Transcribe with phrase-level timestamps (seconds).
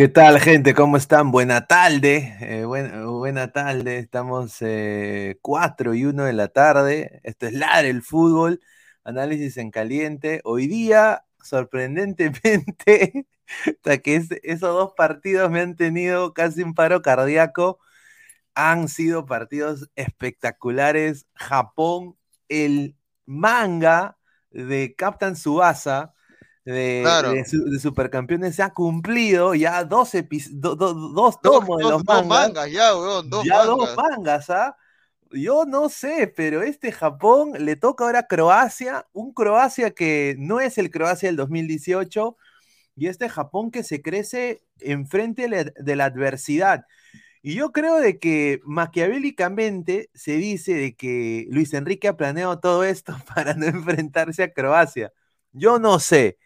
[0.00, 0.72] ¿Qué tal, gente?
[0.74, 1.30] ¿Cómo están?
[1.30, 2.34] Buena tarde.
[2.40, 3.98] eh, buen- buena tarde.
[3.98, 7.20] Estamos eh, 4 y 1 de la tarde.
[7.22, 8.62] Esto es LAR, el fútbol.
[9.04, 10.40] Análisis en caliente.
[10.44, 13.26] Hoy día, sorprendentemente,
[13.66, 17.78] hasta que es- esos dos partidos me han tenido casi un paro cardíaco.
[18.54, 21.26] Han sido partidos espectaculares.
[21.34, 22.16] Japón,
[22.48, 24.16] el manga
[24.50, 26.14] de Captain Subasa
[26.64, 27.32] de, Claro.
[27.32, 30.12] de de Supercampeones se ha cumplido ya dos,
[30.52, 32.48] do- do- dos Dos, tomos de dos- los dos mangas.
[32.48, 33.66] mangas, ya, weón, dos ya mangas.
[33.66, 34.76] dos mangas, ¿ah?
[35.32, 40.60] Yo no sé, pero este Japón le toca ahora a Croacia, un Croacia que no
[40.60, 42.36] es el Croacia del 2018,
[42.96, 46.84] y este Japón que se crece enfrente de la, de la adversidad.
[47.42, 52.84] Y yo creo de que maquiavélicamente se dice de que Luis Enrique ha planeado todo
[52.84, 55.12] esto para no enfrentarse a Croacia.
[55.52, 56.38] Yo no sé,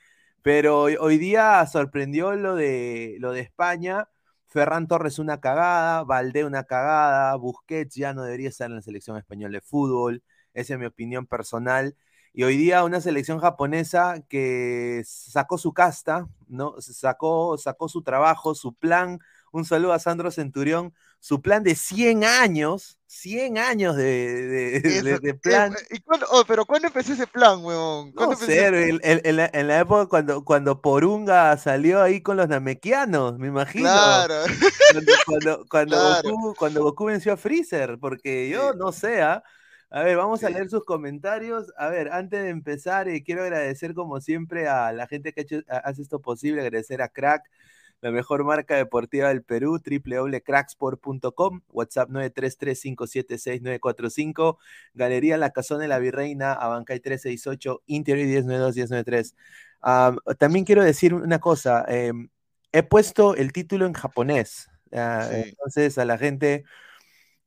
[0.44, 4.10] pero hoy, día sorprendió lo de, lo de España.
[4.46, 9.16] Ferran Torres una cagada, Valdé una cagada, Busquets ya no debería estar en la selección
[9.16, 10.22] española de fútbol.
[10.52, 11.96] Esa es mi opinión personal.
[12.34, 16.74] Y hoy día una selección japonesa que sacó su casta, ¿no?
[16.78, 19.20] Sacó, sacó su trabajo, su plan.
[19.50, 20.92] Un saludo a Sandro Centurión.
[21.26, 25.74] Su plan de 100 años, 100 años de, de- de- Eso, de eh, plan.
[25.90, 28.08] ¿y cuándo- oh, pero ¿cuándo empezó ese plan, weón?
[28.08, 29.00] No ¿Cuándo empezó sé, ese-
[29.30, 33.84] en, la, en la época cuando, cuando Porunga salió ahí con los namequianos, me imagino.
[33.88, 34.34] Claro.
[34.92, 36.30] Cuando, cuando, cuando Claro.
[36.30, 38.78] Goku, cuando Goku venció a Freezer, porque yo Sí.
[38.78, 39.42] no sé, ¿ah?
[39.88, 41.72] A ver, vamos a leer sus comentarios.
[41.78, 45.44] A ver, antes de empezar, eh, quiero agradecer como siempre a la gente que ha
[45.44, 47.44] hecho- ha- hace esto posible, agradecer a Crack,
[48.04, 54.58] la mejor marca deportiva del Perú, www.cracksport.com, WhatsApp 933-576-945,
[54.92, 59.34] Galería La Casona de la Virreina, Abancay 368, Interior 1092-1093.
[59.80, 62.28] Am, también quiero decir una cosa, em,
[62.72, 65.36] he puesto el título en japonés, ah, Sí.
[65.48, 66.64] entonces a la gente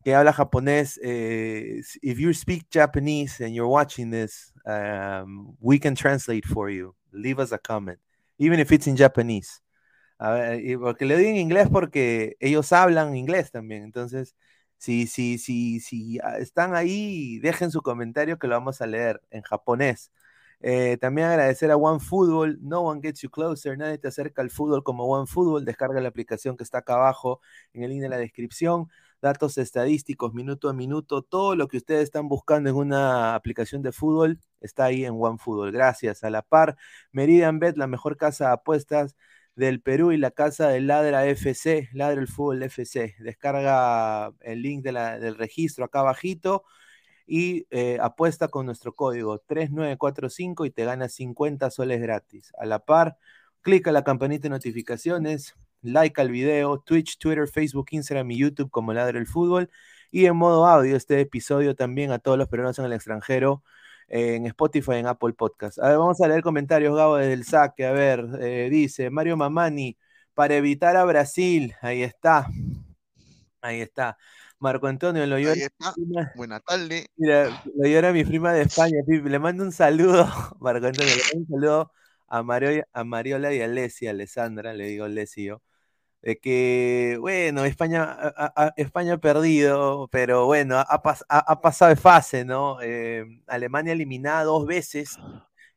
[0.03, 5.93] que habla japonés, eh, if you speak Japanese and you're watching this, um, we can
[5.93, 6.95] translate for you.
[7.11, 7.99] Leave us a comment,
[8.39, 9.61] even if it's in Japanese.
[10.19, 13.83] A ver, porque le digo en inglés porque ellos hablan inglés también.
[13.83, 14.35] Entonces,
[14.77, 19.21] si, si, si, si ah, están ahí, dejen su comentario que lo vamos a leer
[19.29, 20.11] en japonés.
[20.59, 22.57] Eh, también agradecer a OneFootball.
[22.61, 23.77] No one gets you closer.
[23.77, 25.65] Nadie te acerca al fútbol como OneFootball.
[25.65, 27.41] Descarga la aplicación que está acá abajo
[27.73, 28.89] en el link de la descripción.
[29.21, 33.91] datos estadísticos minuto a minuto, todo lo que ustedes están buscando en una aplicación de
[33.91, 35.71] fútbol está ahí en OneFootball.
[35.71, 36.23] Gracias.
[36.23, 36.77] A la par,
[37.11, 39.15] Meridian Bet, la mejor casa de apuestas
[39.57, 43.15] del Perú y la casa de Ladra FC, Ladra el Fútbol FC.
[43.19, 46.63] Descarga el link de la- del registro acá abajito
[47.25, 52.53] y eh, apuesta con nuestro código 3945 y te ganas 50 soles gratis.
[52.59, 53.17] A la par,
[53.61, 58.93] clica la campanita de notificaciones, like al video, Twitch, Twitter, Facebook, Instagram y YouTube como
[58.93, 59.69] Ladra el Fútbol.
[60.11, 63.63] Y en modo audio este episodio también a todos los peruanos en el extranjero
[64.07, 65.79] en Spotify, en Apple Podcast.
[65.79, 67.85] A ver, vamos a leer comentarios, Gabo, desde el saque.
[67.85, 69.97] A ver, eh, dice Mario Mamani,
[70.33, 71.73] para evitar a Brasil.
[71.81, 72.47] Ahí está.
[73.61, 74.17] Ahí está.
[74.59, 75.55] Marco Antonio lo Ahí llora.
[75.55, 75.93] está.
[76.35, 77.07] Buena tarde.
[77.15, 78.97] Mira, lo llora mi prima de España.
[79.07, 80.25] Le mando un saludo,
[80.59, 81.91] Marco Antonio, le mando un saludo
[82.27, 85.61] a, Mario, a Mariola y a Leslie, a Alessandra, le digo Leslie yo,
[86.21, 88.17] de que, bueno, España,
[89.13, 92.81] ha perdido, pero bueno, ha, pas- ha- ha pasado de fase, ¿no?
[92.81, 95.17] Eh, Alemania eliminada dos veces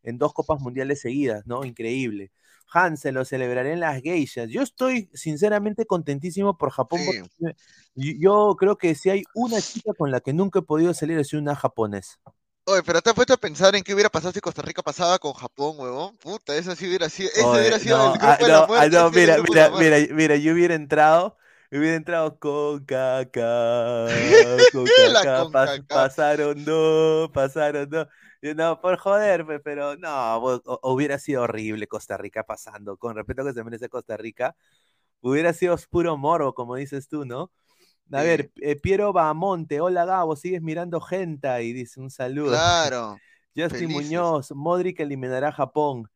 [0.03, 1.65] en dos Copas Mundiales seguidas, ¿no?
[1.65, 2.33] Increíble.
[2.73, 4.49] Hansen, lo celebraré en las geishas.
[4.49, 7.01] Yo estoy sinceramente contentísimo por Japón.
[7.01, 7.19] Sí.
[7.39, 7.57] porque
[7.95, 11.19] yo- yo creo que si hay una chica con la que nunca he podido salir
[11.19, 12.19] es una japonesa.
[12.71, 15.19] Oye, pero te has puesto a pensar en qué hubiera pasado si Costa Rica pasaba
[15.19, 16.17] con Japón, huevón.
[16.19, 17.29] Puta, eso sí hubiera sido.
[17.35, 19.97] Ese Oye, hubiera sido no, el grupo ah, de la ah, no, mira, mira, mira,
[20.15, 21.37] mira, yo hubiera entrado,
[21.73, 23.41] hubiera entrado con caca,
[24.73, 25.89] con caca, con pas- caca.
[25.91, 28.07] pasaron dos, pasaron dos.
[28.41, 30.39] Yo, no, por joderme, pero no,
[30.83, 34.55] hubiera sido horrible Costa Rica pasando, con respeto que se merece Costa Rica,
[35.21, 37.51] hubiera sido puro morbo, como dices tú, ¿no?
[38.13, 42.51] A ver, eh, Piero Bamonte, hola Gabo, sigues mirando gente y dice un saludo.
[42.51, 43.19] Claro.
[43.57, 44.07] Justin Felices.
[44.07, 46.11] Muñoz, Modric eliminará a Japón.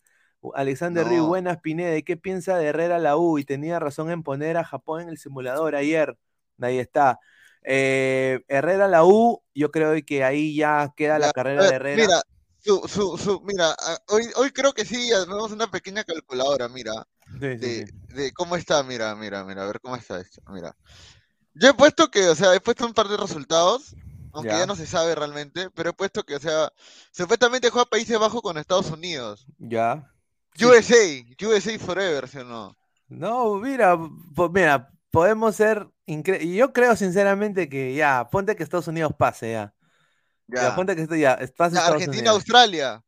[0.54, 1.26] Alexander No.
[1.26, 3.38] buenas Pineda, ¿y qué piensa de Herrera la U?
[3.38, 6.18] Y tenía razón en poner a Japón en el simulador ayer.
[6.60, 7.18] Ahí está.
[7.62, 12.02] Eh, Herrera la U, yo creo que ahí ya queda la carrera de Herrera.
[12.02, 12.22] Mira,
[12.58, 13.74] su, su, su, mira,
[14.08, 17.06] hoy, hoy creo que sí, tenemos una pequeña calculadora, mira,
[17.40, 18.14] Sí, sí, de, sí.
[18.14, 20.76] de cómo está, mira, mira, mira, a ver cómo está esto, mira.
[21.54, 23.94] Yo he puesto que, o sea, he puesto un par de resultados,
[24.32, 24.61] aunque Ya.
[24.61, 26.73] ya no se sabe realmente, pero he puesto que, o sea,
[27.12, 29.46] supuestamente juega Países Bajos con Estados Unidos.
[29.58, 30.11] Ya.
[30.56, 30.64] Sí.
[30.64, 32.76] USA, USA Forever, ¿sí o no?
[33.08, 33.96] No, mira,
[34.34, 39.52] po- mira, podemos ser y Yo creo sinceramente que ya, ponte que Estados Unidos pase
[39.52, 39.75] ya.
[40.49, 40.75] Ya, Ya.
[40.76, 42.34] ponte que esto ya, pase Ya, Argentina, Unidos.
[42.37, 43.02] Australia.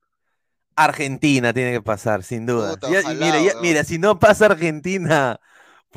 [0.74, 2.70] Argentina tiene que pasar, sin duda.
[2.70, 5.40] Puta, Ya- ojalá, mira, mira, si no pasa Argentina,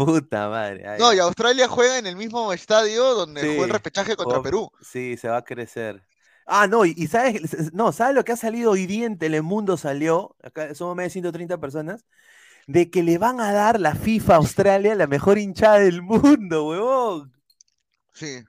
[0.05, 0.87] puta madre.
[0.87, 4.41] ay, No, y Australia juega en el mismo estadio donde jugó el Sí, repechaje contra
[4.41, 4.71] Perú.
[4.81, 6.03] Sí, se va a crecer.
[6.45, 9.77] Ah, no, y, y sabes, no, ¿sabes lo que ha salido hoy día en Telemundo?
[9.77, 12.05] Salió, acá somos más de 130 personas,
[12.67, 16.67] de que le van a dar la FIFA a Australia la mejor hinchada del mundo,
[16.67, 17.33] huevón.
[18.13, 18.43] Sí.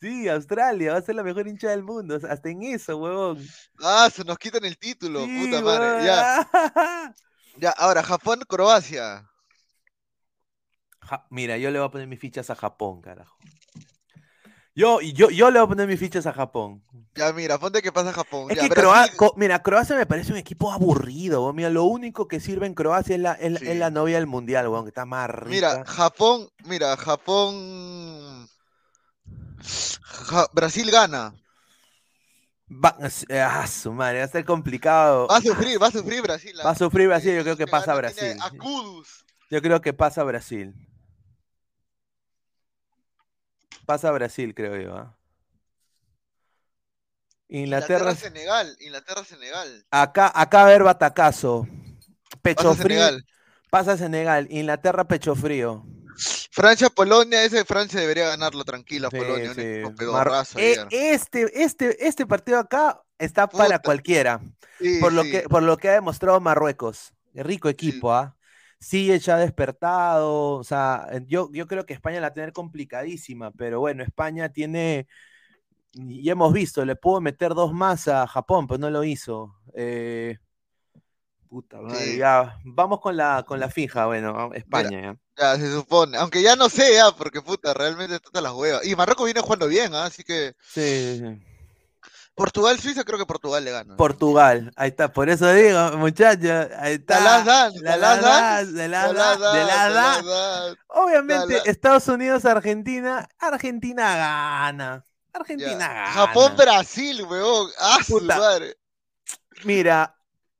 [0.00, 3.38] Sí, Australia va a ser la mejor hinchada del mundo, hasta en eso, huevón.
[3.82, 5.86] Ah, se nos quitan el título, Sí, puta madre.
[5.86, 6.04] huevón.
[6.06, 6.50] Ya,
[7.56, 9.28] ya, ahora Japón, Croacia.
[11.08, 13.36] Ja- Mira, yo le voy a poner mis fichas a Japón, carajo.
[14.74, 16.82] Yo, yo, yo le voy a poner mis fichas a Japón.
[17.14, 18.50] Ya, mira, ponte que pasa Japón.
[18.50, 21.56] Es Ya, que Croa- Brasil, Co- mira, Croacia me parece un equipo aburrido, weón.
[21.56, 23.78] Mira, lo único que sirve en Croacia es la, es la- es Sí.
[23.78, 25.48] la novia del mundial, weón, que está más rica.
[25.48, 28.48] mira, Japón, mira, Japón.
[30.28, 31.32] Ja- Brasil gana.
[32.68, 35.28] Va, ah, su madre, va a ser complicado.
[35.28, 36.52] Va a sufrir, va a sufrir Brasil.
[36.64, 38.36] Va a sufrir Brasil, yo creo que pasa Brasil.
[38.42, 39.24] a Kudus.
[39.50, 40.74] Yo creo que pasa Brasil.
[43.86, 44.96] Pasa Brasil, creo yo.
[44.96, 45.16] ¿ah?
[47.48, 48.10] Inglaterra.
[48.10, 48.76] Inglaterra, Senegal.
[48.80, 49.86] Inglaterra, Senegal.
[49.90, 51.66] Acá, acá a ver batacazo.
[52.42, 52.98] Pecho Pasa frío.
[52.98, 53.26] Senegal.
[53.70, 54.48] Pasa Senegal.
[54.50, 55.84] Inglaterra, pecho frío.
[56.50, 59.82] Francia, Polonia, ese Francia debería ganarlo tranquila, Sí, Polonia, sí.
[60.06, 64.40] Mar- Eh, este, este, este partido acá está para cualquiera.
[64.80, 67.12] Sí, por, lo que, por lo que ha demostrado Marruecos.
[67.34, 68.34] Rico equipo, ¿ah?
[68.78, 70.52] Sí, ya ha despertado.
[70.58, 74.50] O sea, yo, yo creo que España la va a tener complicadísima, pero bueno, España
[74.50, 75.08] tiene.
[75.94, 79.56] Ya hemos visto, le pudo meter dos más a Japón, pero no lo hizo.
[79.74, 80.38] Eh,
[81.48, 82.16] puta madre, Sí.
[82.18, 82.58] ya.
[82.64, 85.00] Vamos con la, con la fija, bueno, España.
[85.02, 85.16] ya.
[85.38, 86.16] Ya, se supone.
[86.18, 88.86] Aunque ya no sé, ya, porque puta, realmente está las huevas.
[88.86, 90.06] Y Marruecos viene jugando bien, ¿ah?
[90.06, 90.54] así que.
[90.60, 91.55] Sí, sí, sí.
[92.36, 93.96] Portugal, Suiza, creo que Portugal le gana.
[93.96, 97.18] Portugal, ahí está, por eso digo, muchachos, ahí está.
[97.18, 97.72] La ¿Te las dan?
[97.82, 100.76] la dan, la.
[100.88, 105.04] Obviamente, La- la- Estados Unidos, Argentina, Argentina gana.
[105.32, 106.12] Argentina gana.
[106.12, 107.70] Japón, Brasil, weón.
[107.78, 108.38] ¡Ah, su Puta.
[108.38, 108.76] madre!
[109.64, 110.14] Mira,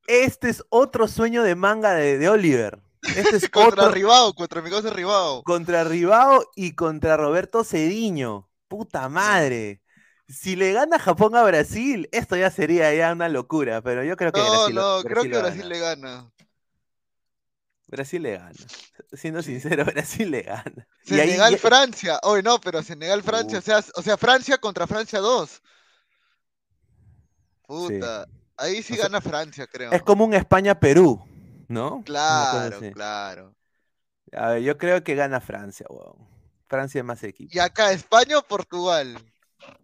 [0.07, 2.79] este es otro sueño de manga de, de Oliver.
[3.15, 5.43] Este es Contra otro Ribao, contra mi cosa Ribao.
[5.43, 8.49] contra Ribao y contra Roberto Cediño.
[8.67, 9.81] Puta madre.
[10.27, 14.31] Si le gana Japón a Brasil, esto ya sería ya una locura, pero yo creo
[14.31, 15.69] que No, Brasil, no, creo que Brasil gana.
[15.69, 16.31] le gana.
[17.87, 18.51] Brasil le gana.
[19.13, 20.87] Siendo sincero, Brasil le gana.
[21.05, 22.19] Y ahí Senegal, ya- Francia.
[22.23, 23.57] Hoy no, pero Senegal, Francia.
[23.57, 23.59] Uh.
[23.59, 25.61] O sea, o sea, Francia contra Francia 2.
[27.65, 28.27] Puta.
[28.57, 29.91] Ahí sí O sea, gana Francia, creo.
[29.91, 31.23] es como un España-Perú,
[31.67, 32.01] ¿no?
[32.03, 33.55] Claro, claro.
[34.33, 36.27] A ver, yo creo que gana Francia, weón.
[36.67, 37.51] Francia es más equipo.
[37.53, 39.17] Y acá, España o Portugal.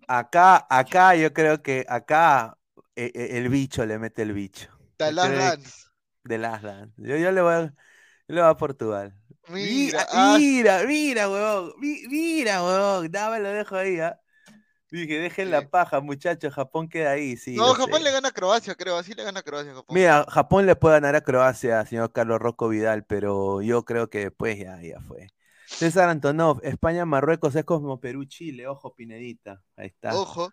[0.07, 2.57] Acá, acá yo creo que acá
[2.95, 4.69] eh, eh, el bicho le mete el bicho.
[4.97, 5.87] Creo que- Dance.
[6.23, 6.93] De Dance.
[6.97, 9.13] Yo, yo le voy a, yo le voy a Portugal.
[9.49, 10.37] Mira, Mira, ah,
[10.87, 11.73] mira, huevón.
[11.79, 13.11] mi- Mira, huevón.
[13.11, 14.19] Dame, lo dejo ahí, ¿ah?
[14.91, 16.53] Dije, dejen la paja, muchachos.
[16.53, 17.57] Japón queda ahí, sí.
[17.57, 18.03] no, Japón sé.
[18.03, 18.97] le gana a Croacia, creo.
[18.97, 19.95] Así le gana a Croacia, Japón.
[19.95, 24.19] Mira, Japón le puede ganar a Croacia, señor Carlos Rocco Vidal, pero yo creo que
[24.19, 25.27] después ya, ya fue.
[25.75, 29.61] César Antonov, España, Marruecos es como Perú, Chile, ojo, Pinedita.
[29.75, 30.15] Ahí está.
[30.15, 30.49] Ojo.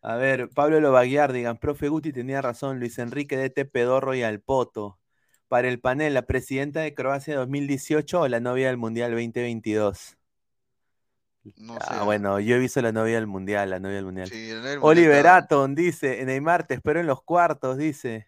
[0.00, 4.98] A ver, Pablo Lobaguiar, digan, profe Guti tenía razón, Luis Enrique DT Pedorro y Alpoto.
[5.48, 10.16] Para el panel, ¿la presidenta de Croacia 2018 o la novia del Mundial 2022?
[11.56, 12.04] No ah, sé.
[12.04, 14.28] bueno, yo he visto la novia del Mundial, la novia del Mundial.
[14.28, 18.26] Sí, Mundial Oliver Aton dice, Neymar, te espero en los cuartos, dice.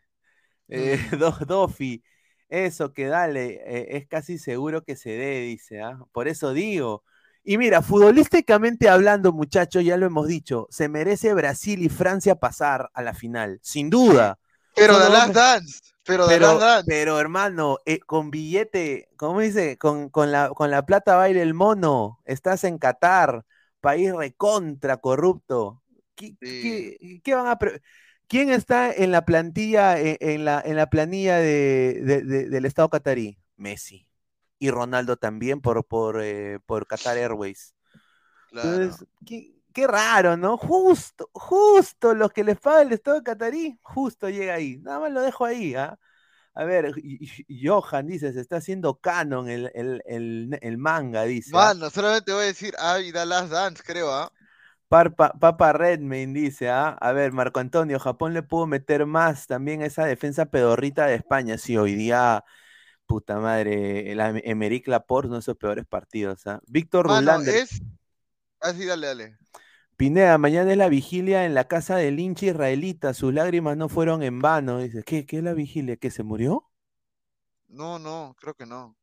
[0.69, 1.19] Eh, Mm.
[1.19, 2.03] Do- Dofi,
[2.51, 5.99] eso que dale, eh, es casi seguro que se dé, dice, ¿ah?
[6.13, 7.05] Por eso digo.
[7.43, 12.91] Y mira, futbolísticamente hablando, muchachos, ya lo hemos dicho, se merece Brasil y Francia pasar
[12.93, 14.39] a la final, sin duda.
[14.75, 15.81] Pero Last dos- Dance.
[16.05, 16.85] Pero Pero, Last Dance.
[16.89, 19.79] pero hermano, eh, con billete, ¿cómo dice?
[19.79, 22.21] Con, con la, con la plata baila el mono.
[22.25, 23.45] Estás en Qatar,
[23.81, 25.83] país recontra corrupto.
[26.15, 26.97] ¿Qué, Sí.
[27.01, 27.59] qué- qué van a
[28.31, 32.65] ¿Quién está en la plantilla, en, en la, en la planilla de, de- de- del
[32.65, 33.37] Estado catarí?
[33.57, 34.07] Messi.
[34.61, 37.75] Y Ronaldo también por, por, eh, por Qatar Airways.
[38.51, 38.71] Claro.
[38.83, 40.57] Entonces, qué, qué raro, ¿no?
[40.57, 44.79] Justo, justo los que les paga el Estado catarí, justo llega ahí.
[44.79, 45.99] Nada más lo dejo ahí, ¿ah?
[46.55, 46.95] A ver,
[47.49, 51.51] Johan dice, se está haciendo canon el, el- el- el manga, dice.
[51.55, 51.75] ¿ah?
[51.75, 54.31] Mano, solamente voy a decir, ay, The Last Dance, creo, ¿ah?
[54.91, 56.91] Parpa- Papa Redmayne dice, ¿ah?
[57.01, 61.59] A ver, Marco Antonio, Japón le pudo meter más también esa defensa pedorrita de España.
[61.59, 62.45] Sí, hoy día,
[63.07, 66.61] puta madre, la Emerick Laporte, uno de esos peores partidos, ¿ah?
[66.67, 67.55] Víctor Rulander.
[67.55, 67.81] es.
[68.61, 69.39] Así, dale, dale.
[69.97, 73.15] Pineda, mañana es la vigilia en la casa del hincha israelita.
[73.15, 74.79] Sus lágrimas no fueron en vano.
[74.79, 75.97] Dice, ¿qué, qué es la vigilia?
[75.97, 76.67] ¿Que se murió?
[77.69, 78.97] No, no, creo que no.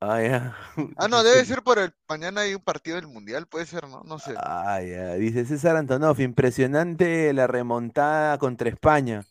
[0.00, 0.56] Ah, ya.
[0.98, 1.92] Ah, no, debe ser por el.
[2.08, 4.02] Mañana hay un partido del mundial, puede ser, ¿no?
[4.04, 4.34] No sé.
[4.36, 5.14] Ah, ya.
[5.14, 9.24] Dice César Antonov, impresionante la remontada contra España.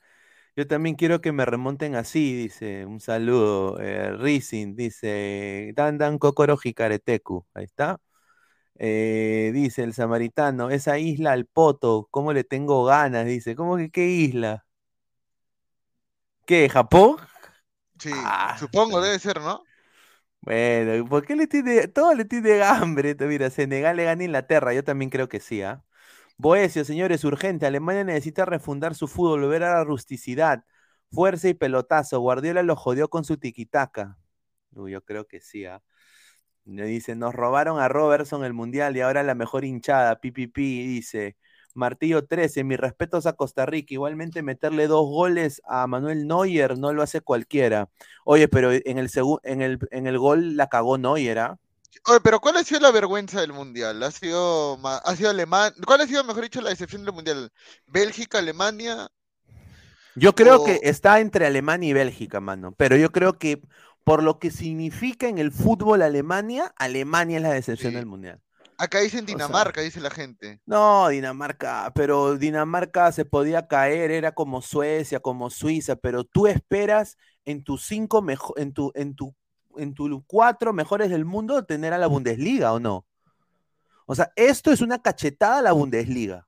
[0.56, 2.86] Yo también quiero que me remonten así, dice.
[2.86, 3.80] Un saludo.
[3.80, 5.72] Eh, Rising, dice.
[5.76, 7.46] Dan Dan Kokoro Hikareteku.
[7.54, 8.00] Ahí está.
[8.78, 13.26] Eh, dice el samaritano, esa isla al poto, ¿cómo le tengo ganas?
[13.26, 14.66] Dice, ¿cómo que qué isla?
[16.46, 16.70] ¿Qué?
[16.70, 17.18] ¿Japón?
[18.00, 19.64] Sí, Ah, supongo, debe ser, ¿no?
[20.46, 23.16] Bueno, ¿por qué le tiene, todo le tiene hambre?
[23.20, 25.84] Mira, Senegal le gana Inglaterra, yo también creo que sí, ¿ah?
[26.38, 30.64] Boesio, señores, urgente, Alemania necesita refundar su fútbol, volver a la rusticidad,
[31.12, 34.18] fuerza y pelotazo, Guardiola lo jodió con su tiquitaca.
[34.76, 35.82] Uy, yo creo que sí, ¿ah?
[36.66, 41.38] Le dice, nos robaron a Robertson el mundial y ahora la mejor hinchada, pipipi, dice.
[41.76, 43.94] Martillo 13, mis respetos a Costa Rica.
[43.94, 47.90] Igualmente meterle dos goles a Manuel Neuer no lo hace cualquiera.
[48.24, 49.10] Oye, pero en el,
[49.44, 51.60] en el, en el gol la cagó Neuer, ¿ah?
[52.08, 54.02] Oye, pero ¿cuál ha sido la vergüenza del mundial?
[54.04, 55.76] ¿Ha sido, ha sido Alemania?
[55.86, 57.52] ¿Cuál ha sido, mejor dicho, la decepción del mundial?
[57.88, 59.08] ¿Bélgica, Alemania?
[60.16, 62.74] Yo creo O- que está entre Alemania y Bélgica, mano.
[62.78, 63.62] Pero yo creo que
[64.04, 67.96] por lo que significa en el fútbol Alemania, Alemania es la decepción Sí.
[67.98, 68.40] del mundial.
[68.78, 70.62] Acá dicen sea- Dinamarca, dice la gente.
[70.66, 77.18] No, Dinamarca, pero Dinamarca se podía caer, era como Suecia, como Suiza, pero tú esperas
[77.46, 79.34] en tus cinco mejor, en tu, en tu,
[79.78, 83.06] en tus cuatro mejores del mundo tener a la Bundesliga, ¿o no?
[84.06, 86.48] O sea, esto es una cachetada a la Bundesliga.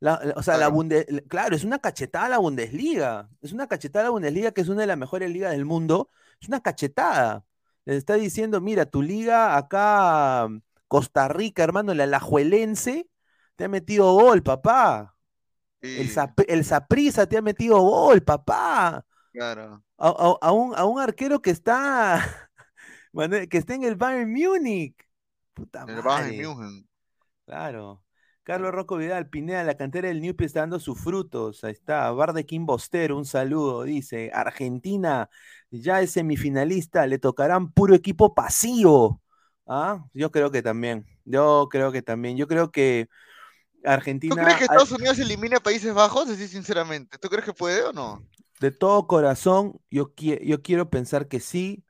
[0.00, 0.74] La- la- o sea, la Claro.
[0.74, 3.28] Bunde- la- claro, es una cachetada a la Bundesliga.
[3.40, 6.10] Es una cachetada a la Bundesliga, que es una de las mejores ligas del mundo.
[6.40, 7.44] Es una cachetada.
[7.84, 10.48] Les está diciendo, mira, tu liga acá,
[10.88, 13.08] Costa Rica, hermano, la Alajuelense,
[13.56, 15.14] te ha metido gol, papá.
[15.82, 19.04] El, Zap- el Saprissa te ha metido gol, papá.
[19.32, 19.82] claro.
[19.98, 22.50] A, a- a un, a un arquero que está,
[23.50, 24.96] que está en el Bayern Múnich.
[25.54, 26.36] Puta El Bayern.
[26.36, 26.88] München.
[27.46, 28.03] Claro.
[28.44, 31.64] Carlos Rocco Vidal, Pineda, la cantera del Newpi está dando sus frutos.
[31.64, 32.10] Ahí está.
[32.12, 33.82] Bardequín Bostero, un saludo.
[33.84, 35.28] Dice, Argentina
[35.70, 39.22] ya es semifinalista, le tocarán puro equipo pasivo.
[39.66, 40.04] ¿Ah?
[40.12, 41.06] Yo creo que también.
[41.24, 42.36] Yo creo que también.
[42.36, 43.08] Yo creo que
[43.82, 44.34] Argentina.
[44.36, 46.28] ¿Tú crees que Estados Unidos elimine a Países Bajos?
[46.28, 47.18] Así sinceramente.
[47.18, 48.22] ¿Tú crees que puede o no?
[48.60, 51.84] de todo corazón, yo, qui- yo quiero pensar que sí,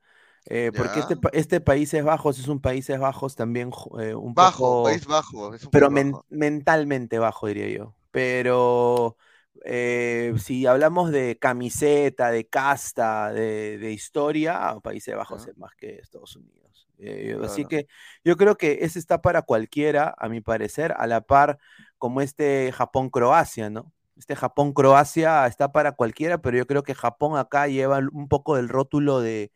[0.46, 4.82] eh, porque este, este Países Bajos es un Países Bajos también eh, un Bajo, poco,
[4.82, 5.54] país bajo.
[5.54, 6.26] Es un pero men- bajo.
[6.30, 7.94] mentalmente bajo, diría yo.
[8.10, 9.16] Pero
[9.64, 15.96] eh, si hablamos de camiseta, de casta, de, de historia, Países Bajos es más que
[15.98, 16.88] Estados Unidos.
[16.98, 17.68] Eh, Así Claro.
[17.68, 17.86] que
[18.24, 21.58] yo creo que ese está para cualquiera, a mi parecer, a la par
[21.98, 23.92] como este Japón-Croacia, ¿no?
[24.16, 28.68] Este Japón-Croacia está para cualquiera, pero yo creo que Japón acá lleva un poco del
[28.68, 29.50] rótulo de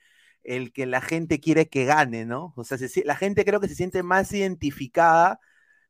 [0.56, 2.54] el que la gente quiere que gane, ¿no?
[2.56, 5.40] O sea, se la gente creo que se siente más identificada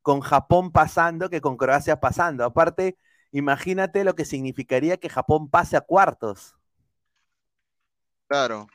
[0.02, 2.44] con Japón pasando que con Croacia pasando.
[2.44, 2.98] Aparte,
[3.32, 6.56] imagínate lo que significaría que Japón pase a cuartos.
[8.26, 8.66] Claro.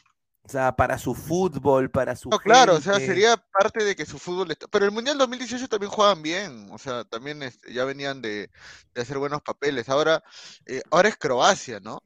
[0.46, 4.06] O sea, para su fútbol, para su No, claro, o sea, sería parte de que
[4.06, 4.68] su fútbol está...
[4.68, 8.50] Pero el Mundial 2018 también juegan bien, o sea, también este, ya venían de,
[8.94, 9.88] de hacer buenos papeles.
[9.90, 10.22] Ahora,
[10.66, 12.00] eh, ahora es Croacia, ¿no?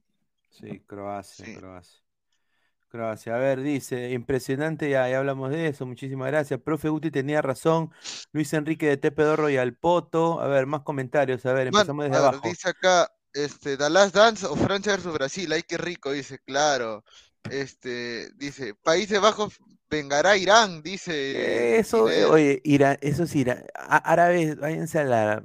[0.49, 1.53] Sí, Croacia, Sí.
[1.53, 2.01] Croacia.
[2.87, 6.59] Croacia, a ver, dice, impresionante, ya, ya hablamos de eso, muchísimas gracias.
[6.61, 7.91] Profe Guti tenía razón,
[8.31, 10.39] Luis Enrique de Tepedorro y al Poto.
[10.41, 12.47] A ver, más comentarios, a ver, Man, empezamos desde a ver, abajo.
[12.47, 17.03] dice acá, este, Last Dance o Francia versus Brasil, ay, qué rico, dice, claro.
[17.49, 19.57] Este, dice, Países Bajos
[19.89, 21.77] vengará Irán, dice.
[21.79, 23.65] Eso, oye, Irán, eso es Irán.
[23.75, 25.43] Árabes, váyanse a la.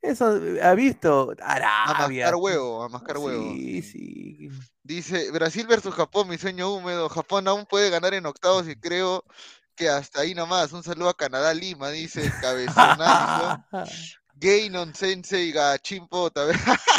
[0.00, 1.34] Eso, ¿ha visto?
[1.42, 2.24] A Arabia.
[2.24, 3.52] mascar huevo, a mascar huevo.
[3.52, 4.48] Sí, sí.
[4.82, 7.08] Dice, Brasil versus Japón, mi sueño húmedo.
[7.08, 9.24] Japón aún puede ganar en octavos y creo
[9.74, 10.72] que hasta ahí nomás.
[10.72, 13.64] Un saludo a Canadá, Lima, dice Cabezonazo.
[14.36, 16.30] Gay nonsense y gachimpo.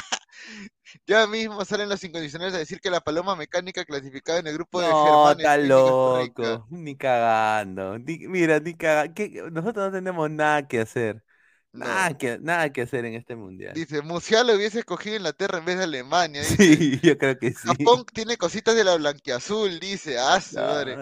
[1.06, 4.82] Ya mismo salen los incondicionales a decir que la paloma mecánica clasificada en el grupo
[4.82, 6.68] de No, Germán está loco.
[6.72, 8.00] Ni cagando.
[8.00, 9.14] Ni- mira, ni cagando.
[9.52, 11.24] Nosotros no tenemos nada que hacer.
[11.72, 11.86] No.
[11.86, 13.74] Nada que, nada que hacer en este mundial.
[13.76, 16.42] Dice, Musiala hubiese escogido Inglaterra en vez de Alemania.
[16.42, 17.68] Dice, Sí, yo creo que sí.
[17.68, 20.18] Japón tiene cositas de la blanquiazul, dice.
[20.18, 20.98] Ah, madre.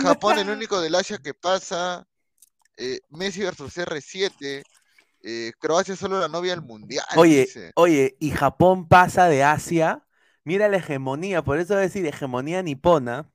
[0.00, 2.06] Japón, el único del Asia que pasa.
[2.76, 4.62] eh, Messi versus R7.
[5.22, 7.04] eh, Croacia solo la novia del mundial.
[7.16, 7.72] Oye, dice.
[7.74, 10.04] oye, y Japón pasa de Asia.
[10.44, 13.30] Mira la hegemonía, por eso voy a decir hegemonía nipona.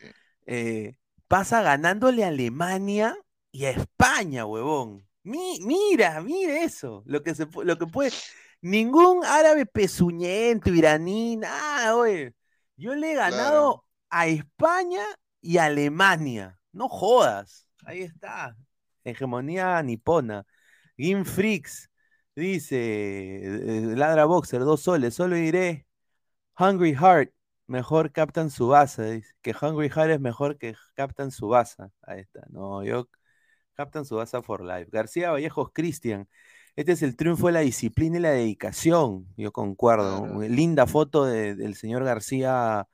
[0.00, 0.06] Sí.
[0.46, 0.96] eh,
[1.28, 3.16] pasa ganándole a Alemania
[3.52, 5.04] y a España, huevón.
[5.26, 7.02] Mi- mira, mira eso.
[7.04, 8.12] Lo que, se, lo que puede.
[8.62, 12.32] Ningún árabe pezuñento, iraní, nada, oye.
[12.76, 15.02] Yo le he ganado a España
[15.40, 16.58] y a Alemania.
[16.72, 17.68] No jodas.
[17.84, 18.56] Ahí está.
[19.02, 20.46] Hegemonía nipona.
[20.96, 21.90] Game Freaks
[22.36, 25.14] dice: eh, Ladra Boxer, dos soles.
[25.14, 25.88] Solo diré:
[26.58, 27.32] Hungry Heart,
[27.66, 29.04] mejor Captain Subasa.
[29.04, 31.90] Dice que Hungry Heart es mejor que Captain Subasa.
[32.02, 32.42] Ahí está.
[32.48, 33.08] No, yo.
[33.76, 34.90] Captain Subasa for Life.
[34.90, 36.28] García Vallejos Cristian.
[36.76, 39.26] Este es el triunfo de la disciplina y la dedicación.
[39.36, 40.22] Yo concuerdo.
[40.22, 40.40] Claro.
[40.42, 42.88] Linda foto de- del señor García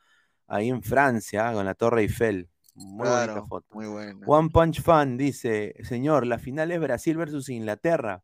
[0.47, 2.49] ahí en Francia, con la Torre Eiffel.
[2.75, 3.67] Muy bonita Claro, foto.
[3.75, 4.21] muy bueno.
[4.27, 8.23] One Punch Fan dice, señor, la final es Brasil versus Inglaterra,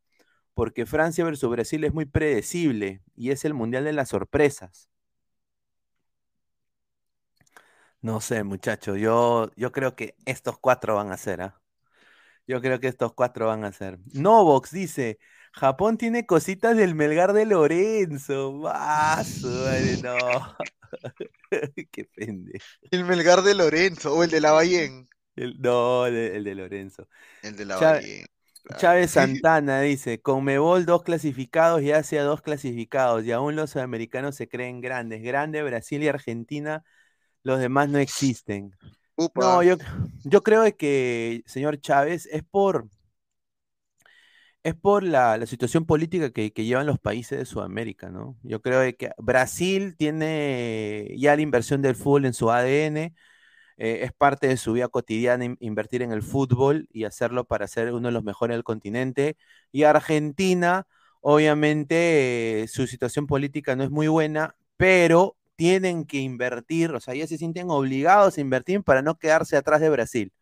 [0.54, 4.88] porque Francia versus Brasil es muy predecible y es el mundial de las sorpresas.
[8.00, 11.60] No sé, muchachos, yo, yo creo que estos cuatro van a ser, ¿ah?
[12.48, 13.98] Yo creo que estos cuatro van a ser.
[14.14, 15.18] Novox dice,
[15.52, 18.62] Japón tiene cositas del Melgar de Lorenzo.
[18.66, 20.16] Ah, su madre, no.
[21.92, 22.66] Qué pendejo.
[22.90, 25.06] El Melgar de Lorenzo o el de la Bayén.
[25.36, 27.06] El- no, el de- el de Lorenzo.
[27.42, 27.76] El de la
[28.76, 34.48] Chávez- Santana dice, Conmebol dos clasificados y Asia dos clasificados y aún los sudamericanos se
[34.48, 35.22] creen grandes.
[35.22, 36.84] Grande Brasil y Argentina,
[37.42, 38.76] los demás no existen.
[39.34, 39.76] No, yo,
[40.24, 42.88] yo creo que, señor Chávez, es por,
[44.62, 48.36] es por la, situación política que, llevan los países de Sudamérica, ¿no?
[48.42, 53.14] Yo creo que Brasil tiene ya la inversión del fútbol en su ADN,
[53.78, 57.68] eh, es parte de su vida cotidiana in- invertir en el fútbol y hacerlo para
[57.68, 59.36] ser uno de los mejores del continente.
[59.72, 60.86] Y Argentina,
[61.22, 67.14] obviamente, eh, su situación política no es muy buena, pero tienen que invertir, o sea,
[67.14, 70.32] ya se sienten obligados a invertir para no quedarse atrás de Brasil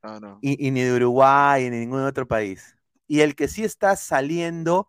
[0.00, 0.38] Claro.
[0.40, 2.74] y, y ni de Uruguay ni de ningún otro país.
[3.06, 4.88] Y el que sí está saliendo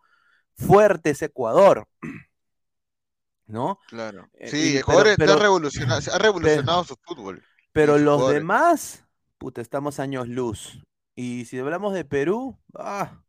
[0.57, 1.89] fuerte es Ecuador,
[3.47, 3.79] ¿no?
[3.89, 4.29] Claro.
[4.35, 7.43] Eh, Sí, Ecuador pero- está pero- revoluciona- ha revolucionado su fútbol.
[7.73, 9.03] Pero los demás,
[9.37, 10.81] puta, estamos años luz.
[11.15, 13.21] Y si hablamos de Perú, ah,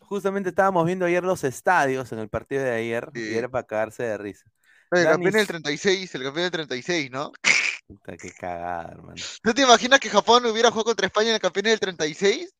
[0.00, 4.04] justamente estábamos viendo ayer los estadios en el partido de ayer y era para cagarse
[4.04, 4.48] de risa.
[4.90, 7.32] El Dani campeón del S- 36, el campeón del 36, ¿no?
[7.86, 9.14] Puta, qué cagada, hermano.
[9.44, 12.54] ¿No te imaginas que Japón hubiera jugado contra España en el campeonato del 36?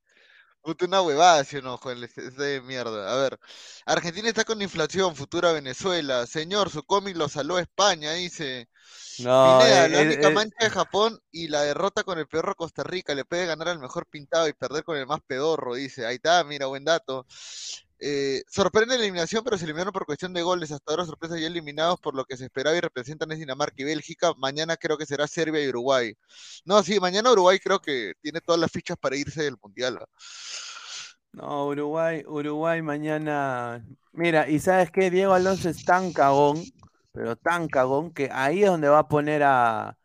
[0.62, 2.04] Puta, una huevada, ¿sí o no, Joel?
[2.04, 3.12] Es de mierda.
[3.12, 3.38] A ver,
[3.86, 6.26] Argentina está con inflación, futura Venezuela.
[6.26, 8.68] Señor, su cómic lo saló a España, dice.
[9.20, 12.26] No, Pineda, eh, la eh, única eh, mancha de Japón y la derrota con el
[12.26, 13.14] perro Costa Rica.
[13.14, 16.06] Le puede ganar al mejor pintado y perder con el más pedorro, dice.
[16.06, 17.26] Ahí está, mira, buen dato.
[18.00, 20.70] Eh, sorprende la eliminación, pero se eliminaron por cuestión de goles.
[20.72, 23.84] Hasta ahora sorpresas ya eliminados por lo que se esperaba y representan es Dinamarca y
[23.84, 24.32] Bélgica.
[24.36, 26.14] Mañana creo que será Serbia y Uruguay.
[26.64, 29.98] No, sí, mañana Uruguy creo que tiene todas las fichas para irse del Mundial.
[31.32, 33.84] No, Uruguay, Uruguay mañana.
[34.12, 36.62] Mira, y sabes qué, Diego Alonso es tan cagón,
[37.12, 39.96] pero tan cagón, que ahí es donde va a poner a.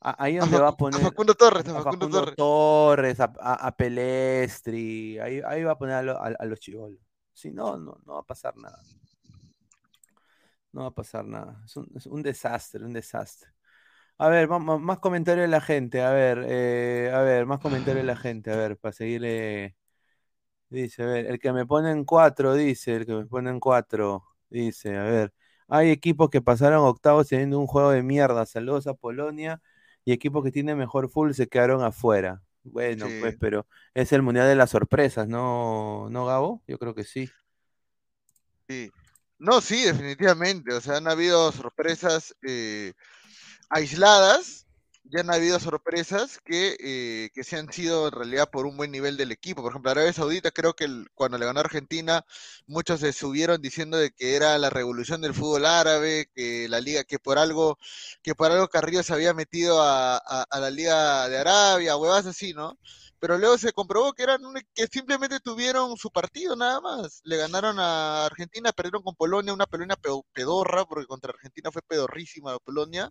[0.00, 2.36] ahí A donde va a Facu- a poner Facundo Torres, a a Facundo Facundo Torres.
[2.36, 7.05] Torres, a, Pelestri, ahí, ahí va a poner a, lo- a- a los chivolos.
[7.42, 8.82] Si no, no, no va a pasar nada.
[10.72, 11.62] No va a pasar nada.
[11.64, 13.50] Es un, es un desastre, un desastre.
[14.18, 16.02] A ver, ma- más comentarios de la gente.
[16.02, 18.52] A ver, eh, a ver, más comentarios de la gente.
[18.52, 19.22] A ver, para seguir.
[19.24, 19.76] eh,
[20.70, 23.60] dice, a ver, el que me pone en cuatro, dice, el que me pone en
[23.60, 25.34] cuatro, dice, a ver.
[25.68, 28.46] Hay equipos que pasaron octavos teniendo un juego de mierda.
[28.46, 29.62] Saludos a Polonia.
[30.04, 32.42] Y equipos que tienen mejor full se quedaron afuera.
[32.72, 33.18] Bueno, Sí.
[33.20, 36.62] pues, pero es el mundial de las sorpresas, ¿no, ¿no, Gabo?
[36.66, 37.30] Yo creo que sí.
[38.68, 38.90] Sí.
[39.38, 40.74] No, sí, definitivamente.
[40.74, 42.92] O sea, han habido sorpresas eh,
[43.68, 44.65] aisladas,
[45.10, 48.90] ya han habido sorpresas que, eh, que se han sido en realidad por un buen
[48.90, 49.62] nivel del equipo.
[49.62, 52.24] Por ejemplo, Arabia Saudita, creo que cuando le ganó a Argentina,
[52.66, 57.04] muchos se subieron diciendo de que era la revolución del fútbol árabe, que la liga,
[57.04, 57.78] que por algo,
[58.22, 62.52] que por algo Carrillo se había metido a, a- la liga de Arabia, huevas así,
[62.52, 62.78] ¿no?
[63.18, 67.20] Pero luego se comprobó que eran un- que simplemente tuvieron su partido nada más.
[67.24, 71.82] Le ganaron a Argentina, perdieron con Polonia, una Polonia pe- pedorra, porque contra Argentina fue
[71.82, 73.10] pedorrísima Polonia,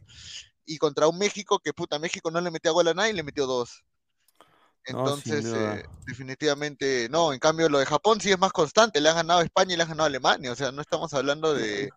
[0.65, 3.23] y contra un México que puta, México no le metía gol a nadie y le
[3.23, 3.84] metió dos.
[4.86, 7.34] Entonces, eh, definitivamente no.
[7.34, 9.01] En cambio, lo de Japón sí es más constante.
[9.01, 10.51] Le han ganado a España y le han ganado a Alemania.
[10.51, 11.89] O sea, no estamos hablando de,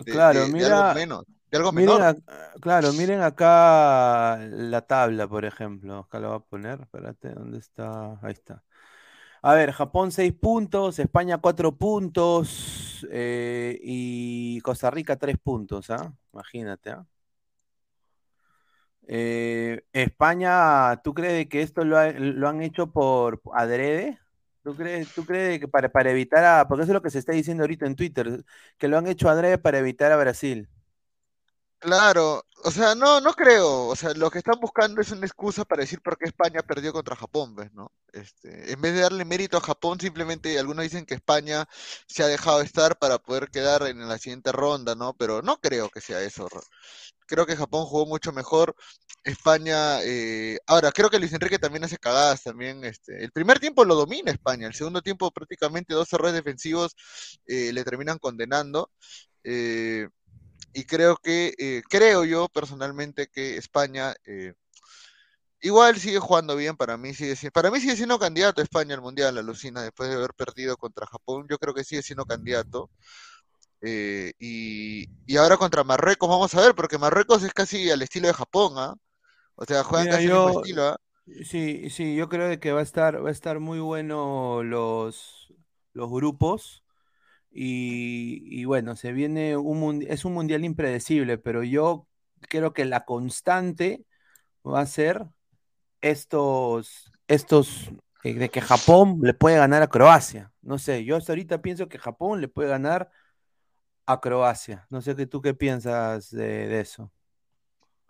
[0.00, 2.02] de- Claro, de- de algo menos, de algo Miren, menor.
[2.02, 5.98] ac- claro, miren acá la tabla, por ejemplo.
[6.00, 6.80] Acá la voy a poner.
[6.82, 8.18] Espérate, ¿dónde está?
[8.22, 8.62] Ahí está.
[9.42, 16.12] A ver, Japón 6 puntos, España 4 puntos eh, y Costa Rica 3 puntos, ¿ah?
[16.32, 17.06] Imagínate, ¿ah?
[19.06, 24.18] Eh, España, ¿tú crees que esto lo, ha- han hecho por adrede?
[24.62, 27.18] ¿Tú crees, tú crees que para, para evitar a, porque eso es lo que se
[27.18, 28.44] está diciendo ahorita en Twitter,
[28.78, 30.68] que lo han hecho adrede para evitar a Brasil?
[31.78, 33.88] Claro, o sea, no, no creo.
[33.88, 36.92] O sea, lo que están buscando es una excusa para decir por qué España perdió
[36.94, 37.92] contra Japón, ¿ves, no?
[38.12, 41.66] Este, en vez de darle mérito a Japón, simplemente algunos dicen que España
[42.08, 45.12] se ha dejado estar para poder quedar en la siguiente ronda, ¿no?
[45.14, 46.48] Pero no creo que sea eso.
[47.26, 48.74] Creo que Japón jugó mucho mejor.
[49.24, 52.84] España, eh, ahora, creo que Luis Enrique también hace cagadas también.
[52.84, 56.94] Este, el primer tiempo lo domina España, el segundo tiempo prácticamente dos errores defensivos
[57.46, 58.90] eh, le terminan condenando.
[59.44, 60.08] Eh,
[60.74, 64.54] y creo que, eh, creo yo personalmente que España eh,
[65.60, 69.38] igual sigue jugando bien, para mí sigue para mí sigue siendo candidato España al Mundial,
[69.38, 72.90] alucina, después de haber perdido contra Japón, yo creo que sigue siendo candidato.
[73.84, 78.28] Eh, y, y ahora contra Marruecos, vamos a ver, porque Marruecos es casi al estilo
[78.28, 78.94] de Japón, ¿ah?
[79.56, 80.96] O sea, juegan Mira, casi mismo yo, estilo, ¿ah?
[81.44, 85.52] sí, sí, yo creo que va a estar, va a estar muy bueno los,
[85.92, 86.82] los grupos.
[87.50, 92.08] Y, y bueno, se viene un es un mundial impredecible, pero yo
[92.40, 94.04] creo que la constante
[94.66, 95.26] va a ser
[96.02, 97.90] estos, estos,
[98.24, 100.52] eh, de que Japón le puede ganar a Croacia.
[100.62, 103.10] No sé, yo hasta ahorita pienso que Japón le puede ganar
[104.06, 104.86] a Croacia.
[104.90, 107.12] No sé qué tú qué piensas de, de eso.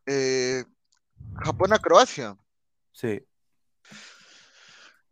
[0.06, 0.64] Eh,
[1.44, 2.36] Japón a Croacia.
[2.92, 3.20] Sí.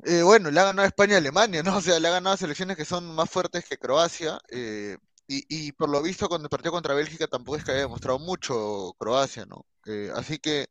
[0.05, 1.77] Eh, bueno, le ha ganado España a Alemania, ¿no?
[1.79, 4.39] O sea, le ha ganado selecciones que son más fuertes que Croacia.
[4.51, 4.97] eh,
[5.29, 8.93] y, y por lo visto, cuando partió contra Bélgica, tampoco es que haya demostrado mucho
[8.99, 9.67] Croacia, ¿no?
[9.87, 10.67] Eh, así que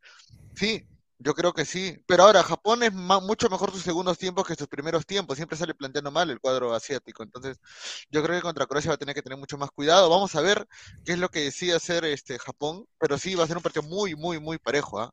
[0.56, 0.86] sí,
[1.24, 1.98] yo creo que sí.
[2.08, 5.38] Pero ahora, Japón es mucho mejor sus segundos tiempos que sus primeros tiempos.
[5.38, 7.24] Siempre sale planteando mal el cuadro asiático.
[7.24, 7.60] Entonces,
[8.10, 10.10] yo creo que contra Croacia va a tener que tener mucho más cuidado.
[10.10, 10.68] Vamos a ver
[11.06, 12.86] qué es lo que decide hacer este Japón.
[13.00, 15.12] Pero sí, va a ser un partido muy, muy, muy parejo, ¿ah?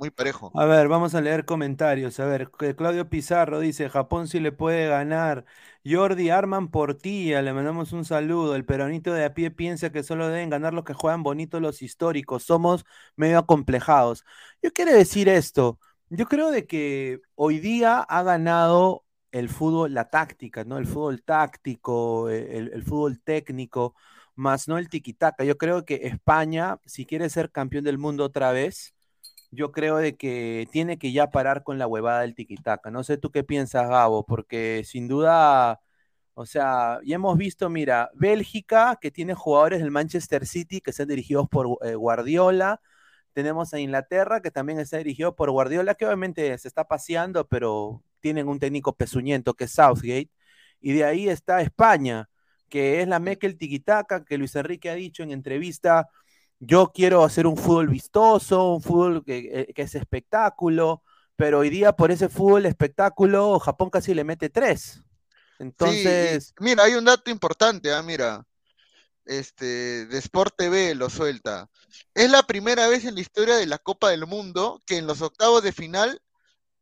[0.00, 0.50] Muy parejo.
[0.58, 2.18] A ver, vamos a leer comentarios.
[2.20, 5.44] A ver, Claudio Pizarro dice, Japón sí le puede ganar.
[5.84, 8.56] Jordi Arman Portilla, le mandamos un saludo.
[8.56, 11.82] El peronito de a pie piensa que solo deben ganar los que juegan bonito los
[11.82, 12.44] históricos.
[12.44, 14.24] Somos medio acomplejados.
[14.62, 15.78] Yo quiero decir esto.
[16.08, 20.78] Yo creo de que hoy día ha ganado el fútbol, la táctica, ¿no?
[20.78, 23.94] El fútbol táctico, eh, el, el fútbol técnico,
[24.34, 25.44] más no el tiquitaca.
[25.44, 28.94] Yo creo que España, si quiere ser campeón del mundo otra vez,
[29.50, 32.90] yo creo de que tiene que ya parar con la huevada del tiquitaca.
[32.90, 35.80] No sé tú qué piensas, Gabo, porque sin duda,
[36.34, 41.08] o sea, ya hemos visto, mira, Bélgica, que tiene jugadores del Manchester City que están
[41.08, 42.80] dirigidos por eh, Guardiola.
[43.32, 48.02] Tenemos a Inglaterra, que también está dirigido por Guardiola, que obviamente se está paseando, pero
[48.20, 50.30] tienen un técnico pezuñento que es Southgate.
[50.80, 52.30] Y de ahí está España,
[52.68, 56.08] que es la meca el tiquitaca, que Luis Enrique ha dicho en entrevista
[56.60, 61.02] yo quiero hacer un fútbol vistoso, un fútbol que, eh, es espectáculo,
[61.34, 65.00] pero hoy día por ese fútbol espectáculo Japón casi le mete tres.
[65.58, 66.54] Entonces.
[66.60, 68.44] mira, hay un dato importante, ah, mira.
[69.26, 71.68] Este, de Sport TV lo suelta.
[72.14, 75.22] Es la primera vez en la historia de la Copa del Mundo que en los
[75.22, 76.20] octavos de final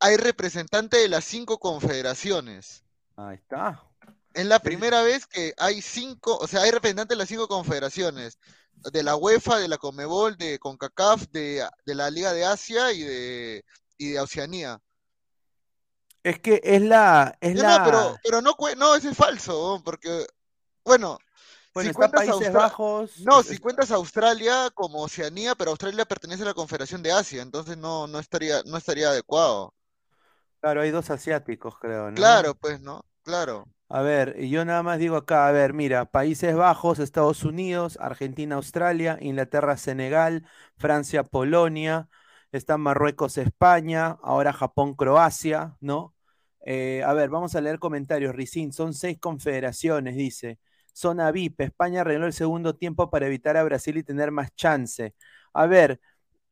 [0.00, 2.84] hay representante de las cinco confederaciones.
[3.16, 3.84] Ahí está.
[4.32, 8.38] Es la primera vez que hay cinco, o sea, hay representantes de las cinco confederaciones
[8.92, 13.02] de la UEFA, de la Comebol, de CONCACAF, de, de la Liga de Asia y
[13.02, 13.64] de,
[13.96, 14.80] y de Oceanía.
[16.22, 17.36] Es que es la.
[17.40, 17.78] Es la...
[17.78, 20.26] No, pero, pero no, no, eso es falso, porque,
[20.84, 21.18] bueno,
[21.82, 23.20] si cuentas Países Bajos.
[23.20, 27.76] No, si cuentas Australia como Oceanía, pero Australia pertenece a la Confederación de Asia, entonces
[27.76, 29.74] no, no, estaría, no estaría adecuado.
[30.60, 32.16] Claro, hay dos asiáticos, creo, ¿no?
[32.16, 33.04] Claro, pues, ¿no?
[33.22, 33.66] Claro.
[33.90, 38.56] A ver, yo nada más digo acá, a ver, mira, Países Bajos, Estados Unidos, Argentina,
[38.56, 40.46] Australia, Inglaterra, Senegal,
[40.76, 42.08] Francia, Polonia,
[42.52, 46.14] están Marruecos, España, ahora Japón, Croacia, ¿no?
[46.66, 48.34] Eh, a ver, vamos a leer comentarios.
[48.34, 50.58] Ricín, son seis confederaciones, dice.
[50.92, 55.14] Zona VIP, España arregló el segundo tiempo para evitar a Brasil y tener más chance.
[55.54, 56.00] A ver,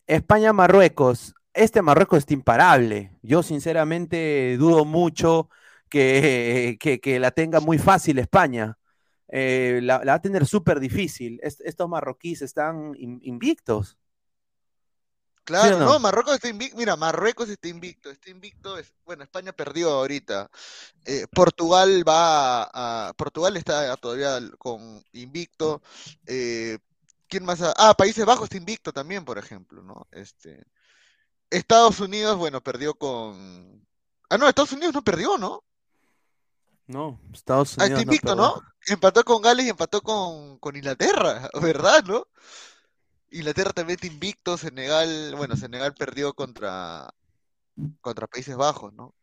[0.07, 1.35] España-Marruecos.
[1.53, 3.13] Este Marruecos está imparable.
[3.23, 5.51] Yo sinceramente dudo mucho
[5.89, 8.79] que, que, la tenga muy fácil España.
[9.29, 11.41] Eh, la, va a tener súper difícil.
[11.43, 13.99] estos marroquíes están invictos.
[15.47, 16.01] Claro, no?
[16.01, 16.77] Marruecos está invicto.
[16.77, 18.11] Mira, Marruecos está invicto.
[18.11, 18.79] Está invicto.
[18.79, 20.51] Es, bueno, España perdió ahorita.
[21.05, 25.83] Eh, Portugal va a, Portugal está todavía con invicto.
[26.27, 26.79] Eh,
[27.29, 27.61] ¿Quién más?
[27.63, 30.09] ah, Países Bajos está invicto también, por ejemplo, ¿no?
[30.11, 30.65] Este,
[31.49, 33.87] Estados Unidos, bueno, perdió con.
[34.29, 35.63] Ah, no, Estados Unidos no perdió, ¿no?
[36.87, 37.99] No, Estados Unidos.
[37.99, 42.27] Ah, invicto, no, Empató con Gales y empató con, Inglaterra, ¿verdad, no?
[43.31, 47.13] Inglaterra también está invicto, Senegal, bueno, Senegal perdió contra,
[48.01, 49.15] contra Países Bajos, ¿no?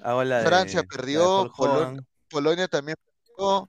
[0.00, 1.50] Ah, Francia perdió,
[2.30, 3.68] Polonia también perdió.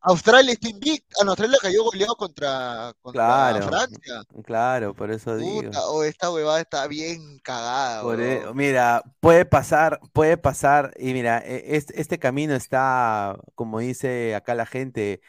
[0.00, 1.16] Australia está invicta.
[1.20, 4.22] Ah, Australia cayó goleado contra, Francia.
[4.44, 5.70] Claro, por eso digo.
[5.88, 8.02] O esta huevada está bien cagada.
[8.16, 10.94] E, mira, puede pasar, puede pasar.
[10.96, 15.20] Y mira, e, este, camino está, como dice acá la gente,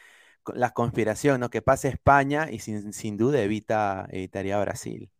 [0.54, 1.50] la conspiración, ¿no?
[1.50, 5.10] Que pase España y sin, sin duda evita, evitaría Brasil.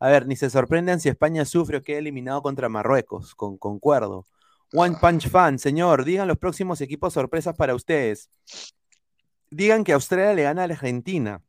[0.00, 4.26] A ver, ni se sorprendan si España sufre o queda eliminado contra Marruecos, con, concuerdo.
[4.72, 8.28] One Punch Fan, señor, digan los próximos equipos sorpresas para ustedes
[9.50, 11.42] digan que Australia le gana a la Argentina.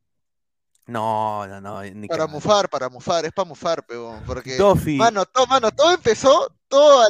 [0.89, 1.81] No, no, no.
[2.07, 4.23] para mufar, para mufar, es para mufar, peón.
[4.25, 4.57] Porque,
[4.97, 7.05] mano, todo, mano, todo empezó, todo,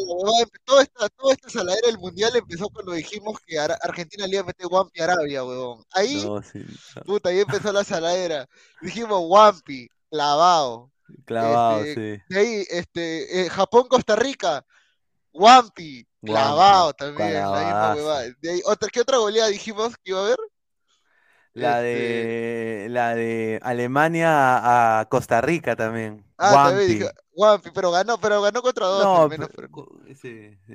[0.66, 4.48] todo esta, toda esta saladera del mundial empezó cuando dijimos que Argentina le iba a
[4.48, 5.82] meter Wampi a Arabia, weón.
[5.92, 6.28] Ahí,
[7.06, 8.50] puta, ahí empezó la saladera.
[8.82, 10.92] Dijimos Wampi, clavado.
[11.24, 12.24] Clavado, este, sí.
[12.28, 14.66] De ahí, este, eh, Japón, Costa Rica,
[15.32, 17.30] Wampi, clavado también.
[18.42, 20.38] de ahí, otra, ¿Qué otra goleada dijimos que iba a haber?
[21.54, 26.26] La de, este la de Alemania a Costa Rica también.
[26.38, 26.72] Ah,
[27.36, 27.70] Wampi.
[27.74, 29.32] pero ganó, pero ganó contra dos.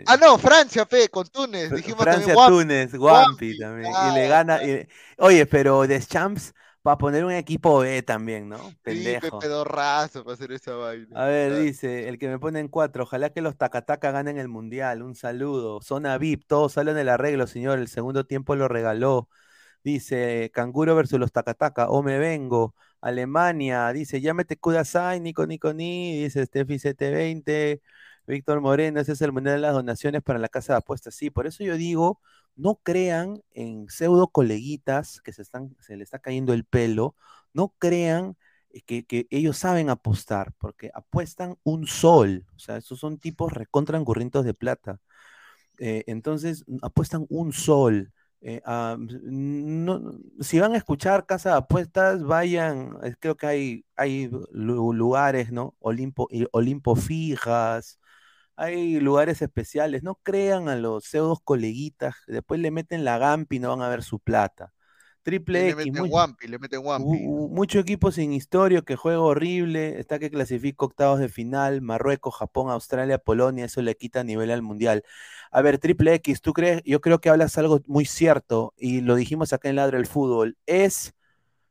[0.07, 1.71] Ah, no, Francia, fe, con Túnez.
[1.71, 3.93] Dijimos Francia, Túnez, Wampi, también.
[4.11, 4.61] y le gana.
[5.19, 6.53] oye, pero Deschamps
[6.87, 8.59] va a poner un equipo B también, ¿no?
[8.83, 9.41] Pendejo.
[9.41, 11.07] Sí, pedorrazo para hacer esa vaina.
[11.15, 14.49] A ver, dice, el que me pone en cuatro, ojalá que los Takataka ganen el
[14.49, 15.03] Mundial.
[15.03, 15.81] Un saludo.
[15.81, 17.79] Zona VIP, todos salen del arreglo, señor.
[17.79, 19.29] El segundo tiempo lo regaló.
[19.85, 22.75] Dice Canguro versus los Takataka, o me vengo.
[23.01, 27.83] Alemania, dice, llámete Kudasai, Nico Nico Ni, dice Steffi 720.
[28.27, 31.15] Víctor Moreno, ese es el mundial de las donaciones para la casa de apuestas.
[31.15, 32.21] Sí, por eso yo digo,
[32.57, 37.17] no crean en pseudo coleguitas que se, están, se le está cayendo el pelo,
[37.53, 38.37] no crean
[38.87, 43.99] que, que, ellos saben apostar, porque apuestan un sol, o sea, esos son tipos recontra
[43.99, 45.01] de plata.
[45.79, 48.13] Eh, entonces, apuestan un sol.
[48.47, 53.87] Eh, ah, no, si van a escuchar Casa de Apuestas, vayan, eh, creo que hay,
[53.97, 55.75] hay lugares, ¿no?
[55.81, 57.99] Olimpo, Olimpo Fijas,
[58.57, 63.61] hay lugares especiales, no crean a los pseudos coleguitas, después le meten la Gampi y
[63.61, 64.74] no van a ver su plata.
[65.25, 67.05] Triple Le X, meten Wampi, le meten Wampi.
[67.09, 71.81] u- u- mucho equipo sin historia que juega horrible, está que clasifica octavos de final,
[71.81, 75.03] Marruecos, Japón, Australia, Polonia, eso le quita nivel al mundial.
[75.51, 79.17] A ver, Triple X, tú crees, yo creo que hablas algo muy cierto y lo
[79.17, 81.15] dijimos acá en Ladra el Fútbol, es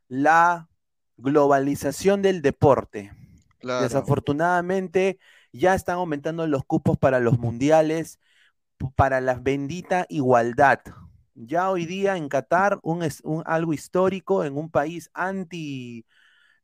[0.08, 0.70] la
[1.18, 3.14] globalización del deporte.
[3.60, 3.84] Claro.
[3.84, 5.20] Desafortunadamente
[5.52, 8.20] ya están aumentando los cupos para los mundiales,
[8.96, 10.80] para la bendita igualdad.
[11.36, 16.06] Ya hoy día en Qatar, un, un- algo histórico en un país anti,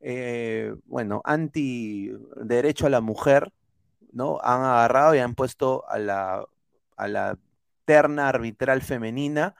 [0.00, 2.10] eh, bueno, anti
[2.44, 3.52] derecho a la mujer,
[4.12, 4.40] ¿no?
[4.42, 6.46] Han agarrado y han puesto a la,
[6.96, 7.38] a la
[7.86, 9.56] terna arbitral femenina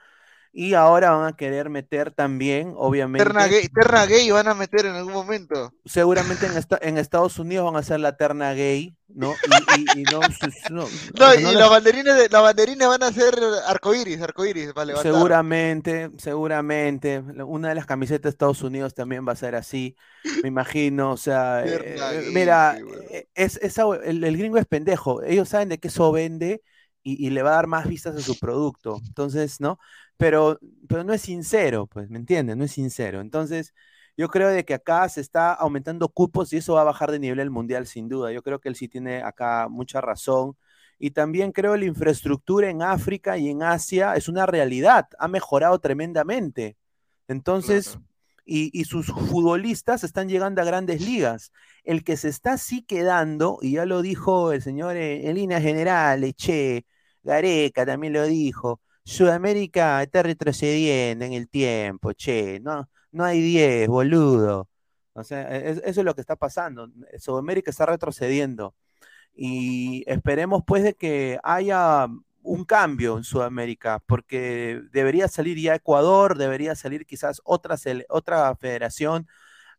[0.53, 4.85] y ahora van a querer meter también, obviamente, Terna gay, terna gay van a meter
[4.85, 5.71] en algún momento.
[5.85, 9.39] seguramente en, esta- en Estados Unidos van a hacer la terna gay, ¿no?
[9.43, 10.21] Y, y- y no,
[10.67, 13.35] no, y no las les- banderines, de- las banderines van a ser
[13.67, 15.11] arcoíris, arcoíris para levantar.
[15.11, 19.95] seguramente, seguramente, una de las camisetas de Estados Unidos también va a ser así,
[20.41, 22.77] me imagino, o sea, eh, eh, gay, mira,
[23.11, 26.61] eh, es, hue- el, el gringo es pendejo, ellos saben de qué eso vende
[27.03, 29.79] y, y le va a dar más vistas a su producto, entonces, ¿no?
[30.21, 32.55] Pero, pero no es sincero, pues, ¿me entiendes?
[32.57, 33.73] No es sincero, entonces...
[34.17, 37.19] Yo creo de que acá se está aumentando cupos y eso va a bajar de
[37.19, 38.31] nivel el mundial sin duda.
[38.31, 40.57] Yo creo que él sí tiene acá mucha razón.
[40.99, 45.79] Y también creo la infraestructura en África y en Asia es una realidad, ha mejorado
[45.79, 46.77] tremendamente.
[47.27, 48.05] Entonces, Claro.
[48.45, 51.51] y, y sus futbolistas están llegando a grandes ligas.
[51.83, 55.61] El que se está así quedando, y ya lo dijo el señor eh, en línea
[55.61, 56.85] general, Che,
[57.23, 63.87] Gareca también lo dijo, Sudamérica está retrocediendo en el tiempo, che, no, no hay 10,
[63.87, 64.69] boludo.
[65.13, 66.87] O sea, es- eso es lo que está pasando.
[67.19, 68.75] Sudamérica está retrocediendo.
[69.33, 72.07] Y esperemos pues de que haya
[72.43, 77.75] un cambio en Sudamérica, porque debería salir ya Ecuador, debería salir quizás otra,
[78.09, 79.27] otra federación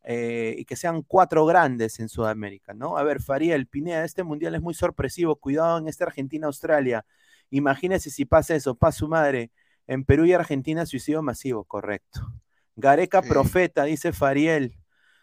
[0.04, 2.96] eh, y que sean cuatro grandes en Sudamérica, ¿no?
[2.98, 7.04] A ver, Fariel, Pineda, este mundial es muy sorpresivo, cuidado en este Argentina-Australia.
[7.52, 9.50] Imagínese si pasa eso, pasa su madre.
[9.86, 12.20] En Perú y Argentina, suicidio masivo, correcto.
[12.76, 13.28] Gareca Sí.
[13.28, 14.76] profeta, dice Fariel.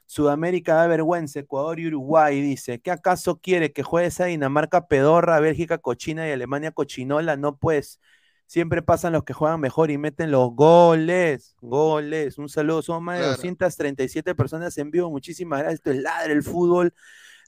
[0.05, 2.80] Sudamérica da vergüenza, Ecuador y Uruguay, dice.
[2.80, 7.36] ¿Qué acaso quiere que juegue esa Dinamarca pedorra, Bélgica cochina y Alemania cochinola?
[7.38, 7.99] No, pues.
[8.47, 11.55] Siempre pasan los que juegan mejor y meten los goles.
[11.61, 12.39] Goles.
[12.39, 12.82] Un saludo.
[12.82, 13.36] Somos más de Claro.
[13.36, 15.11] 237 personas en vivo.
[15.11, 15.80] Muchísimas gracias.
[15.82, 16.91] Esto es Ladre el Fútbol.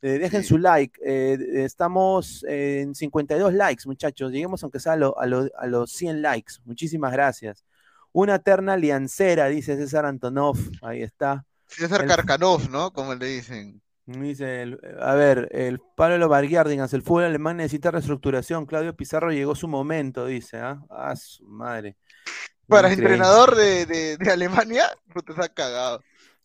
[0.02, 0.50] Eh, dejen Sí.
[0.50, 1.00] su like.
[1.06, 4.32] Eh, estamos en 52 likes, muchachos.
[4.32, 6.56] Lleguemos aunque sea a, lo- a lo- a los 100 likes.
[6.66, 7.64] Muchísimas gracias.
[8.12, 10.58] Una terna aliancera, dice César Antonov.
[10.82, 11.46] Ahí está.
[11.68, 12.92] César El- Karkanov, ¿no?
[12.92, 13.82] Como le dicen.
[14.08, 18.66] Dice, el- a ver, el Pablo Barguiardigas, el fútbol alemán necesita reestructuración.
[18.66, 20.82] Claudio Pizarro llegó su momento, dice, ¿ah?
[20.90, 21.96] Ah, su madre.
[22.68, 23.16] Para Increíble.
[23.16, 26.02] entrenador de, de, de Alemania, puta, se ha cagado.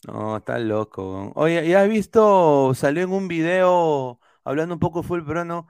[0.07, 1.33] No, está loco.
[1.35, 2.73] Oye, ¿ya has visto?
[2.75, 5.67] Salió en un video hablando un poco fútbol peruano.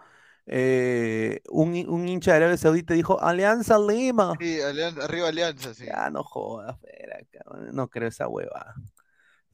[0.48, 4.34] eh, un, un hincha de Arabia Saudita dijo Alianza Lima.
[4.38, 5.86] Sí, Alianza- arriba Alianza, sí.
[5.86, 7.18] Ya no jodas, espera,
[7.72, 8.74] no creo esa hueva.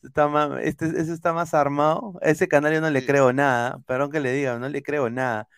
[0.03, 2.15] Está más, este, ese está más armado.
[2.23, 3.07] A ese canal yo no le Sí.
[3.07, 3.79] creo nada.
[3.87, 5.49] Perdón que le diga, no le creo nada.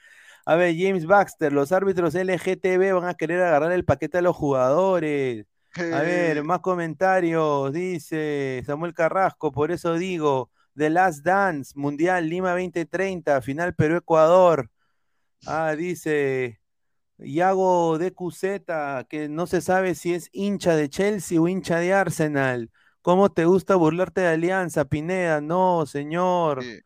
[0.47, 4.37] A ver, James Baxter, los árbitros LGTB van a querer agarrar el paquete a los
[4.37, 5.47] jugadores.
[5.77, 12.51] A ver, más comentarios, dice Samuel Carrasco, por eso digo, The Last Dance, Mundial Lima
[12.53, 14.71] 2030, final Perú-Ecuador.
[15.47, 16.61] Ah, dice
[17.19, 18.45] Iago DQZ,
[19.09, 22.71] que no se sabe si es hincha de Chelsea o hincha de Arsenal.
[23.03, 25.41] ¿Cómo te gusta burlarte de Alianza, Pineda?
[25.41, 26.63] No, señor.
[26.63, 26.81] sí.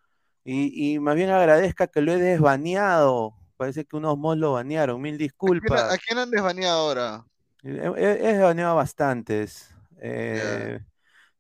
[0.44, 3.34] Y, y más bien agradezca que lo he desbaneado.
[3.58, 5.92] Parece que unos mods lo banearon, mil ¿A quién, disculpas.
[5.92, 7.24] a quién han desbaneado ahora?
[7.62, 9.74] He, he- he baneado bastantes.
[10.00, 10.80] Eh,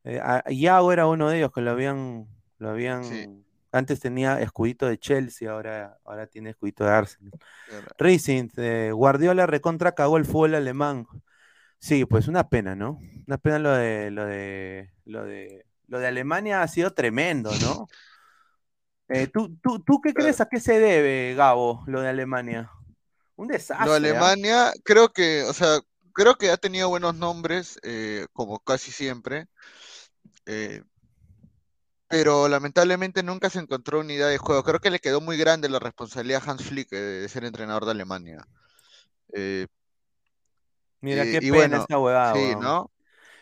[0.04, 2.26] eh, Iago era uno de ellos que lo habían,
[2.58, 3.44] lo habían, Sí.
[3.72, 7.32] antes tenía escudito de Chelsea, ahora, ahora tiene escudito de Arsenal.
[7.68, 7.86] Claro.
[7.98, 11.06] Racing, eh, Guardiola recontra cagó el fútbol alemán.
[11.78, 12.98] Sí, pues una pena, ¿no?
[13.26, 17.86] Una pena lo de, lo de, lo de, lo de Alemania ha sido tremendo, ¿no?
[19.08, 22.70] Eh, ¿tú, tú, ¿Tú qué crees a qué se debe, Gabo, lo de Alemania?
[23.36, 23.86] Un desastre.
[23.86, 23.96] Lo ¿ah?
[23.96, 25.78] Alemania, creo que, o sea,
[26.18, 29.46] creo que ha tenido buenos nombres, eh, como casi siempre,
[30.46, 30.82] eh,
[32.08, 34.64] pero lamentablemente nunca se encontró unidad de juego.
[34.64, 37.84] Creo que le quedó muy grande la responsabilidad a Hans Flick eh, de ser entrenador
[37.84, 38.44] de Alemania.
[39.32, 39.68] Eh,
[41.00, 42.56] Mira qué pena bueno, esta huevada, sí.
[42.60, 42.90] ¿no?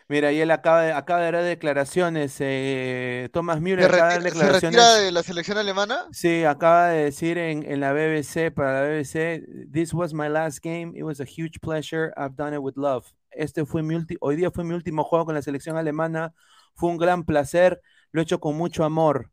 [0.09, 2.37] Mira, y él acaba de, acaba de dar declaraciones.
[2.39, 4.79] eh, Thomas Müller ¿Se, acaba de dar ¿Se declaraciones.
[4.79, 6.05] retira de la selección alemana?
[6.13, 10.63] Sí, acaba de decir en, en la BBC, para la BBC, This was my last
[10.63, 10.93] game.
[10.95, 12.13] It was a huge pleasure.
[12.15, 13.05] I've done it with love.
[13.31, 16.33] Este fue mi ulti- hoy día fue mi último juego con la selección alemana.
[16.73, 17.81] Fue un gran placer.
[18.11, 19.29] Lo he hecho con mucho amor.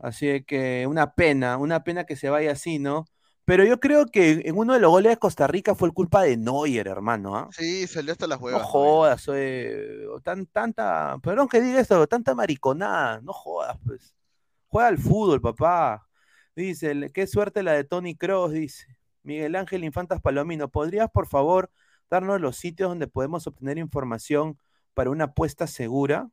[0.00, 3.04] Así que una pena, una pena que se vaya así, ¿no?
[3.48, 6.20] Pero yo creo que en uno de los goles de Costa Rica fue el culpa
[6.22, 7.34] de Neuer, hermano.
[7.34, 7.48] ¿ah?
[7.50, 8.62] Sí, salió hasta las No huevas.
[8.62, 14.14] jodas, oye, tan, tanta, perdón que diga esto, tanta mariconada, no jodas, pues.
[14.66, 16.06] Juega al fútbol, papá.
[16.54, 18.98] Dice, "Le- qué suerte la de Tony Cross, dice.
[19.22, 21.70] Miguel Ángel Infantas Palomino, ¿podrías, por favor,
[22.10, 24.58] darnos los sitios donde podemos obtener información
[24.92, 26.28] para una apuesta segura?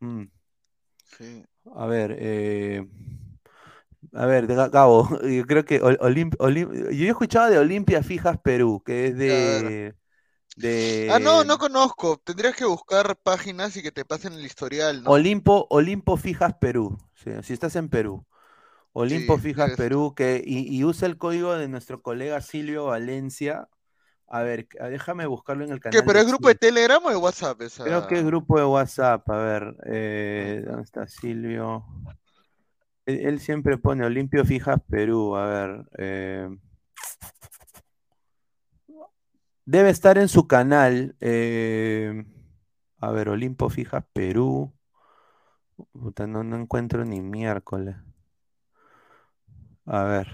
[0.00, 0.22] Mm,
[1.04, 1.44] Sí.
[1.74, 2.86] a ver, eh,
[4.12, 8.38] a ver, Gabo, yo creo que Ol- Olim- Olim- yo he escuchado de Olimpia Fijas
[8.42, 9.94] Perú, que es de,
[10.56, 12.18] de Ah, no, no conozco.
[12.24, 15.10] Tendrías que buscar páginas y que te pasen el historial, ¿no?
[15.10, 16.98] Olimpo, Olimpo Fijas Perú.
[17.14, 18.24] sí, si estás en Perú.
[18.92, 19.70] Olimpo Sí, Fijas.
[19.76, 23.68] Perú, que, y, y usa el código de nuestro colega Silvio Valencia.
[24.28, 26.00] A ver, déjame buscarlo en el canal.
[26.00, 26.02] ¿Qué?
[26.06, 26.54] ¿Pero de es grupo de.
[26.54, 27.62] Telegram o de WhatsApp?
[27.62, 27.84] Esa...
[27.84, 29.28] Creo que es grupo de WhatsApp.
[29.30, 31.84] A ver, eh, ¿dónde está Silvio?
[33.08, 35.34] Él, él siempre pone Olimpio Fijas Perú.
[35.36, 35.84] A ver.
[35.98, 36.48] eh,
[39.64, 41.16] debe estar en su canal.
[41.20, 42.24] eh,
[43.00, 44.72] a ver, Olimpo Fijas Perú.
[45.92, 47.96] Puta, no, no encuentro ni miércoles.
[49.86, 50.28] A ver.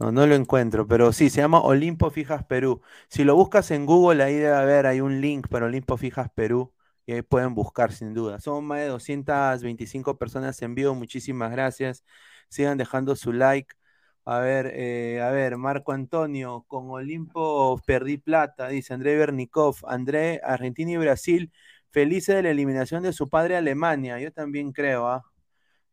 [0.00, 2.82] No, no lo encuentro, pero sí, se llama Olimpo Fijas Perú.
[3.08, 6.72] Si lo buscas en Google, ahí debe haber, hay un link para Olimpo Fijas Perú
[7.08, 8.38] y ahí pueden buscar sin duda.
[8.38, 12.04] Somos más de 225 personas en vivo, muchísimas gracias.
[12.50, 13.74] Sigan dejando su like.
[14.26, 19.76] A ver, eh, a ver, Marco Antonio, con Olimpo perdí plata, dice André Bernikov.
[19.86, 21.50] André, Argentina y Brasil,
[21.90, 24.20] felices de la eliminación de su padre Alemania.
[24.20, 25.24] Yo también creo, ¿ah?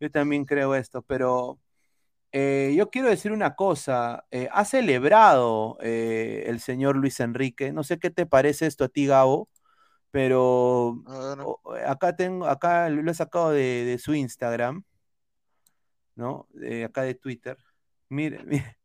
[0.02, 1.60] Yo también creo esto, pero
[2.32, 4.26] eh, yo quiero decir una cosa.
[4.32, 7.72] eh, ha celebrado el señor Luis Enrique.
[7.74, 9.50] No sé qué te parece esto a ti, Gabo,
[10.16, 11.04] pero
[11.86, 14.84] acá tengo, acá lo he sacado de, de su Instagram,
[16.16, 16.48] ¿no?
[16.54, 17.58] De acá de Twitter.
[18.10, 18.78] Mire, mire.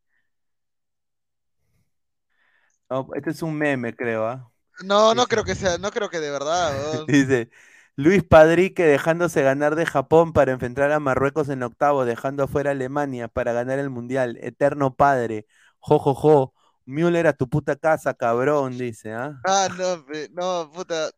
[2.89, 4.51] No, este es un meme, creo, ¿ah?
[4.83, 7.05] No, no Dice- creo que sea, no creo que de verdad.
[7.07, 7.49] Dice,
[7.95, 12.73] Luis Padrique dejándose ganar de Japón para enfrentar a Marruecos en octavo, dejando afuera a
[12.73, 14.37] Alemania para ganar el Mundial.
[14.41, 15.45] Eterno padre.
[15.79, 16.53] Jo, jo, jo.
[16.85, 19.35] Müller a tu puta casa, cabrón, dice, ¿ah?
[19.43, 20.03] Ah, no,
[20.33, 21.11] no, puta.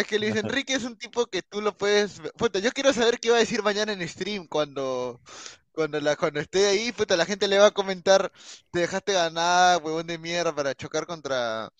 [0.00, 2.20] Es que Luis Enrique es un tipo que tú lo puedes.
[2.36, 5.20] Puta, yo quiero saber qué va a decir mañana en stream cuando,
[5.72, 6.92] cuando, la, cuando esté ahí.
[6.92, 8.32] Puta, la gente le va a comentar:
[8.70, 11.70] Te dejaste ganar, huevón de mierda, para chocar contra,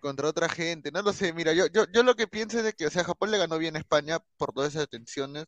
[0.00, 0.90] contra otra gente.
[0.92, 3.04] No lo sé, mira, yo, yo, yo lo que pienso es de que, o sea,
[3.04, 5.46] Japón le ganó bien a España por todas esas tensiones.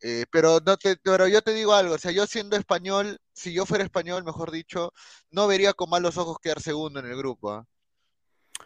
[0.00, 3.52] eh, pero, no te, pero yo te digo algo, o sea, yo siendo español, si
[3.54, 4.92] yo fuera español, mejor dicho,
[5.30, 7.52] no vería con malos ojos quedar segundo en el grupo.
[7.52, 7.66] ¿ah?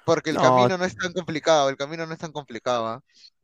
[0.04, 0.40] Porque el No.
[0.40, 2.86] camino no es tan complicado, el camino no es tan complicado.
[2.88, 3.02] ¿ah?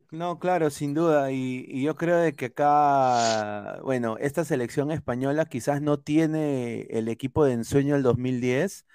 [0.09, 1.31] No, claro, sin duda.
[1.31, 7.09] Y, y yo creo de que acá, bueno, esta selección española quizás no tiene el
[7.09, 8.85] equipo de ensueño del 2010,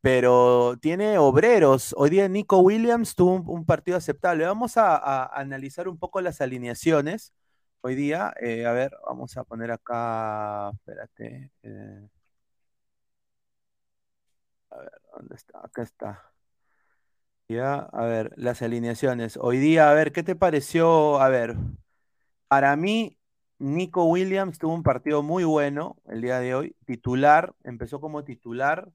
[0.00, 1.94] pero tiene obreros.
[1.98, 4.46] Hoy día Nico Williams tuvo un, un partido aceptable.
[4.46, 7.32] Vamos a, a analizar un poco las alineaciones.
[7.82, 11.50] Hoy día, eh, a ver, vamos a poner acá, espérate.
[11.62, 12.08] eh,
[14.70, 15.60] a ver, ¿dónde está?
[15.64, 16.32] Acá está.
[17.48, 19.38] Ya, a ver, las alineaciones.
[19.40, 21.20] Hoy día, a ver, ¿qué te pareció?
[21.20, 21.54] A ver,
[22.48, 23.18] para mí,
[23.58, 26.76] Nico Williams tuvo un partido muy bueno el día de hoy.
[26.86, 28.90] Titular, empezó como titular.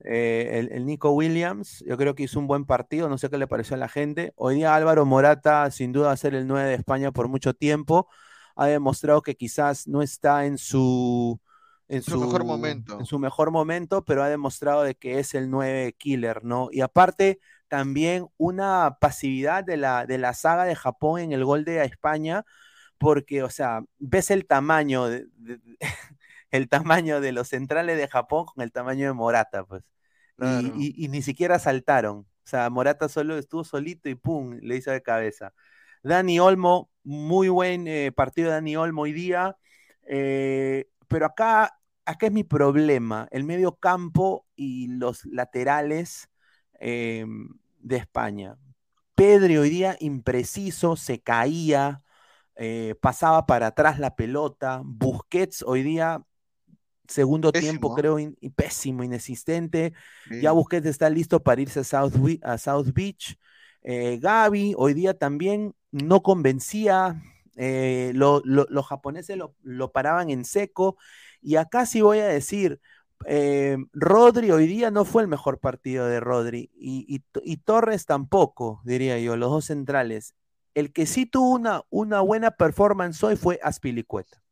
[0.00, 3.38] eh, el, el Nico Williams, yo creo que hizo un buen partido, no sé qué
[3.38, 4.32] le pareció a la gente.
[4.36, 7.54] Hoy día Álvaro Morata, sin duda, va a ser el 9 de España por mucho
[7.54, 8.08] tiempo.
[8.56, 11.40] Ha demostrado que quizás no está en su,
[11.88, 12.98] en Su mejor momento.
[12.98, 16.68] en su mejor momento, pero ha demostrado de que es el 9 killer, ¿no?
[16.72, 21.64] Y aparte, también una pasividad de la, de la saga de Japón en el gol
[21.64, 22.44] de España,
[22.98, 25.60] porque, o sea, ves el tamaño, de, de-
[26.50, 29.82] el tamaño de los centrales de Japón con el tamaño de Morata, pues.
[30.38, 30.72] Y- Claro.
[30.74, 32.18] Y, y ni siquiera saltaron.
[32.20, 35.52] O sea, Morata solo estuvo solito y pum, le hizo de cabeza.
[36.02, 39.56] Dani Olmo, muy buen eh, partido de Dani Olmo hoy día.
[40.08, 43.28] eh, pero acá, acá es mi problema.
[43.30, 46.28] El medio campo y los laterales
[46.80, 47.24] eh,
[47.80, 48.56] de España.
[49.14, 52.02] Pedri hoy día impreciso, se caía,
[52.56, 54.82] eh, pasaba para atrás la pelota.
[54.84, 56.22] Busquets hoy día,
[57.08, 59.92] segundo tiempo, creo, in- pésimo, inexistente.
[60.28, 60.40] Sí.
[60.42, 63.38] Ya Busquets está listo para irse a South, Wi- a South Beach.
[63.82, 67.22] Eh, Gaby hoy día también no convencía,
[67.56, 70.96] eh, lo- lo- los japoneses lo, lo paraban en seco.
[71.40, 72.80] Y acá sí voy a decir,
[73.24, 78.04] eh, Rodri hoy día no fue el mejor partido de Rodri y, y- y Torres
[78.06, 80.34] tampoco, diría yo, los dos centrales.
[80.74, 84.42] El que sí tuvo una, una buena performance hoy fue Aspilicueta.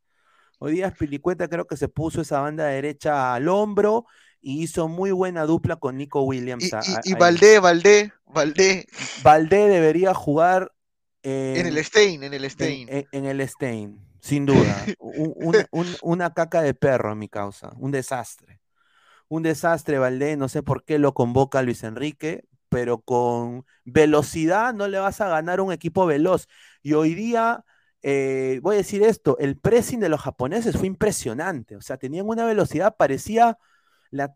[0.59, 4.07] Hoy día Aspilicueta creo que se puso esa banda derecha al hombro
[4.41, 6.65] y hizo muy buena dupla con Nico Williams.
[6.65, 7.15] Y, a- y, y.
[7.15, 8.87] Valdé, Valdé, Valdé,
[9.23, 10.73] Valdé debería jugar
[11.23, 12.89] eh, en el Stein, en el en, Stein.
[12.91, 14.75] en- en el Stein, sin duda.
[14.99, 17.72] Un- un- un- una caca de perro, mi causa.
[17.77, 18.61] Un desastre.
[19.29, 20.39] Un desastre, Valdé.
[20.39, 25.29] No sé por qué lo convoca Luis Enrique, pero con velocidad no le vas a
[25.29, 26.49] ganar un equipo veloz.
[26.83, 27.64] Y hoy día,
[28.03, 31.77] eh, voy a decir esto: el pressing de los japoneses fue impresionante.
[31.77, 33.59] O sea, tenían una velocidad, parecía
[34.11, 34.33] la,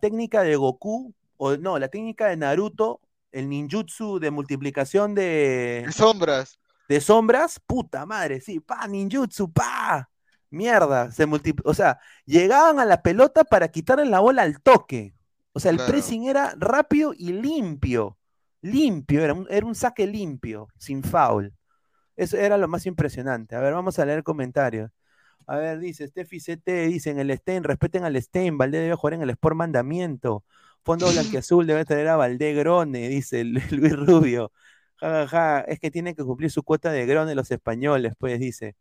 [0.00, 6.58] técnica de Goku, o no, la técnica de Naruto, el ninjutsu de multiplicación De sombras.
[6.88, 10.10] De sombras, puta madre, sí, pa, ninjutsu, pa,
[10.50, 11.26] mierda, se
[11.64, 15.14] o sea, llegaban a la pelota para quitarle la bola al toque.
[15.52, 15.92] O sea, el Claro.
[15.92, 18.18] pressing era rápido y limpio,
[18.62, 21.52] limpio, era un, era un saque limpio, sin foul.
[22.16, 23.54] Eso era lo más impresionante.
[23.56, 24.90] A ver, vamos a leer comentarios.
[25.46, 29.14] A ver, dice Steffi CT, dice en el Stein, respeten al Stein, Valdé debe jugar
[29.14, 30.44] en el Sport Mandamiento.
[30.84, 34.52] Fondo blanquiazul debe traer a Valdé Grone, dice Lu- Luis Rubio.
[35.00, 38.40] Ja, ja, ja, es que tienen que cumplir su cuota de Grone los españoles, pues
[38.40, 38.76] dice.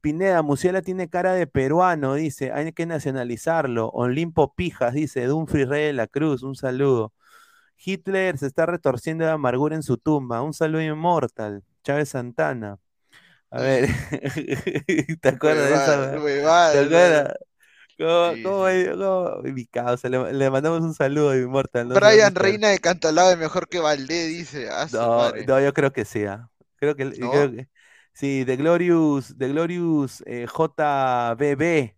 [0.00, 3.88] Pineda, Musiala tiene cara de peruano, dice, hay que nacionalizarlo.
[3.90, 7.12] Olimpo Pijas, dice, Dumfries Rey de la Cruz, un saludo.
[7.78, 11.64] Hitler se está retorciendo de amargura en su tumba, un saludo inmortal.
[11.84, 12.78] Chávez Santana.
[13.50, 13.88] A ver,
[15.20, 17.38] ¿te acuerdas de esa?
[18.02, 21.88] ¿Cómo, Sí, cómo- cómo- mi causa, le, le mandamos un saludo a Inmortal.
[21.88, 22.34] no Brian.
[22.34, 24.68] Reina de Cantalao es mejor que Valdé, dice.
[24.70, 26.24] A su No, no, yo creo que sí.
[26.24, 26.48] ah.
[26.76, 27.30] Creo que, ¿No?
[27.30, 27.68] creo que-
[28.12, 31.94] sí, The Glorious, The Glorious eh, JBB,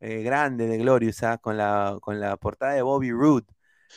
[0.00, 3.46] eh, grande de Glorious, ah, con la, con la portada de Bobby Roode.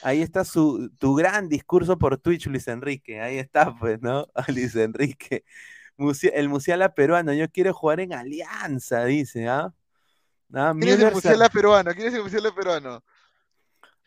[0.04, 3.20] Ahí está su, tu gran discurso por Twitch, Luis Enrique.
[3.22, 4.28] Ahí está, pues, ¿no?
[4.48, 5.44] Luis Enrique.
[6.34, 9.74] El Musiala peruano, yo quiero jugar en Alianza, dice, ¿ah?
[10.54, 11.92] Ah, ¿Quién es el Musiala peruano?
[11.94, 13.04] ¿Quién es el Musiala peruano?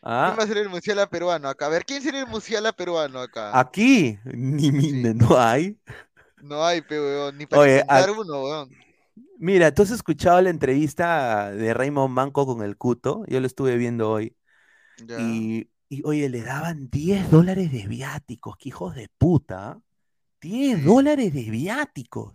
[0.03, 1.65] ah, ¿Quién va a ser el Musiala peruano acá?
[1.65, 3.57] A ver, ¿quién sería el Musiala peruano acá?
[3.59, 5.77] Aquí, ni, ni- no hay.
[6.41, 8.69] No hay, pe, weón, ni para Oye, a- uno, weón.
[9.37, 13.25] Mira, ¿tú has escuchado la entrevista de Raymond Manco con el Cuto?
[13.27, 14.35] Yo lo estuve viendo hoy.
[14.97, 15.19] Ya.
[15.19, 19.71] Y, y, oye, le daban 10 dólares de viáticos, que hijos de puta.
[19.71, 19.79] ¿ah?
[20.41, 20.83] 10 Sí.
[20.83, 22.33] dólares de viáticos.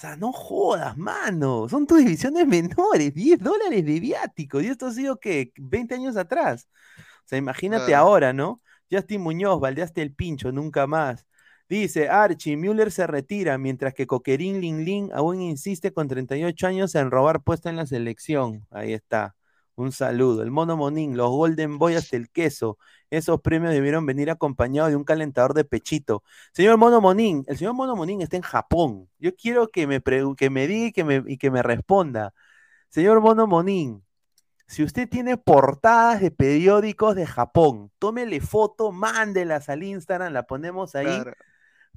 [0.00, 1.68] O sea, no jodas, mano.
[1.68, 4.62] Son tus divisiones menores, 10 dólares de viáticos.
[4.62, 5.52] Y esto ha sido, ¿qué?
[5.58, 6.68] 20 años atrás.
[6.98, 8.62] O sea, imagínate ahora, ¿no?
[8.90, 11.26] Justin Muñoz, baldeaste el pincho, nunca más.
[11.68, 16.94] Dice Archie, Müller se retira, mientras que Coquerín Lin Lin aún insiste con 38 años
[16.94, 18.66] en robar puesto en la selección.
[18.70, 19.34] Ahí está.
[19.80, 20.42] Un saludo.
[20.42, 22.76] El Mono Monín, los Golden Boy hasta el queso.
[23.08, 26.22] Esos premios debieron venir acompañados de un calentador de pechito.
[26.52, 29.08] Señor Mono Monín, el señor Mono Monín está en Japón.
[29.18, 30.02] Yo quiero que me,
[30.36, 32.34] que me diga y que me, y que me responda.
[32.90, 34.04] Señor Mono Monín,
[34.66, 40.94] si usted tiene portadas de periódicos de Japón, tómele foto, mándelas al Instagram, la ponemos
[40.94, 41.06] ahí.
[41.06, 41.32] Claro.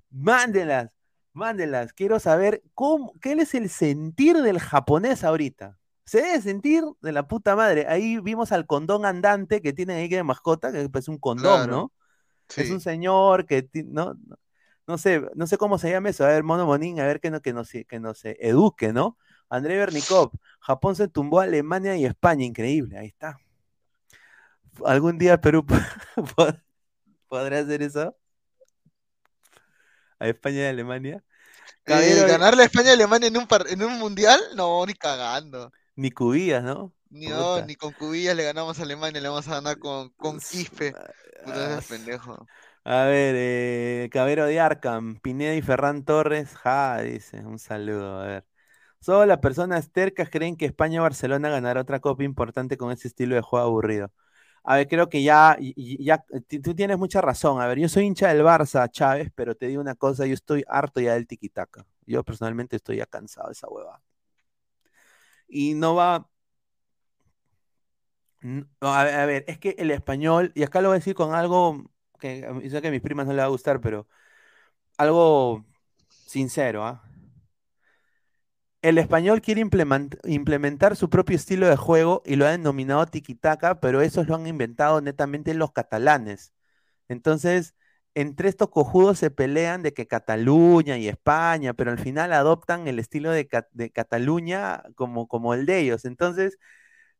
[0.09, 0.89] Mándelas,
[1.33, 1.91] mándelas.
[1.91, 5.77] Quiero saber cómo, qué es el sentir del japonés ahorita.
[6.05, 7.85] Se debe sentir de la puta madre.
[7.87, 11.43] Ahí vimos al condón andante que tienen ahí que de mascota, que es un condón,
[11.65, 11.71] Claro.
[11.71, 11.91] ¿no?
[12.55, 14.15] Es un señor que no,
[14.85, 16.25] no, sé, no sé cómo se llama eso.
[16.25, 19.17] A ver, Mono Monín, a ver que, no, que, nos, que nos eduque, ¿no?
[19.49, 23.37] André Bernikov, Japón se tumbó a Alemania y España, increíble, ahí está.
[24.85, 25.65] ¿Algún día Perú
[26.35, 26.61] pod-
[27.27, 28.15] podrá hacer eso?
[30.19, 31.23] ¿A España y Alemania?
[31.85, 34.39] Eh, ¿ganarle a España a Alemania en un, par- en un mundial?
[34.55, 35.71] No, ni cagando.
[35.95, 36.93] Ni cubillas, ¿no?
[37.09, 37.65] Ni, no, Puta.
[37.65, 40.93] ni con cubillas le ganamos a Alemania, le vamos a ganar con, con Quispe.
[41.43, 42.47] Puta, ese pendejo.
[42.85, 48.25] A ver, eh, Cabero de Arkham, Pineda y Ferran Torres, ja, dice, un saludo, a
[48.25, 48.45] ver.
[48.99, 53.07] Solo las personas tercas creen que España o Barcelona ganará otra copa importante con ese
[53.09, 54.11] estilo de juego aburrido.
[54.63, 56.25] A ver, creo que ya, ya,
[56.63, 57.61] tú tienes mucha razón.
[57.61, 60.63] A ver, yo soy hincha del Barça, Chávez, pero te digo una cosa, yo estoy
[60.67, 61.85] harto ya del tiquitaca.
[62.05, 64.01] Yo personalmente estoy ya cansado de esa hueva.
[65.53, 66.29] Y no va,
[68.81, 71.83] a ver, es que el español, y acá lo voy a decir con algo
[72.19, 74.07] que sé que a mis primas no le va a gustar, pero
[74.97, 75.65] algo
[76.09, 77.03] sincero, ¿ah?
[78.81, 83.79] El español quiere implement- implementar su propio estilo de juego y lo ha denominado tiki-taka,
[83.79, 86.53] pero eso lo han inventado netamente los catalanes.
[87.09, 87.75] Entonces,
[88.15, 92.99] entre estos cojudos se pelean de que Cataluña y España, pero al final adoptan el
[92.99, 96.05] estilo de, Ca- de Cataluña como, como el de ellos.
[96.05, 96.57] Entonces,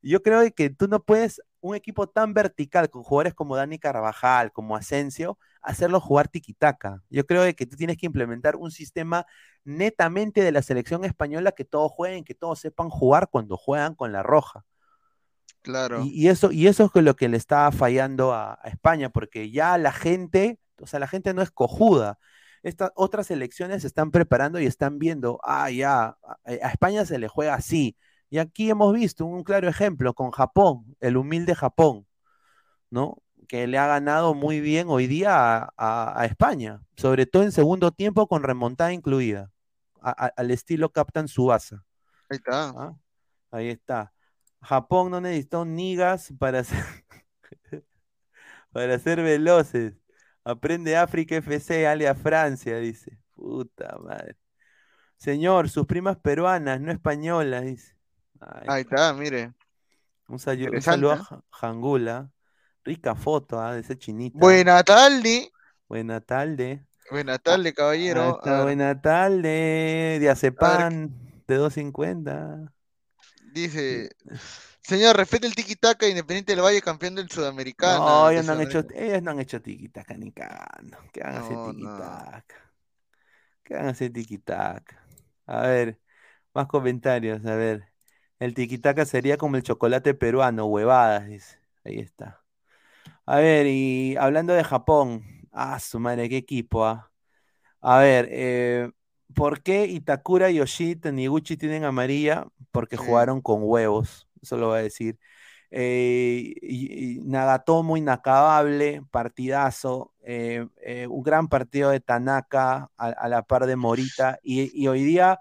[0.01, 4.51] yo creo que tú no puedes, un equipo tan vertical con jugadores como Dani Carvajal,
[4.51, 7.01] como Asensio, hacerlo jugar tiquitaca.
[7.09, 9.25] Yo creo que tú tienes que implementar un sistema
[9.63, 14.11] netamente de la selección española que todos jueguen, que todos sepan jugar cuando juegan con
[14.11, 14.65] la roja.
[15.61, 16.01] Claro.
[16.01, 19.51] Y, y eso, y eso es lo que le está fallando a, a España, porque
[19.51, 22.19] ya la gente, o sea, la gente no es cojuda.
[22.63, 27.27] Estas otras selecciones se están preparando y están viendo, ah, ya, a, España se le
[27.27, 27.97] juega así.
[28.29, 32.07] Y aquí hemos visto un claro ejemplo con Japón, el humilde Japón,
[32.89, 33.21] ¿no?
[33.47, 37.51] Que le ha ganado muy bien hoy día a, a- a España, sobre todo en
[37.51, 39.51] segundo tiempo con remontada incluida,
[40.01, 41.83] a- al estilo Captain Subasa.
[42.29, 42.69] Ahí está.
[42.69, 42.95] ¿ah?
[43.51, 44.13] Ahí está.
[44.61, 46.83] Japón no necesitó nigas para ser,
[48.71, 49.93] para ser veloces.
[50.45, 53.17] Aprende África FC, alia Francia, dice.
[53.35, 54.35] Puta madre.
[55.17, 57.95] Señor, sus primas peruanas, no españolas, dice.
[58.39, 59.53] Ay, Ahí está, mire.
[60.27, 61.19] un, saludo a ¿eh?
[61.19, 62.29] Ja- Jangula.
[62.83, 63.73] Rica foto, ¿ah?
[63.73, 64.37] de ese chinita.
[64.37, 65.49] Buena tarde.
[65.87, 66.85] Buena tarde.
[67.09, 68.39] Buena tarde, Ahí caballero.
[68.43, 70.17] A ver, buena tarde.
[70.19, 71.09] Diazepam
[71.47, 72.73] de 250.
[73.53, 74.09] dice,
[74.83, 78.05] señor, respete el tiki-taka Independiente del Valle, campeón del Sudamericano.
[78.05, 80.97] No, ellos no han hecho, ellos no han hecho tiquitaca ni cagando.
[81.11, 82.43] ¿Qué van a hacer No, no.
[83.63, 85.05] ¿Qué van a hacer tiquitaca?
[85.45, 85.99] A ver,
[86.53, 87.91] más comentarios, a ver.
[88.39, 91.59] El tiquitaca sería como el chocolate peruano, huevadas, dice.
[91.85, 92.41] Ahí está.
[93.25, 97.11] A ver, y hablando de Japón, ah, su madre, qué equipo, ah.
[97.81, 98.91] A ver, eh,
[99.35, 102.47] ¿por qué Itakura, Yoshida, Niguchi tienen amarilla?
[102.71, 103.03] Porque Sí.
[103.05, 105.17] jugaron con huevos, eso lo voy a decir.
[105.75, 113.75] Eh, Nagatomo inacabable, partidazo, eh, eh, un gran partido de Tanaka a, la par de
[113.75, 114.39] Morita.
[114.43, 115.39] Y, hoy día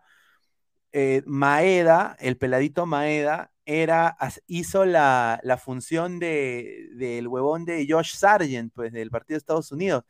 [1.27, 8.73] Maeda, el peladito Maeda, era, hizo la, la función de, del huevón de Josh Sargent,
[8.75, 10.05] pues del partido de Estados Unidos.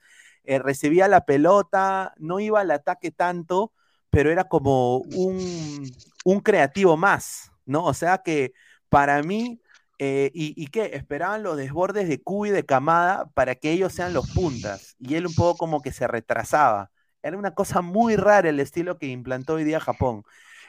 [0.44, 3.72] Recibía la pelota, no iba al ataque tanto,
[4.10, 5.90] pero era como un,
[6.24, 7.84] un creativo más, ¿no?
[7.84, 8.52] O sea que
[8.92, 9.62] para mí,
[9.98, 10.90] eh, y, ¿y qué?
[10.94, 15.26] Esperaban los desbordes de Cubi de Camada para que ellos sean los puntas, y él
[15.26, 16.90] un poco como que se retrasaba.
[17.22, 20.24] Era una cosa muy rara el estilo que implantó hoy día Japón.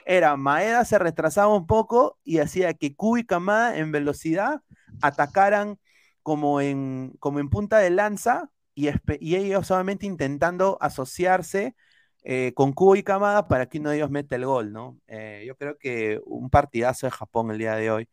[0.06, 4.62] Era Maeda se retrasaba un poco y hacía que Cubi y Kamada en velocidad
[5.02, 5.80] atacaran
[6.24, 11.76] como en, como en punta de lanza y, y ellos solamente intentando asociarse
[12.24, 15.00] eh, con Cubi y Kamada para que uno de ellos meta el gol, ¿no?
[15.08, 18.10] Eh, yo creo que un partidazo de Japón el día de hoy,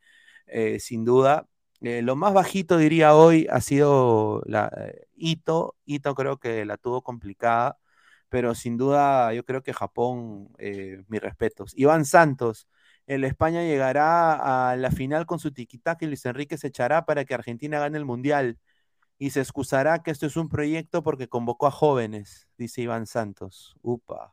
[0.47, 1.47] eh, sin duda.
[1.81, 4.71] Lo más bajito diría hoy ha sido la,
[5.17, 5.77] Ito.
[5.87, 7.79] Ito creo que la tuvo complicada
[8.29, 10.51] pero sin duda yo creo que Japón,
[11.09, 11.73] mis respetos.
[11.77, 12.69] Iván Santos,
[13.07, 17.25] el España llegará a la final con su tiquitaca y Luis Enrique se echará para
[17.25, 18.59] que Argentina gane el Mundial
[19.21, 23.77] y se excusará que esto es un proyecto porque convocó a jóvenes, dice Iván Santos.
[23.83, 24.33] Upa.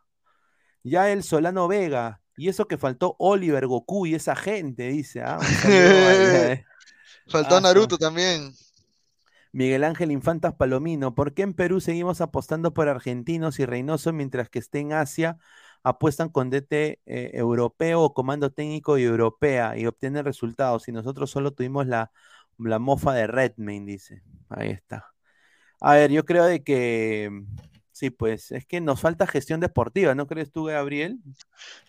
[0.82, 5.22] Ya el Solano Vega, y eso que faltó Oliver, Goku y esa gente, dice.
[5.22, 5.40] ¿ah?
[5.42, 6.64] Ahí,
[7.28, 8.54] Faltó Ah, Naruto también.
[9.52, 14.50] Miguel Ángel Infantas Palomino, ¿por qué en Perú seguimos apostando por argentinos y Reynoso mientras
[14.50, 15.38] que esté en Asia
[15.84, 20.88] apuestan con DT eh, europeo o comando técnico y europea y obtienen resultados?
[20.88, 22.12] Y nosotros solo tuvimos la,
[22.58, 24.24] la mofa de Redmayne, dice.
[24.50, 25.06] Ahí está.
[25.82, 27.30] A ver, yo creo de que
[27.98, 31.20] sí, pues es que nos falta gestión deportiva, ¿no crees tú, Gabriel?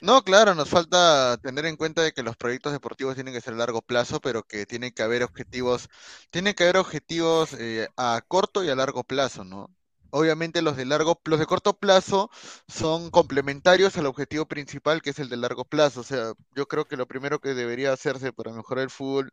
[0.01, 3.55] No, claro, nos falta tener en cuenta de que los proyectos deportivos tienen que ser
[3.55, 5.89] a largo plazo, pero que tienen que haber objetivos,
[6.31, 9.71] tienen que haber objetivos eh, a corto y a largo plazo, ¿no?
[10.11, 12.31] Obviamente los de largo, los de corto plazo
[12.67, 16.01] son complementarios al objetivo principal, que es el de largo plazo.
[16.01, 19.33] O sea, yo creo que lo primero que debería hacerse para mejorar el fútbol,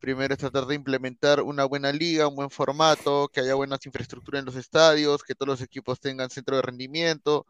[0.00, 4.40] primero es tratar de implementar una buena liga, un buen formato, que haya buenas infraestructuras
[4.40, 7.46] en los estadios, que todos los equipos tengan centro de rendimiento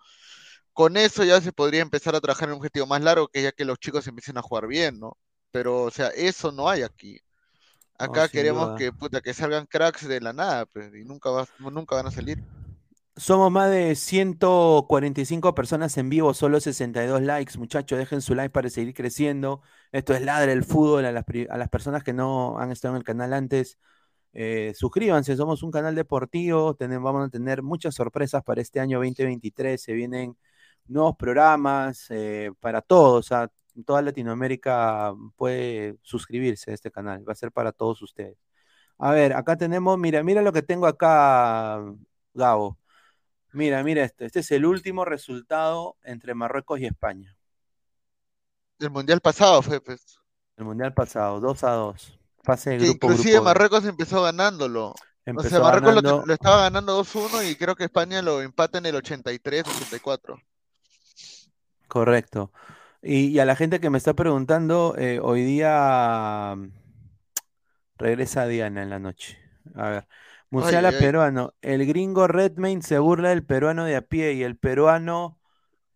[0.72, 3.52] con eso ya se podría empezar a trabajar en un objetivo más largo, que ya
[3.52, 5.16] que los chicos empiecen a jugar bien, ¿no?
[5.50, 7.18] Pero, o sea, eso no hay aquí.
[7.98, 8.74] Acá queremos duda.
[8.74, 12.10] que, puta, que salgan cracks de la nada, pues, y nunca va- nunca van a
[12.10, 12.38] salir.
[13.20, 17.58] Somos más de 145 personas en vivo, solo 62 likes.
[17.58, 19.60] Muchachos, dejen su like para seguir creciendo.
[19.92, 21.04] Esto es Ladre el Fútbol.
[21.04, 23.78] A las, personas que no han estado en el canal antes,
[24.32, 25.36] eh, suscríbanse.
[25.36, 26.74] Somos un canal deportivo.
[26.80, 29.82] Vamos a tener muchas sorpresas para este año 2023.
[29.82, 30.38] Se vienen
[30.86, 33.28] nuevos programas eh, para todos.
[33.84, 37.28] Toda Latinoamérica puede suscribirse a este canal.
[37.28, 38.38] Va a ser para todos ustedes.
[38.98, 41.82] A ver, acá tenemos, mira, mira lo que tengo acá,
[42.34, 42.79] Gabo.
[43.52, 44.26] Mira, mira este.
[44.26, 47.36] Este es el último resultado entre Marruecos y España.
[48.78, 50.18] El mundial pasado fue, pues.
[50.56, 52.18] El mundial pasado, 2 a 2.
[52.42, 53.44] Fase de Que grupo, inclusive grupo.
[53.44, 54.94] Marruecos empezó ganándolo.
[55.26, 58.40] Empezó o sea, Marruecos lo- ganando- lo, estaba ganando 2-1 y creo que España lo
[58.40, 60.40] empata en el 83, 84.
[61.88, 62.52] Correcto.
[63.02, 66.56] Y, y a la gente que me está preguntando, eh, hoy día
[67.98, 69.38] regresa Diana en la noche.
[69.74, 70.08] A ver,
[70.50, 71.00] Musiala ay, ay.
[71.00, 71.54] peruano.
[71.62, 75.38] El gringo Redmayne se burla del peruano de a pie y el peruano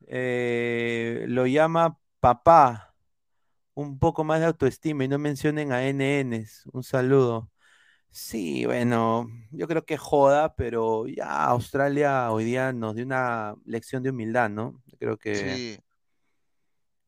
[0.07, 2.94] eh, lo llama papá.
[3.74, 6.66] Un poco más de autoestima y no mencionen a NNs.
[6.72, 7.50] Un saludo.
[8.12, 14.05] Sí, bueno, yo creo que joda, pero ya Australia hoy día nos dio una lección
[14.05, 14.80] de humildad, ¿no?
[15.00, 15.80] Creo que Sí.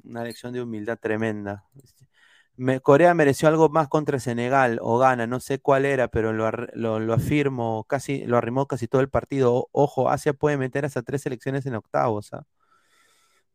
[0.02, 1.64] una lección de humildad tremenda.
[2.82, 7.00] Corea mereció algo más contra Senegal o Ghana, no sé cuál era, pero lo, lo,
[7.00, 9.68] lo afirmo, casi, lo arrimó casi todo el partido.
[9.72, 12.32] Ojo, Asia puede meter hasta tres selecciones en octavos.
[12.32, 12.46] ¿ah?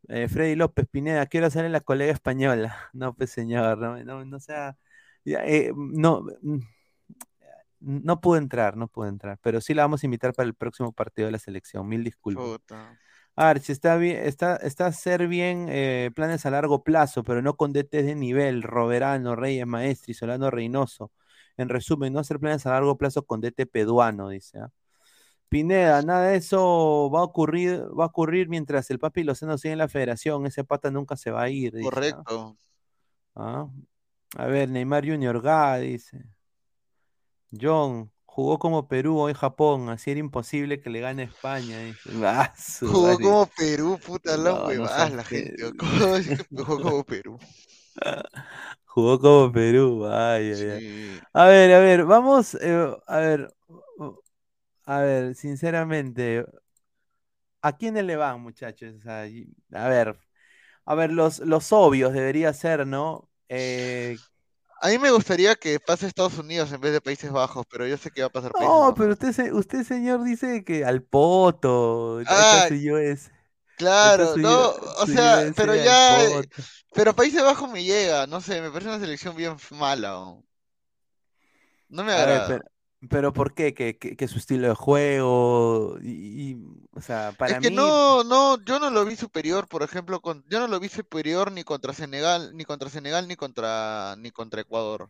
[0.07, 2.75] Eh, Freddy López Pineda, quiero sale la colega española.
[2.93, 4.77] No, pues señor, no, no, no sea.
[5.25, 6.59] eh, no, mm,
[7.79, 10.91] no pudo entrar, no pudo entrar, pero sí la vamos a invitar para el próximo
[10.93, 11.87] partido de la selección.
[11.87, 12.59] Mil disculpas.
[13.35, 17.55] Arch, está bien, está, está a hacer bien eh, planes a largo plazo, pero no
[17.55, 21.11] con DTs de nivel, Roberano, Reyes Maestri, Solano Reynoso.
[21.57, 24.59] En resumen, no hacer planes a largo plazo con DT peduano, dice.
[24.59, 24.71] ¿ah?
[25.49, 29.73] Pineda, nada de eso va a ocurrir, va a ocurrir mientras el papi Lozano sigue
[29.73, 30.45] en la federación.
[30.45, 31.87] Ese pata nunca se va a ir, dice.
[31.87, 31.91] ¿ah?
[31.91, 32.57] Correcto.
[33.35, 33.67] ¿Ah?
[34.37, 36.23] A ver, Neymar Junior Ga, dice.
[37.51, 41.81] John, jugó como Perú hoy Japón, así era imposible que le gane a España.
[41.81, 42.11] Dice.
[42.23, 45.53] Ah, su Jugó como Perú, puta la No, no huevadas seas la gente.
[45.53, 47.39] pe- ¿Cómo es que jugó como Perú?
[48.85, 50.81] Jugó como Perú, ay, ay, ay.
[50.81, 51.27] Sí.
[51.33, 53.53] A ver, a ver, vamos, eh, a ver,
[54.85, 56.45] a ver, sinceramente,
[57.61, 58.95] ¿a quiénes le van, muchachos?
[58.97, 60.17] O sea, y- a ver,
[60.85, 63.29] a ver, los, los obvios debería ser, ¿no?
[63.49, 64.21] Eh,
[64.81, 67.97] A mí me gustaría que pase Estados Unidos en vez de Países Bajos, pero yo
[67.97, 68.95] sé que va a pasar Países no, Bajos.
[68.97, 72.79] pero usted, usted, señor, dice que al poto, Ah, US, ahí
[73.77, 76.47] Claro, no, o sea, pero ya, eh,
[76.93, 80.11] pero Países Bajos me llega, no sé, me parece una selección bien mala.
[81.89, 82.47] No me ver, agrada.
[82.47, 82.70] pero,
[83.09, 83.73] pero ¿por qué?
[83.73, 86.57] Que, que, que su estilo de juego, y, y,
[86.93, 90.21] o sea, Es para que mí, no, no, yo no lo vi superior, por ejemplo,
[90.21, 94.31] con, yo no lo vi superior ni contra Senegal, ni contra Senegal, ni contra, ni
[94.31, 95.09] contra Ecuador.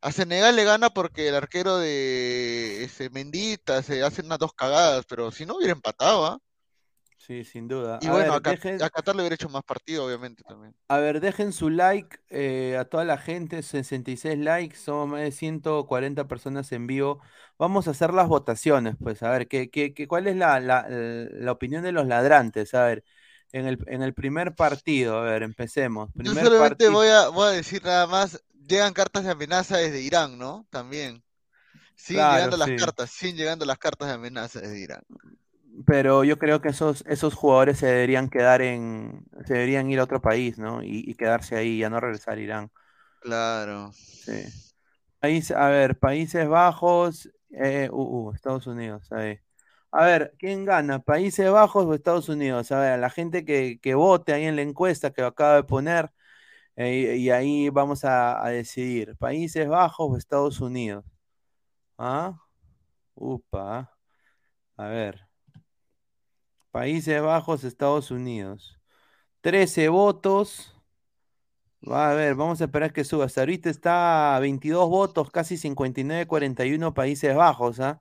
[0.00, 5.04] A Senegal le gana porque el arquero de ese Mendita se hace unas dos cagadas,
[5.08, 6.38] pero si no hubiera empatado, ¿ah?
[7.28, 8.00] Sí, sin duda.
[8.00, 10.74] Y A bueno, ver, a, dejen, a Qatar le hubiera hecho más partido, obviamente, también.
[10.90, 15.32] A ver, dejen su like eh, a toda la gente, 66 likes, somos más de
[15.32, 17.20] 140 personas en vivo.
[17.58, 20.86] Vamos a hacer las votaciones, pues, a ver, ¿qué, qué, qué- cuál es la, la,
[20.88, 22.72] la opinión de los ladrantes?
[22.72, 23.04] A ver,
[23.52, 26.10] en el, en el primer partido, a ver, empecemos.
[26.14, 26.90] Yo solamente partido.
[26.90, 30.66] voy a, voy a decir nada más, llegan cartas de amenaza desde Irán, ¿no?
[30.70, 31.22] También.
[31.96, 35.02] Siguen Claro, llegando las cartas, siguen llegando las cartas de amenaza desde Irán.
[35.86, 40.04] Pero yo creo que esos, esos jugadores se deberían quedar en, se deberían ir a
[40.04, 40.82] otro país, ¿no?
[40.82, 42.70] Y, y quedarse ahí, ya no regresar a Irán.
[43.20, 43.92] Claro.
[43.92, 44.44] Sí.
[45.20, 49.38] País, a ver, Países Bajos, eh, uh, uh, Estados Unidos, ahí.
[49.90, 51.00] A ver, ¿quién gana?
[51.00, 52.72] ¿Países Bajos o Estados Unidos?
[52.72, 56.10] A ver, la gente que, que vote ahí en la encuesta que acaba de poner,
[56.76, 61.04] eh, y, y ahí vamos a, a decidir, ¿Países Bajos o Estados Unidos?
[61.98, 62.38] ¿Ah?
[63.14, 63.92] Upa.
[64.76, 65.27] A ver.
[66.70, 68.78] Países Bajos, Estados Unidos.
[69.42, 70.74] 13 votos.
[71.90, 73.24] Va a ver, vamos a esperar que suba.
[73.26, 78.00] Hasta ahorita está a 22 votos, casi 59-41 Países Bajos, ¿ah?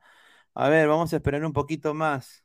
[0.55, 2.43] A ver, vamos a esperar un poquito más.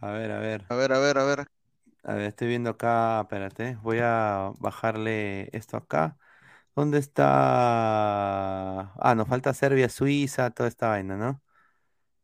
[0.00, 0.64] A ver, a ver.
[0.68, 1.46] A ver, a ver, a ver.
[2.04, 6.18] A ver, estoy viendo acá, espérate, voy a bajarle esto acá.
[6.80, 8.80] ¿Dónde está?
[8.96, 11.42] Ah, nos falta Serbia, Suiza, toda esta vaina, ¿no?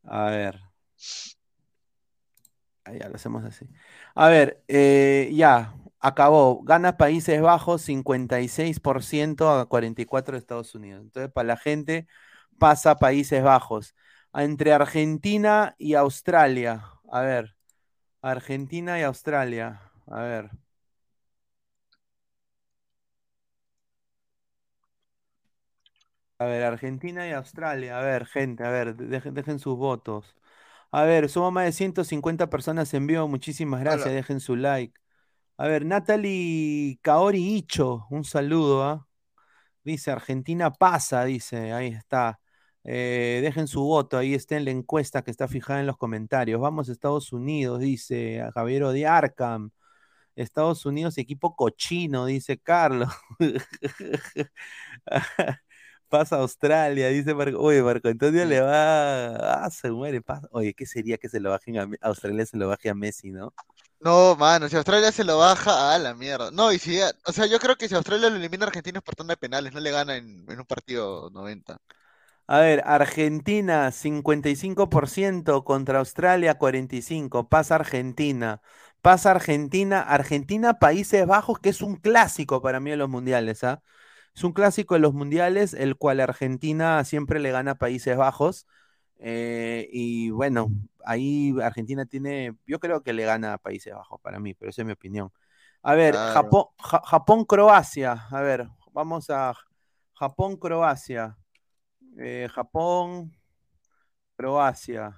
[0.03, 0.61] A ver.
[2.85, 3.67] Ahí ya lo hacemos así.
[4.15, 6.63] A ver, eh, ya, acabó.
[6.63, 11.01] Gana Países Bajos 56% a 44% de Estados Unidos.
[11.03, 12.07] Entonces, para la gente,
[12.57, 13.95] pasa Países Bajos.
[14.33, 16.83] Entre Argentina y Australia.
[17.11, 17.55] A ver,
[18.21, 19.81] Argentina y Australia.
[20.07, 20.51] A ver.
[26.39, 27.97] A ver, Argentina y Australia.
[27.99, 30.35] A ver, gente, a ver, dejen, dejen sus votos.
[30.91, 33.27] A ver, somos más de 150 personas en vivo.
[33.27, 34.05] Muchísimas gracias.
[34.07, 34.15] Hola.
[34.15, 34.99] Dejen su like.
[35.57, 39.07] A ver, Natalie Kaori Icho, un saludo, ¿ah?
[39.83, 42.39] Dice Argentina pasa, dice, ahí está.
[42.83, 46.61] Eh, dejen su voto, ahí está en la encuesta que está fijada en los comentarios.
[46.61, 49.71] Vamos a Estados Unidos, dice Javier de Arkham.
[50.35, 53.09] Estados Unidos, equipo cochino, dice Carlos.
[56.09, 57.59] pasa a Australia, dice Marco.
[57.59, 59.65] Oye, Marco Antonio le va.
[59.65, 60.21] Ah, se muere.
[60.21, 60.47] Pasa.
[60.51, 63.53] Oye, ¿qué sería que se lo bajen a Australia se lo baje a Messi, no?
[63.99, 66.51] No, mano, si Australia se lo baja, a la mierda.
[66.51, 69.03] No, y si, o sea, yo creo que si Australia lo elimina a Argentina es
[69.03, 71.79] por tanda de penales, no le gana en, en un partido 90.
[72.47, 77.49] A ver, Argentina 55% contra Australia 45%.
[77.49, 78.61] Pasa Argentina.
[79.01, 80.01] Pasa Argentina.
[80.01, 83.63] Argentina, Países Bajos, que es un clásico para mí en los mundiales.
[83.65, 83.83] ¿ah?
[84.37, 88.67] Es un clásico de los mundiales, el cual Argentina siempre le gana a Países Bajos.
[89.17, 90.69] Eh, y bueno,
[91.03, 94.83] ahí Argentina tiene, yo creo que le gana a Países Bajos para mí, pero esa
[94.83, 95.31] es mi opinión.
[95.81, 98.27] A ver, Japón, Japón, Croacia.
[98.29, 99.55] A ver, vamos a
[100.13, 101.35] Japón, Croacia.
[102.19, 103.35] Eh, Japón,
[104.35, 105.17] Croacia.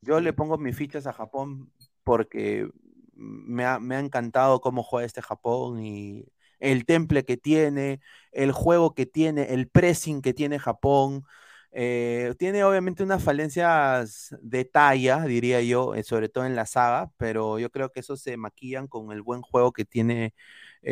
[0.00, 1.70] Yo le pongo mis fichas a Japón
[2.02, 2.66] porque
[3.12, 6.24] me ha, encantado cómo juega este Japón y
[6.62, 8.00] el temple que tiene,
[8.32, 11.24] el juego que tiene, el pressing que tiene Japón.
[11.72, 17.10] Eh, tiene obviamente unas falencias de talla, diría yo, eh, sobre todo en la saga,
[17.16, 20.34] pero yo creo que eso se maquillan con el buen juego que tiene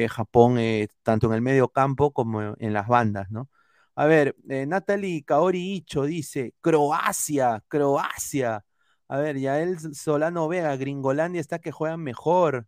[0.09, 0.59] Japón,
[1.03, 3.49] tanto en el medio campo como en las bandas, ¿no?
[3.95, 8.65] A ver, eh, Natalie Kaori Icho dice, Croacia, Croacia.
[9.09, 12.67] A ver, Yael Solano Vega, Gringolandia está que juegan mejor.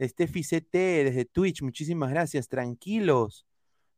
[0.00, 2.48] Steffi CT desde Twitch, muchísimas gracias.
[2.48, 3.46] Tranquilos,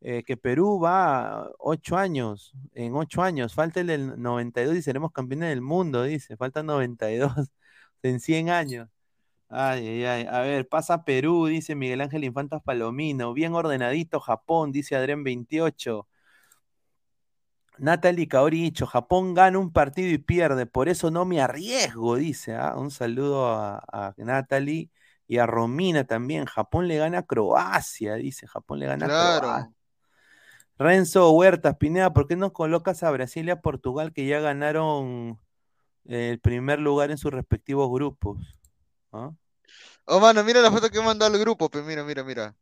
[0.01, 5.13] eh, que Perú va ocho años, en ocho años, falta el del 92 y seremos
[5.13, 7.33] campeones del mundo, dice, falta 92
[8.03, 8.89] en 100 años.
[9.49, 10.27] Ay, ay, ay.
[10.29, 13.33] A ver, pasa Perú, dice Miguel Ángel Infantas Palomino.
[13.33, 16.07] Bien ordenadito Japón, dice Adrián 28.
[17.79, 22.55] Natalie Kaoricho, Japón gana un partido y pierde, por eso no me arriesgo, dice.
[22.55, 22.75] ¿ah?
[22.77, 24.91] Un saludo a, Natalie
[25.27, 26.47] y a Romina también.
[26.47, 28.47] Japón le gana a Croacia, dice.
[28.47, 29.73] Japón le gana a Croacia.
[30.79, 35.41] Renzo Huertas, Pineda, ¿por qué no colocas a Brasil y a Portugal que ya ganaron
[36.05, 38.57] el primer lugar en sus respectivos grupos?
[39.13, 39.33] ¿Ah?
[40.05, 42.55] Oh, mano, mira la foto que mandó al grupo, pero mira, mira, mira.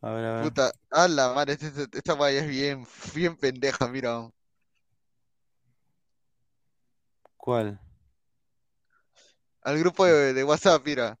[0.00, 0.42] A ver, a ver.
[0.42, 2.84] Puta, a la madre, esta, esta valla es bien,
[3.14, 4.28] bien pendeja, mira.
[7.36, 7.80] ¿Cuál?
[9.62, 11.18] Al grupo de, WhatsApp, mira.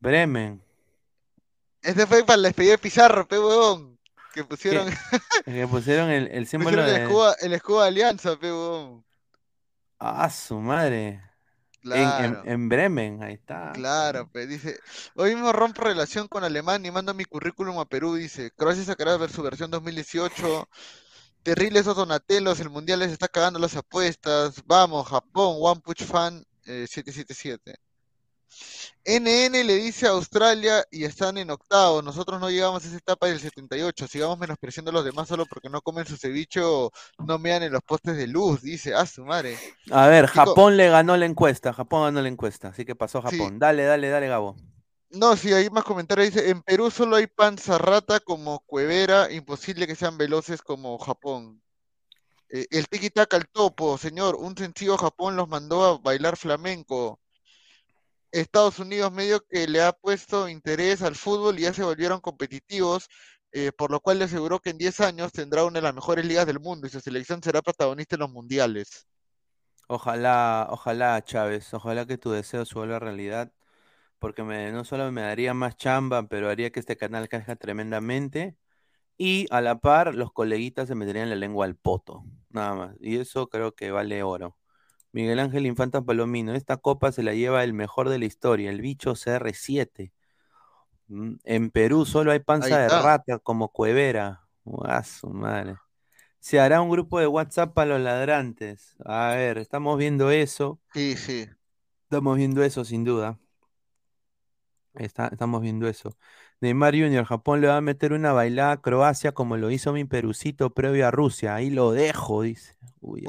[0.00, 0.62] Bremen.
[1.82, 3.98] Este fue para la despedida de Pizarro, pe huevón.
[4.32, 4.88] Que pusieron.
[5.44, 9.04] que pusieron el, el símbolo el escudo, el escudo de alianza, pe huevón.
[9.98, 11.22] Ah, su madre.
[11.80, 12.42] Claro.
[12.44, 13.72] En, Bremen, ahí está.
[13.72, 14.78] Claro, pe, dice,
[15.14, 19.16] hoy mismo rompo relación con Alemania y mando mi currículum a Perú, dice, Croacia sacará
[19.28, 20.68] su versión 2018,
[21.42, 24.62] Terribles esos Donatelos, el mundial les está cagando las apuestas.
[24.66, 27.76] Vamos, Japón, One Punch Fan 777.
[29.04, 32.02] NN le dice a Australia y están en octavo.
[32.02, 34.06] Nosotros no llegamos a esa etapa del 78.
[34.06, 37.72] Sigamos menospreciando a los demás solo porque no comen su ceviche o no mean en
[37.72, 38.60] los postes de luz.
[38.60, 39.56] Dice, ah, su madre.
[39.90, 41.72] A ver, Japón le ganó la encuesta.
[41.72, 42.68] Japón ganó la encuesta.
[42.68, 43.58] Así que pasó Japón.
[43.58, 44.56] Dale, dale, dale, Gabo.
[45.10, 46.34] No, sí, hay más comentarios.
[46.34, 51.62] Dice, en Perú solo hay panza rata como Cuevera, imposible que sean veloces como Japón.
[52.50, 57.20] Eh, el tiki taka al topo, señor, un sencillo Japón los mandó a bailar flamenco.
[58.32, 63.08] Estados Unidos medio que le ha puesto interés al fútbol y ya se volvieron competitivos,
[63.52, 66.24] eh, por lo cual le aseguró que en 10 años tendrá una de las mejores
[66.24, 69.06] ligas del mundo y su selección será protagonista en los mundiales.
[69.88, 73.52] Ojalá, ojalá, Chávez, ojalá que tu deseo se vuelva realidad
[74.18, 78.56] porque me, no solo me daría más chamba, pero haría que este canal crezca tremendamente.
[79.18, 82.96] Y a la par, los coleguitas se meterían la lengua al poto, nada más.
[83.00, 84.56] Y eso creo que vale oro.
[85.18, 88.80] Miguel Ángel Infanta Palomino, esta copa se la lleva el mejor de la historia, el
[88.80, 90.12] bicho CR7.
[91.08, 94.46] Mm, en Perú solo hay panza de rata como cuevera.
[94.84, 95.74] ¡Ah, su madre!
[96.38, 98.94] Se hará un grupo de WhatsApp para los ladrantes.
[99.04, 100.78] A ver, estamos viendo eso.
[100.94, 101.48] Sí, sí.
[102.04, 103.40] Estamos viendo eso sin duda
[104.98, 106.16] estamos viendo eso.
[106.60, 110.04] Neymar Junior, Japón le va a meter una bailada a Croacia como lo hizo mi
[110.04, 111.54] Perucito previo a Rusia.
[111.54, 112.76] Ahí lo dejo, dice.
[113.00, 113.24] Uy,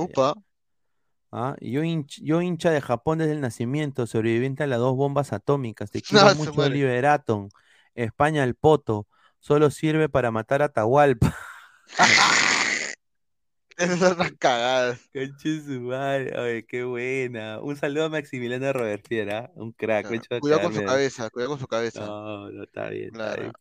[1.32, 1.82] ah, yo,
[2.22, 5.92] yo hincha de Japón desde el nacimiento, sobreviviente a las dos bombas atómicas.
[5.92, 7.50] Te quiero mucho, Liberaton.
[7.96, 9.08] España el poto.
[9.40, 11.36] Solo sirve para matar a Tahualpa.
[13.80, 15.10] Esas son las cagadas.
[15.80, 16.66] Madre.
[16.66, 17.62] qué buena.
[17.62, 20.08] Un saludo a Maximiliano Robertiera, un crack.
[20.42, 22.06] cuidado con su cabeza, cuidado con su cabeza.
[22.06, 23.12] No, no, está bien.
[23.14, 23.54] Está bien.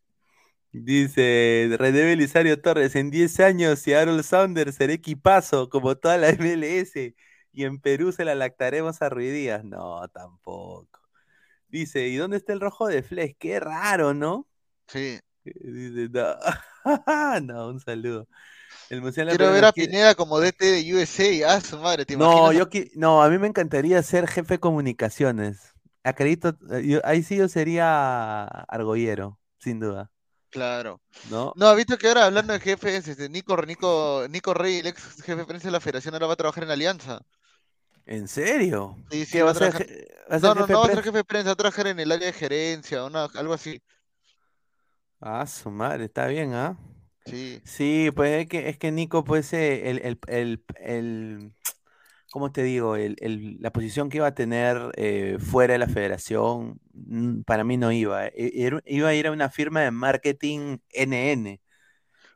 [0.73, 7.15] Dice René Belisario Torres, en 10 años Seattle Saunders será equipazo como toda la MLS
[7.53, 9.65] y en Perú se la lactaremos a Ruidías.
[9.65, 10.89] No, tampoco.
[11.69, 13.37] Dice, ¿y dónde está el rojo de Flex?
[13.39, 14.47] Qué raro, ¿no?
[14.87, 15.19] Sí.
[15.45, 16.37] Dice, no,
[17.43, 18.27] no un saludo.
[18.91, 21.55] El Quiero ver a quiere- Pineda como DT de USA.
[21.57, 24.61] Ah, su madre, ¿te No, yo qui- no, a mí me encantaría ser jefe de
[24.61, 25.75] comunicaciones.
[26.05, 30.11] Acredito, eh, yo- ahí sí yo sería argollero, sin duda,
[30.51, 31.01] Claro.
[31.31, 31.53] ¿no?
[31.57, 35.37] No, visto que ahora hablando de jefes, este, Nico, Nico, Nico Rey, el ex jefe
[35.37, 37.21] de prensa de la federación, ahora va a trabajar en Alianza.
[38.09, 38.97] ¿En serio?
[39.11, 39.73] Sí, sí, ¿Qué va a ser,
[40.41, 42.27] No, no, no va a ser jefe de prensa, va a trabajar en el área
[42.29, 43.81] de gerencia, una, algo así.
[45.21, 46.79] Ah, su madre, está bien, ¿ah?
[47.25, 51.53] Sí, Sí, pues es que, es que Nico, pues eh, el, el, el, el-
[52.31, 52.97] ¿cómo te digo?
[52.97, 57.65] El, el- la posición que iba a tener eh, fuera de la federación, mm, para
[57.65, 58.29] mí no iba.
[58.29, 61.61] era- iba a ir a una firma de marketing NN.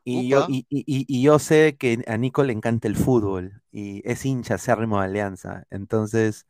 [0.05, 4.01] Y yo, y, y- y- yo sé que a Nico le encanta el fútbol y
[4.09, 5.65] es hincha acérrimo de Alianza.
[5.69, 6.45] Entonces,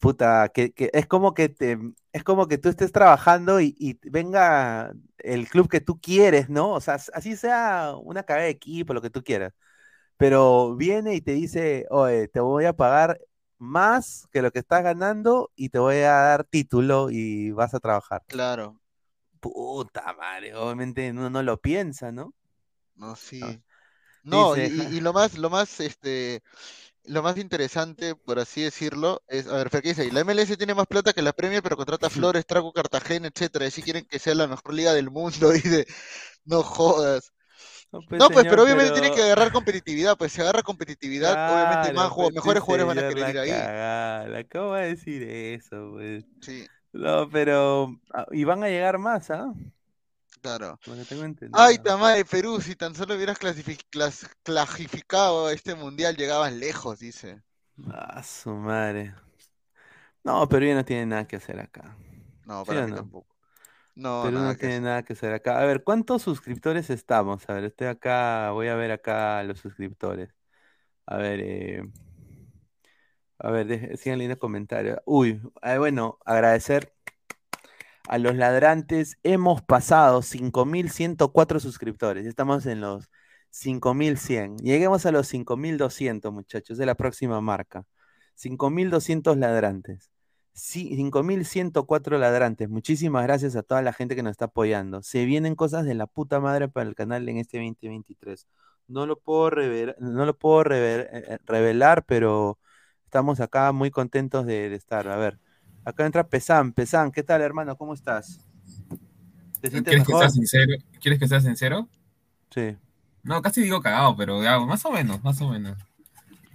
[0.00, 1.78] puta, que, que es como que te,
[2.12, 6.72] es como que tú estés trabajando y, y venga el club que tú quieres, ¿no?
[6.72, 9.52] O sea, así sea una cagada de equipo, lo que tú quieras.
[10.18, 13.20] Pero viene y te dice, oye, te voy a pagar
[13.58, 17.80] más que lo que estás ganando y te voy a dar título y vas a
[17.80, 18.22] trabajar.
[18.26, 18.80] claro.
[19.40, 22.34] Puta madre, obviamente uno no lo piensa, ¿no?
[23.00, 23.40] No, sí.
[23.42, 23.56] Ah.
[24.24, 26.42] No, y, Dice, y- y lo más, lo más, este,
[27.04, 30.02] lo más interesante, por así decirlo, es, a ver, ¿qué dice?
[30.02, 30.10] ahí?
[30.10, 33.64] La MLS tiene más plata que la Premier, pero contrata a Flores, Trago, Cartagena, etcétera,
[33.66, 35.86] y así quieren que sea la mejor liga del mundo, dice,
[36.44, 37.32] no jodas.
[37.92, 40.62] No, pues, No, pues, señor, pero obviamente tiene que pero- agarrar competitividad, pues si agarra
[40.62, 44.46] competitividad, obviamente más jugadores, pues, mejores sí, jugadores van a querer ir ahí.
[44.52, 46.24] ¿Cómo va a decir eso, pues?
[46.40, 47.96] Sí, No, pero.
[48.12, 49.52] ah, Y van a llegar más, ¿ah?
[50.40, 50.78] Claro.
[50.84, 51.66] Que tengo entendido.
[51.66, 57.42] Ay, Tamay, Perú, si tan solo hubieras clasifi- clas- clasificado este mundial, llegabas lejos, dice.
[57.90, 59.14] Ah, su madre.
[60.24, 61.96] No, Perú ya no tiene nada que hacer acá.
[62.44, 62.92] No, ¿Sí para o mí no?
[62.92, 63.36] tampoco.
[63.94, 64.82] No, Perú no tiene hacer.
[64.82, 65.60] nada que hacer acá.
[65.60, 67.48] A ver, ¿cuántos suscriptores estamos?
[67.48, 70.34] A ver, estoy acá, voy a ver acá los suscriptores.
[71.06, 71.84] A ver, eh,
[73.38, 74.98] a ver, sigan leyendo comentarios.
[75.06, 76.92] Uy, eh, bueno, agradecer
[78.10, 79.18] a los ladrantes.
[79.22, 82.26] Hemos pasado 5.104 suscriptores.
[82.26, 83.08] Estamos en los
[83.52, 84.58] 5.100.
[84.62, 86.80] Lleguemos a los 5.200, muchachos.
[86.80, 87.86] Es la próxima marca.
[88.36, 90.10] 5.200 ladrantes.
[90.52, 92.68] Sí, 5.104 ladrantes.
[92.68, 95.02] Muchísimas gracias a toda la gente que nos está apoyando.
[95.02, 98.48] Se vienen cosas de la puta madre para el canal en este 2023.
[98.88, 102.58] No lo puedo revelar, no lo puedo eh, eh, revelar, pero
[103.04, 105.06] estamos acá muy contentos de, de estar.
[105.08, 105.38] A ver,
[105.84, 106.72] acá entra Pesan.
[106.72, 107.76] Pesan, ¿qué tal, hermano?
[107.76, 108.40] ¿Cómo estás?
[109.60, 110.72] ¿Te sientes ¿Quieres que sea sincero?
[111.00, 111.88] ¿Quieres que sea sincero?
[112.50, 112.76] Sí.
[113.22, 115.76] No, casi digo cagado, pero ya, más o menos, más o menos.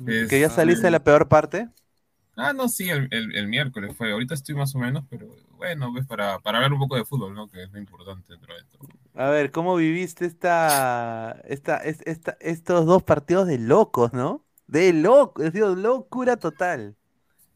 [0.06, 1.70] ¿Que ya Es- saliste de la peor parte?
[2.38, 4.12] Ah, no, sí, el, el- el miércoles fue.
[4.12, 7.34] Ahorita estoy más o menos, pero bueno, pues para, para hablar un poco de fútbol,
[7.34, 7.48] ¿no?
[7.48, 8.90] Que es lo importante dentro de todo.
[9.14, 14.46] A ver, ¿cómo viviste esta, esta, es- esta- estos dos partidos de locos, no?
[14.68, 16.98] De loco, es decir, locura total.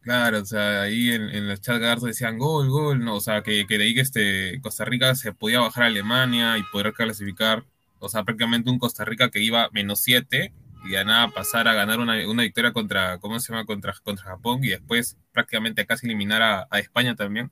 [0.01, 3.43] Claro, o sea, ahí en, en el chat Garza decían gol, gol, no, o sea,
[3.43, 6.93] que, que de ahí que este, Costa Rica se podía bajar a Alemania y poder
[6.93, 7.65] clasificar,
[7.99, 10.53] o sea, prácticamente un Costa Rica que iba menos 7
[10.85, 13.65] y de nada pasar a ganar una, una victoria contra, ¿cómo se llama?
[13.65, 17.51] Contra, contra Japón y después prácticamente casi eliminar a, a España también.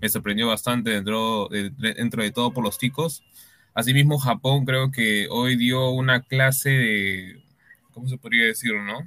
[0.00, 3.22] Me sorprendió bastante dentro de, de- dentro de todo por los ticos.
[3.72, 7.44] Asimismo, Japón creo que hoy dio una clase de,
[7.92, 8.98] ¿cómo se podría decir, no?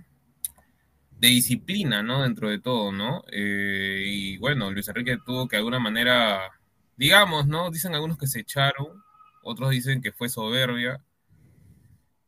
[1.20, 2.24] De disciplina, ¿no?
[2.24, 3.24] Dentro de todo, ¿no?
[3.32, 6.52] Eh, y bueno, Luis Enrique tuvo que de alguna manera,
[6.98, 7.72] digamos, ¿no?
[7.72, 9.04] Dicen algunos que se echaron,
[9.44, 11.02] otros dicen que fue soberbia.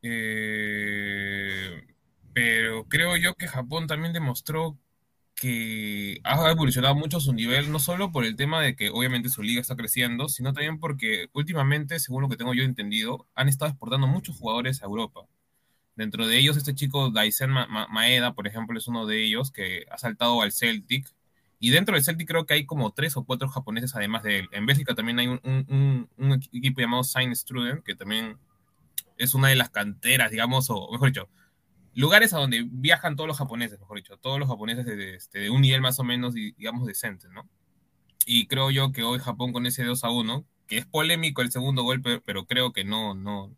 [0.02, 1.86] Eh,
[2.34, 4.78] pero creo yo que Japón también demostró
[5.36, 9.42] que ha evolucionado mucho su nivel, no solo por el tema de que obviamente su
[9.44, 13.72] liga está creciendo, sino también porque últimamente, según lo que tengo yo entendido, han estado
[13.72, 15.28] exportando muchos jugadores a Europa.
[15.99, 19.51] Dentro de ellos, este chico Daisen Ma- Ma- Maeda, por ejemplo, es uno de ellos
[19.51, 21.13] que ha saltado al Celtic.
[21.59, 24.49] Y dentro del Celtic creo que hay como tres o cuatro japoneses además de él.
[24.53, 25.41] En Bélgica también hay un,
[26.17, 28.38] un- equipo llamado Saint Struden, que también
[29.17, 31.30] es una de las canteras, digamos, o mejor dicho,
[31.95, 35.49] lugares a donde viajan todos los japoneses, mejor dicho, todos los japoneses de, de- este,
[35.49, 37.49] un nivel más o menos, di- digamos, decente, ¿no?
[38.26, 41.51] Y creo yo que hoy Japón con ese 2 a 1, que es polémico el
[41.51, 43.53] segundo golpe, pero creo que no, no,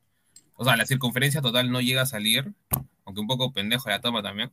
[0.62, 2.54] o sea, la circunferencia total no llega a salir,
[3.06, 4.52] aunque un poco pendejo la toma también,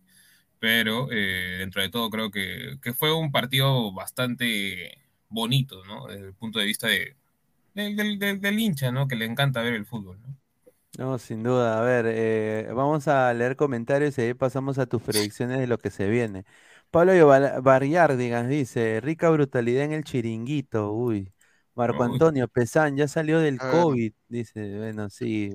[0.61, 4.99] pero eh, dentro de todo creo que, que fue un partido bastante
[5.31, 6.07] bonito, ¿no?
[6.09, 7.17] Desde el punto de vista de,
[7.75, 9.09] del, del- del- del hincha, ¿no?
[9.09, 10.37] Que le encanta ver el fútbol, ¿no?
[10.97, 11.79] No, sin duda.
[11.79, 15.79] A ver, eh, vamos a leer comentarios y ahí pasamos a tus predicciones de lo
[15.79, 16.45] que se viene.
[16.91, 20.93] Pablo Bar- Barriárdigas dice, rica brutalidad en el chiringuito.
[20.93, 21.33] Uy.
[21.75, 22.03] Marco.
[22.03, 23.63] Antonio Pesán, ya salió del.
[23.65, 24.13] COVID.
[24.29, 25.53] Dice, bueno, sí.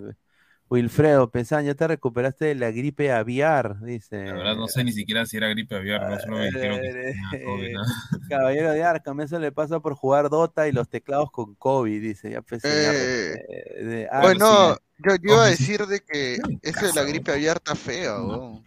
[0.73, 3.79] Wilfredo Pesán, ya te recuperaste de la gripe aviar.
[3.81, 4.25] Dice.
[4.25, 6.91] La verdad no sé ni siquiera si era gripe aviar, no solo me dijeron que
[6.91, 7.81] tenía COVID, ¿no?
[8.29, 12.31] Caballero de Arkham, eso le pasa por jugar Dota y los teclados con COVID, dice.
[12.31, 14.81] Ya pues, señor, Eh, eh, de- ah, Bueno, sí.
[14.97, 18.63] yo, yo iba a decir de que eso de la gripe aviar está fea, weón.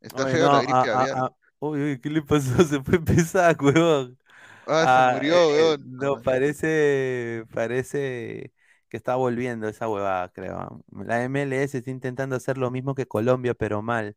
[0.00, 1.16] Está Oye, feo no, la gripe ah, ah, aviar.
[1.18, 1.30] ah,
[1.60, 2.50] uy, uy, ¿qué le pasó?
[2.64, 4.18] Se fue pesada, huevón.
[4.66, 5.96] Ah, Ah, se murió, eh, eh, weón.
[5.98, 8.52] no, parece, parece
[8.96, 10.84] que está volviendo esa huevada, creo.
[10.92, 14.16] La MLS está intentando hacer lo mismo que Colombia, pero mal.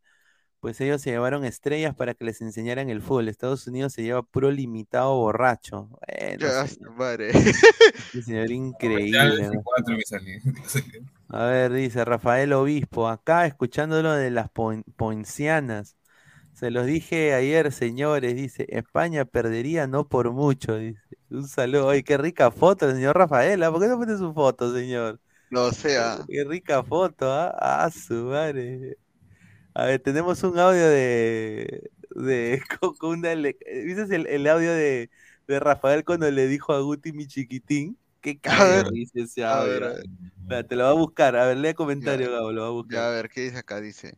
[0.61, 3.29] Pues ellos se llevaron estrellas para que les enseñaran el fútbol.
[3.29, 5.89] Estados Unidos se lleva pro limitado borracho.
[6.07, 7.31] Bueno, Ya, señor, madre.
[8.13, 8.51] este señor
[9.11, 9.45] Ya increíble.
[9.45, 9.63] el ¿no?
[9.63, 10.33] 4 que salí.
[11.29, 15.95] A ver, dice Rafael Obispo, acá escuchando lo de las poin- poincianas.
[16.53, 21.01] Se los dije ayer, señores, dice, España perdería no por mucho, dice.
[21.29, 21.89] Un saludo.
[21.89, 23.61] Ay, qué rica foto, el señor Rafael.
[23.63, 23.71] ¿ah?
[23.71, 25.19] ¿Por qué no pone su foto, señor?
[25.49, 26.19] Lo sea.
[26.27, 27.55] Qué rica foto, ¿ah?
[27.59, 28.97] Ah, su madre.
[29.73, 31.91] A ver, tenemos un audio de.
[32.11, 32.61] de
[32.99, 35.09] con, una ¿Viste el, el audio de,
[35.47, 37.97] de Rafael cuando le dijo a Guti mi chiquitín?
[38.21, 38.37] Qué
[38.87, 40.03] cabrón dice ese a ver, a ver.
[40.41, 41.35] Espera, te lo va a buscar.
[41.35, 42.97] A ver, lee comentario, Gabo, lo va a buscar.
[42.97, 43.79] Ya, a ver, ¿qué dice acá?
[43.79, 44.17] Dice,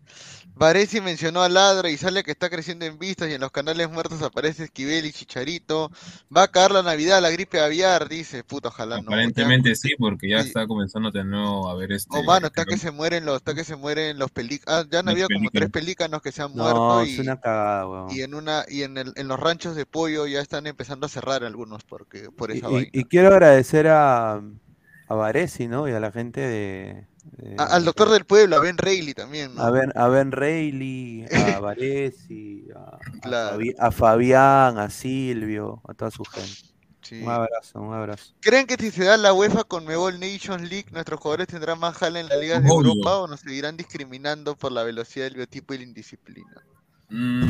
[0.55, 3.89] Varesi mencionó a Ladra y sale que está creciendo en vistas y en los canales
[3.91, 5.91] muertos aparece Esquivel y Chicharito.
[6.35, 8.45] Va a caer la Navidad, la gripe aviar, dice.
[8.45, 9.09] Puta, ojalá no.
[9.09, 10.47] Aparentemente sí, porque ya Sí.
[10.47, 12.17] está comenzando de nuevo a ver este.
[12.17, 14.85] Oh, mano, está creo- que se mueren los, está que se mueren los pelícanos.
[14.85, 16.21] Ah, ya han Los habido como tres pelícanos.
[16.21, 18.11] que se han No, muerto es y, una cagada, weón.
[18.15, 21.09] y en una, y en el, en los ranchos de pollo ya están empezando a
[21.09, 22.89] cerrar algunos porque, por esa y- vaina.
[22.93, 25.87] y quiero agradecer a, a Varesi, ¿no?
[25.87, 27.05] Y a la gente de.
[27.23, 29.61] de- A- al doctor del pueblo, a Ben Reilly también, ¿no?
[29.61, 33.59] A Ben, a Ben Reilly, a Varesi, a, a Claro.
[33.79, 36.69] A Fabián, a Silvio, a toda su gente.
[37.01, 37.23] Sí.
[37.23, 38.33] Un abrazo, un abrazo.
[38.39, 41.97] ¿Creen que si se da la UEFA con Mebol Nations League, nuestros jugadores tendrán más
[41.97, 42.91] jala en las ligas de Obvio.
[42.91, 46.63] Europa o nos seguirán discriminando por la velocidad del biotipo y la indisciplina?
[47.09, 47.41] Mm,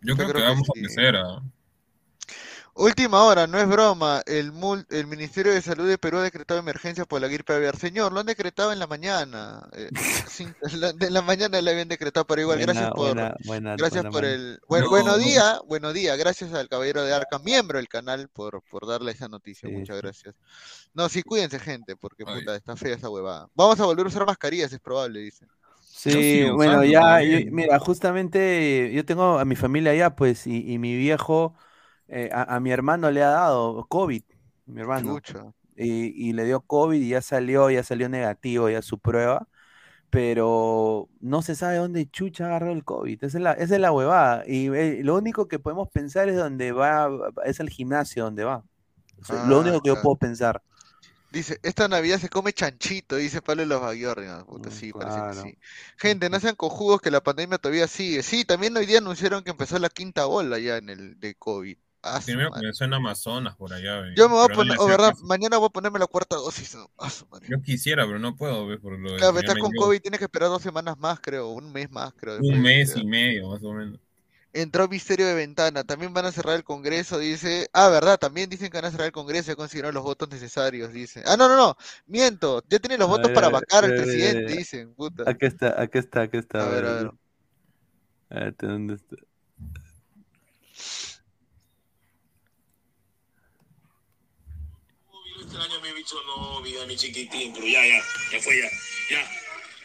[0.00, 0.80] yo, creo, creo que que vamos sí.
[0.80, 1.16] a crecer.
[1.16, 1.42] ¿ah?
[2.78, 4.22] Última hora, no es broma.
[4.26, 7.76] El, mul- el Ministerio de Salud de Perú ha decretado emergencia por la gripe aviar.
[7.76, 9.66] Señor, lo han decretado en la mañana.
[9.72, 9.90] Eh,
[10.60, 14.04] en la- de la mañana le habían decretado, pero igual, gracias por, buena- buena- gracias
[14.04, 14.26] buena por mano.
[14.26, 15.18] el, buen, No, buenos no.
[15.18, 19.28] días, buenos días, gracias al caballero de Arca, miembro del canal, por, por darle esa
[19.28, 20.02] noticia, Sí, muchas sí.
[20.02, 20.34] gracias.
[20.94, 22.40] No, sí, cuídense, gente, porque Ay.
[22.40, 23.48] puta, está fea esa huevada.
[23.54, 25.48] Vamos a volver a usar mascarillas, es probable, dicen.
[25.80, 30.72] Sí, bueno, usando ya, yo- mira, justamente yo tengo a mi familia allá, pues, y,
[30.72, 31.56] y mi viejo,
[32.08, 34.22] eh, a, a mi hermano le ha dado COVID,
[34.66, 35.52] mi hermano, Chucha.
[35.76, 39.48] y, y le dio COVID y ya salió, ya salió negativo, ya su prueba,
[40.10, 43.92] pero no se sabe dónde chucha agarró el COVID, esa es la, esa es la
[43.92, 47.08] huevada, y eh, lo único que podemos pensar es dónde va,
[47.44, 48.64] es el gimnasio donde va,
[49.20, 50.62] Eso es lo Ah, único que yo puedo pensar.
[51.30, 54.44] Dice, esta Navidad se come chanchito, dice Pablo de los Baguiorrias.
[54.44, 55.58] Puta, Mm, sí, parece que sí.
[55.96, 58.22] Gente, no sean cojudos que la pandemia todavía sigue.
[58.22, 61.76] Sí, también hoy día anunciaron que empezó la quinta ola ya en el de COVID.
[62.06, 62.60] Ah, Primero madre.
[62.60, 64.02] comenzó en Amazonas, por allá.
[64.14, 65.24] Yo me voy a no poner, o verdad, caso.
[65.24, 66.74] mañana voy a ponerme la cuarta dosis.
[66.74, 66.90] ¿no?
[66.98, 67.48] Ah, su madre.
[67.48, 68.80] Yo quisiera, pero no puedo, ¿ves?
[68.80, 69.80] Por lo Claro, estás con dio.
[69.82, 72.38] COVID, tienes que esperar dos semanas más, creo, un mes más, creo.
[72.40, 74.00] Un mes y medio, más o menos.
[74.52, 77.68] Entró Misterio de Ventana, también van a cerrar el Congreso, dice.
[77.74, 80.92] Ah, verdad, también dicen que van a cerrar el Congreso, ya consiguieron los votos necesarios,
[80.94, 81.22] dice.
[81.26, 81.76] Ah, no, no, no,
[82.06, 85.24] miento, ya tienen los A votos ver, para vacar al presidente, dicen, puta.
[85.26, 86.64] Aquí está, aquí está, aquí está.
[86.64, 87.10] A ver, a ver.
[88.30, 89.16] A ver, ¿dónde está?
[95.58, 98.68] Este año mi bicho no, vida, mi chiquitín, pero ya, ya, ya fue, ya,
[99.10, 99.30] ya.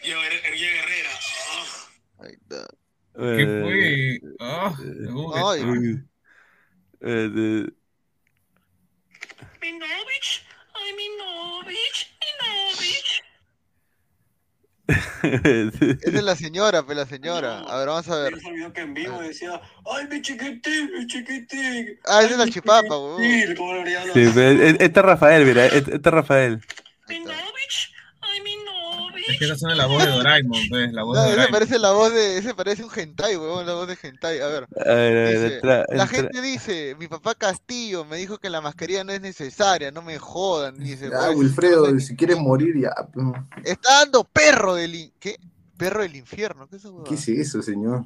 [0.04, 1.10] Llega Herrera, Herrera.
[1.50, 1.90] ah.
[2.20, 2.68] Ahí está.
[3.14, 4.36] ¿Qué fue?
[4.42, 4.76] Ah,
[5.06, 5.62] ¿cómo que- Ay.
[7.04, 7.68] Eh,
[9.62, 10.44] Minovich,
[10.74, 12.11] ay, Minovich.
[15.24, 17.60] Esa es la señora, pues la señora.
[17.62, 18.34] A ver, vamos a ver.
[18.60, 19.62] Yo que en vivo decía,
[19.94, 22.00] ay, mi chiquitín, mi chiquitín.
[22.06, 23.22] Ah, esa es la chipapa, huevón.
[23.22, 26.62] chiquitín", como los- Sí, pero es- este es Rafael, mira, este este es Rafael.
[27.08, 27.32] Ahí está.
[27.32, 29.30] Minovich, ay, Minovich.
[29.30, 31.80] Es que esa suena la voz de Doraemon, pues, la voz No, de ese parece
[31.80, 32.38] la voz de.
[32.38, 34.40] Ese parece un hentai, huevón, la voz de hentai.
[34.40, 34.64] A ver.
[34.86, 38.50] A ver, a ver, Dice, entra- la gente dice, mi papá Castillo me dijo que
[38.50, 41.10] la mascarilla no es necesaria, no me jodan, dice.
[41.14, 42.94] Ah, "Oye, Wilfredo, no si ni- quieres morir ya.
[43.14, 43.26] pues.
[43.64, 45.38] Está dando perro del ¿qué?
[45.78, 47.04] Perro del infierno, ¿qué es eso?
[47.04, 48.06] ¿Qué es eso, señor?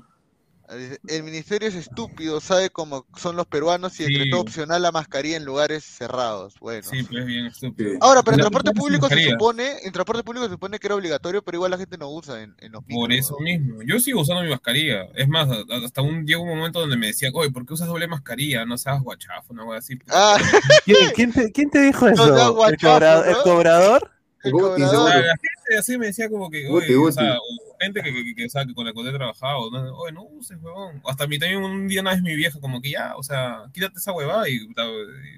[1.08, 4.14] El ministerio es estúpido, sabe cómo son los peruanos y Sí.
[4.14, 6.56] decretó opcional la mascarilla en lugares cerrados.
[6.60, 6.82] Bueno.
[6.90, 7.92] Sí, pues es bien estúpido.
[8.02, 11.44] Ahora, pero en transporte público se supone, en transporte público se supone que era obligatorio,
[11.44, 13.82] pero igual la gente no usa en, en los Por eso mismo.
[13.84, 15.04] Yo sigo usando mi mascarilla.
[15.14, 17.88] Es más, a- hasta un llegó un momento donde me decían, oye, ¿por qué usas
[17.88, 18.66] doble mascarilla?
[18.66, 20.00] No seas guachafo, una cosa así.
[20.10, 20.38] Ah,
[20.86, 22.26] ¿Quién, quién te, quién te dijo eso?
[22.26, 22.48] seas
[23.28, 23.44] ¿El, ¿no?
[23.44, 24.12] cobrador?
[24.44, 24.52] El
[25.24, 27.38] la gente así me decía como que, Guti, oye, o sea,
[27.80, 29.98] gente que, que, que, o sea, que con la que he trabajado, ¿no?
[29.98, 31.02] oye, no uses, huevón.
[31.06, 33.64] Hasta a mí también un día una vez mi vieja como que ya, o sea,
[33.74, 34.68] quítate esa huevada y,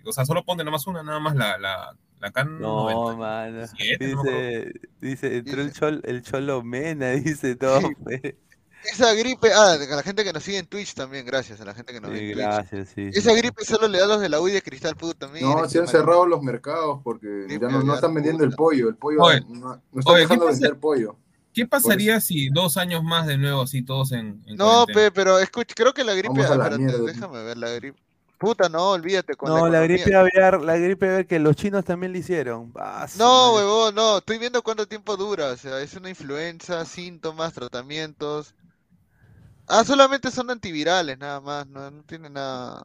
[0.06, 3.18] o sea, solo ponte nada más una, nada más la, la, la can No, 90.
[3.18, 3.68] mano.
[3.68, 7.82] Siete, no me Dice, dice, entró el, chol, el cholo mena, dice todo.
[8.84, 11.74] Esa gripe, ah, a la gente que nos sigue en Twitch también, gracias a la
[11.74, 12.38] gente que nos ve Sí, Twitch.
[12.38, 13.10] gracias, sí.
[13.14, 15.46] Esa gripe solo le da a los de la U y de Cristal puta también.
[15.46, 18.88] No, se han cerrado los mercados porque ya no, no están vendiendo el pollo.
[18.88, 21.18] El pollo Oye, no, no están oye, ¿qué dejando vender pollo.
[21.58, 25.40] ¿Qué pasaría si dos años más de nuevo así todos en, en No, pe, pero
[25.40, 27.04] escucha, creo que la gripe, Vamos a la espérate, mierda.
[27.04, 28.00] déjame ver la gripe.
[28.38, 29.84] Puta, no, olvídate con No, la economía.
[29.84, 32.76] gripe aviar, la gripe aviar que los chinos también le hicieron.
[32.76, 37.54] Ah, No, huevón, no, estoy viendo cuánto tiempo dura, o sea, es una influenza, síntomas,
[37.54, 38.56] tratamientos.
[39.68, 42.82] Ah, solamente son antivirales, nada más, no, no tiene nada.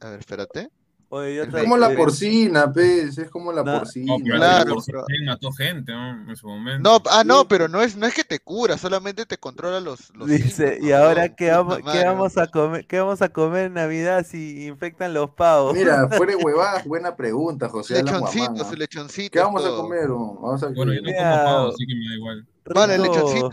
[0.00, 0.70] A ver, espérate.
[1.12, 4.16] Oye, yo Es como la porcina, pez, es como la No, porcina.
[4.16, 6.30] No, pero Claro, por si pero- bien mató gente, ¿no?
[6.30, 6.88] En su momento.
[6.88, 10.14] No, ah, no, pero no es, no es que te cura, solamente te controla los,
[10.14, 13.74] los Dice, y ahora qué vamos, qué vamos a comer, qué vamos a comer en
[13.74, 15.74] Navidad si infectan los pavos.
[15.74, 18.76] Mira, fuera de huevadas, buena pregunta, José Alan Lechoncito, Guamán, su ¿ah?
[18.76, 19.32] lechoncito.
[19.32, 20.06] ¿Qué vamos a comer?
[20.06, 22.46] Vamos a Bueno, yo no como Mira, pavo, así que me da igual.
[22.72, 23.50] Vale, lechoncito.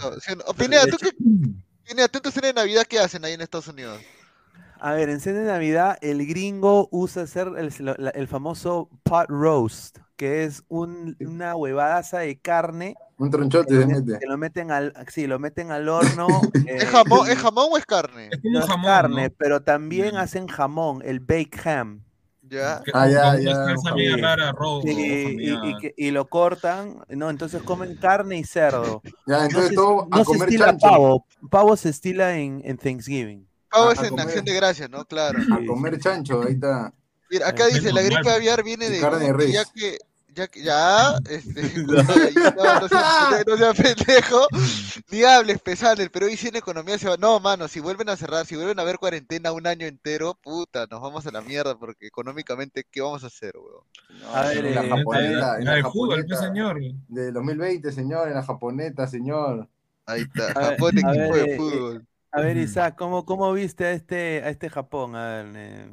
[0.55, 1.09] Pineda, ¿tú qué?
[1.87, 3.99] Pineda, ¿tú en Navidad qué hacen ahí en Estados Unidos?
[4.79, 7.71] A ver, en cena de Navidad, el gringo usa hacer el,
[8.13, 12.95] el famoso pot roast, que es un, una huevadaza de carne.
[13.17, 14.19] Un tronchote se mete.
[14.19, 16.27] que lo meten al, sí, lo meten al horno.
[16.67, 18.29] eh, ¿Es jamón, ¿Es jamón o es carne?
[18.31, 19.35] Es como no un es jamón, carne, ¿no?
[19.37, 22.03] pero también hacen jamón, el baked ham.
[22.49, 22.81] ¿Ya?
[22.85, 23.99] Que- Ah, ya, ya, jamón.
[25.97, 29.01] y, lo cortan, no, entonces comen carne y cerdo.
[29.25, 30.87] Ya, No entonces se, todo a no se comer estila chancho.
[30.87, 33.46] pavo, pavo se estila en, en Thanksgiving.
[33.69, 34.25] Pavo es en comer.
[34.25, 35.05] acción de gracias, ¿no?
[35.05, 35.39] Claro.
[35.53, 36.93] A comer chancho, ahí está.
[37.29, 39.71] Mira, acá Es dice, la gripe aviar viene de carne de Guti, ya res.
[39.73, 39.97] que,
[40.33, 42.87] ya que, ya, este, no, no
[43.47, 44.47] no seas pendejo,
[45.11, 48.15] ni hables, pesado, el Perú y sin economía se va, no, mano, si vuelven a
[48.15, 51.77] cerrar, si vuelven a haber cuarentena un año entero, puta, nos vamos a la mierda,
[51.77, 53.83] porque económicamente, ¿qué vamos a hacer, weón?
[54.33, 56.79] A ver, en la eh, japoneta, en La la de fútbol, japoneta señor.
[57.09, 59.67] de 2020, señor, en la japoneta, señor.
[60.05, 62.07] Ahí está, Japón, equipo ver, de eh, fútbol.
[62.31, 62.57] A ver.
[62.57, 65.15] Isaac, ¿cómo, cómo viste a este, a este Japón?
[65.15, 65.91] A ver, eh,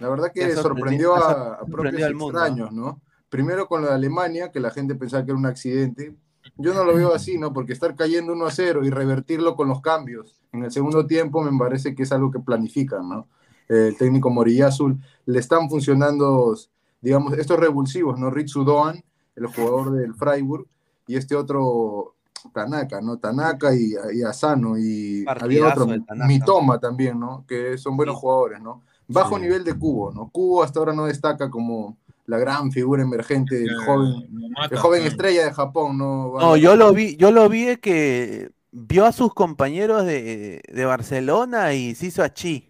[0.00, 3.00] La verdad que sorprendi- sorprendió a, propios al mundo, extraños, ¿no?
[3.28, 6.14] Primero con de Alemania, que la gente pensaba que era un accidente.
[6.58, 7.52] Yo no lo veo así, ¿no?
[7.52, 11.42] Porque estar cayendo 1 a 0 y revertirlo con los cambios en el segundo tiempo
[11.42, 13.28] me parece que es algo que planifican, ¿no?
[13.68, 14.96] El técnico Moriyasu
[15.26, 16.56] le están funcionando,
[17.00, 18.30] digamos, estos revulsivos, ¿no?
[18.30, 19.02] Ritsu Doan,
[19.34, 20.66] el jugador del Freiburg,
[21.06, 22.14] y este otro
[22.52, 23.18] Tanaka, ¿no?
[23.18, 26.04] Tanaka y, y Asano, y había otro, el.
[26.26, 27.44] Mitoma también, ¿no?
[27.46, 28.20] Que son buenos Sí.
[28.22, 28.82] jugadores, ¿no?
[29.08, 29.42] Bajo Sí.
[29.42, 30.28] nivel de Cubo, ¿no?
[30.30, 31.96] Cubo hasta ahora no destaca como
[32.26, 36.32] la gran figura emergente, el Eh, joven, mata, el joven estrella de Japón, ¿no?
[36.38, 41.72] No, yo lo vi, yo lo vi que vio a sus compañeros de, de Barcelona
[41.74, 42.68] y se hizo a Chi.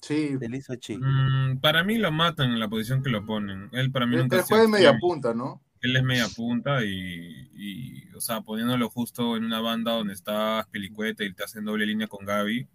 [0.00, 0.96] Sí, Se le hizo a Chi.
[0.96, 3.68] Mm, para mí lo matan en la posición que lo ponen.
[3.72, 5.60] Él para mí él, nunca sido juega de media punta, ¿no?
[5.82, 11.24] Él es media punta y, o sea, poniéndolo justo en una banda donde está Pelicueta
[11.24, 12.68] y te hacen doble línea con Gaby.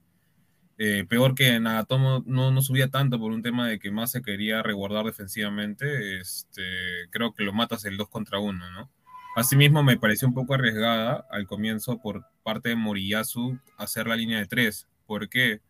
[0.77, 4.22] Eh, peor que Nagatomo no, no subía tanto por un tema de que más se
[4.22, 6.19] quería resguardar defensivamente.
[6.19, 6.64] Este,
[7.11, 8.91] creo que lo matas el 2 contra 1, ¿no?
[9.36, 14.40] Asimismo, me pareció un poco arriesgada al comienzo por parte de Moriyasu hacer la línea
[14.40, 14.88] de 3.
[15.06, 15.61] ¿Por qué?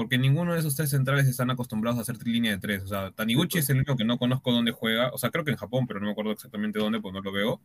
[0.00, 2.84] Porque ninguno de esos tres centrales están acostumbrados a hacer línea de 3.
[2.84, 5.10] O sea, Taniguchi es el único que no conozco dónde juega.
[5.10, 7.30] O sea, creo que en Japón, pero no me acuerdo exactamente dónde, pues no lo
[7.30, 7.60] veo.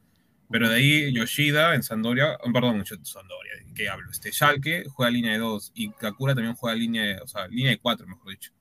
[0.51, 4.11] Pero de ahí Yoshida en Sandoria, oh, perdón, Sandoria, ¿de ¿qué hablo?
[4.11, 7.71] Este Schalke juega línea de 2 y Kakura también juega línea de, o sea, línea
[7.71, 8.51] de 4, mejor dicho.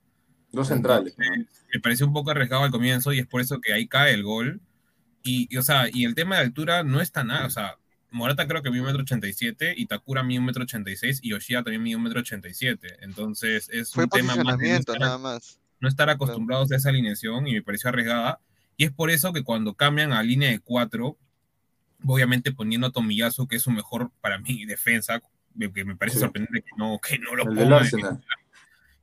[0.53, 1.17] Dos centrales.
[1.19, 4.15] Entonces, me pareció un poco arriesgado al comienzo y es por eso que ahí cae
[4.15, 4.61] el gol.
[5.25, 7.77] Y, y, o sea, y el tema de altura no es tan nada, o sea,
[8.15, 10.89] Morata creo que mide un metro ochenta y siete, y Takura mide un metro ochenta
[10.89, 12.97] y seis, y Yoshida también mide un metro ochenta y siete.
[13.01, 15.59] Entonces es Fue un tema más de no estar, nada más.
[15.81, 18.39] no estar acostumbrados a esa alineación y me pareció arriesgada.
[18.77, 21.19] Y es por eso que cuando cambian a línea de cuatro,
[22.07, 25.21] obviamente poniendo a Tomiyasu, que es su mejor, para mí, defensa,
[25.59, 26.21] que me parece Sí.
[26.21, 27.77] sorprendente que no, que no lo.
[27.77, 28.25] Arsenal.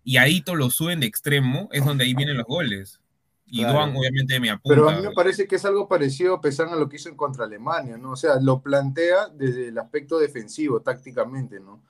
[0.05, 3.00] Y ahí todo lo suben de extremo, es donde ahí vienen los goles.
[3.51, 3.73] Y Claro.
[3.73, 4.75] Duan, obviamente, me apunta.
[4.75, 7.09] Pero a mí me parece que es algo parecido a pesar a lo que hizo
[7.09, 8.11] en contra Alemania, ¿no?
[8.11, 11.81] O sea, lo plantea desde el aspecto defensivo, tácticamente, ¿no?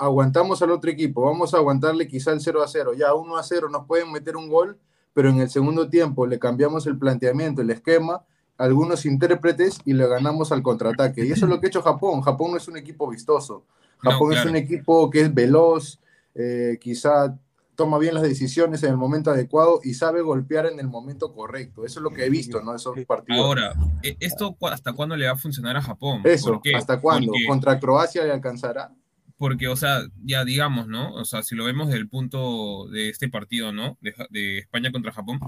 [0.00, 3.42] aguantamos al otro equipo, vamos a aguantarle quizá el 0 a 0, ya 1 a
[3.42, 4.76] 0 nos pueden meter un gol,
[5.14, 8.24] pero en el segundo tiempo le cambiamos el planteamiento, el esquema,
[8.56, 11.24] algunos intérpretes y le ganamos al contraataque.
[11.24, 12.20] Y eso es lo que ha hecho Japón.
[12.20, 13.64] Japón no es un equipo vistoso.
[14.02, 16.00] No, Japón es un equipo que es veloz,
[16.34, 17.36] eh, quizá
[17.78, 21.86] toma bien las decisiones en el momento adecuado y sabe golpear en el momento correcto.
[21.86, 22.74] Eso es lo que he visto, ¿no?
[22.74, 23.40] Esos partidos.
[23.40, 23.72] Ahora,
[24.02, 26.22] ¿e- ¿esto hasta cuándo le va a funcionar a Japón?
[26.24, 26.60] Eso.
[26.74, 27.28] ¿hasta cuándo?
[27.30, 28.92] Porque- ¿Contra Croacia le alcanzará?
[29.36, 31.14] Porque, o sea, ya digamos, ¿no?
[31.14, 33.96] O sea, si lo vemos desde el punto de este partido, ¿no?
[34.30, 35.38] De España contra Japón.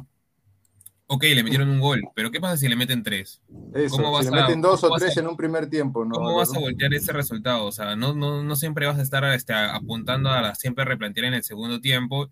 [1.12, 3.42] Ok, le metieron un gol, pero ¿qué pasa si le meten tres?
[3.74, 6.04] Eso, ¿Cómo vas si le a- meten dos o tres a- en un primer tiempo,
[6.04, 6.14] ¿no?
[6.14, 7.64] ¿Cómo vas a voltear ese resultado?
[7.64, 11.26] O sea, no, no, no siempre vas a estar este, apuntando a la- siempre replantear
[11.26, 12.30] en el segundo tiempo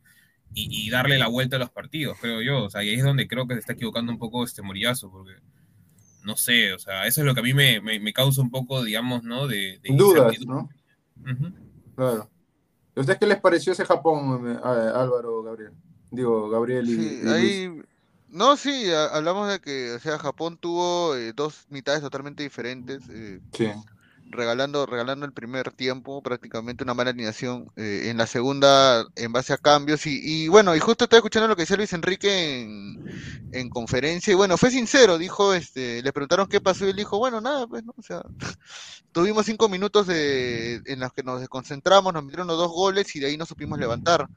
[0.55, 2.65] y, y darle la vuelta a los partidos, creo yo.
[2.67, 5.11] O sea, y ahí es donde creo que se está equivocando un poco este Morillazo,
[5.11, 5.33] porque
[6.23, 8.51] no sé, o sea, eso es lo que a mí me, me- me causa un
[8.53, 9.49] poco, digamos, ¿no?
[9.49, 10.77] De, de Dudas, incertidumbre.
[11.17, 11.53] ¿no?
[11.97, 12.31] Claro.
[12.95, 15.73] ¿A ustedes qué les pareció ese Japón, eh, a- Álvaro, Gabriel?
[16.13, 17.35] Digo, Gabriel y, Sí, y Luis.
[17.35, 17.83] ahí.
[18.29, 23.09] No, sí, a- hablamos de que, o sea, Japón tuvo eh, dos mitades totalmente diferentes,
[23.09, 23.67] eh, Sí.
[24.27, 29.53] regalando, regalando el primer tiempo, prácticamente una mala alineación, eh, en la segunda, en base
[29.55, 33.01] a cambios, y, y bueno, y justo estaba escuchando lo que decía Luis Enrique en,
[33.53, 37.19] en conferencia, y bueno, fue sincero, dijo, este, le preguntaron qué pasó, y él dijo,
[37.19, 37.95] bueno, nada, pues, ¿no?
[37.97, 38.23] O sea,
[39.13, 43.21] tuvimos cinco minutos de, en los que nos desconcentramos, nos metieron los dos goles, y
[43.21, 44.29] de ahí no supimos levantar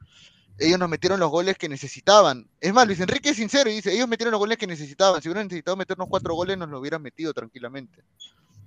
[0.58, 2.48] ellos nos metieron los goles que necesitaban.
[2.60, 5.20] Es más, Luis Enrique es sincero y dice, ellos metieron los goles que necesitaban.
[5.22, 8.04] Si hubieran necesitado meternos cuatro goles, nos lo hubieran metido tranquilamente.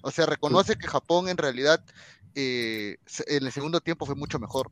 [0.01, 1.83] O sea, reconoce que Japón en realidad
[2.35, 2.97] eh,
[3.27, 4.71] en el segundo tiempo fue mucho mejor.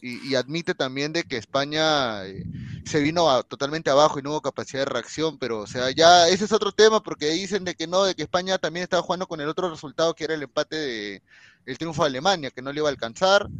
[0.00, 2.46] Y, y admite también de que España eh,
[2.84, 6.28] se vino a- totalmente abajo y no hubo capacidad de reacción, pero o sea, ya
[6.28, 9.26] ese es otro tema porque dicen de que no, de que España también estaba jugando
[9.26, 11.22] con el otro resultado que era el empate de
[11.66, 13.50] el triunfo de Alemania, que no le iba a alcanzar.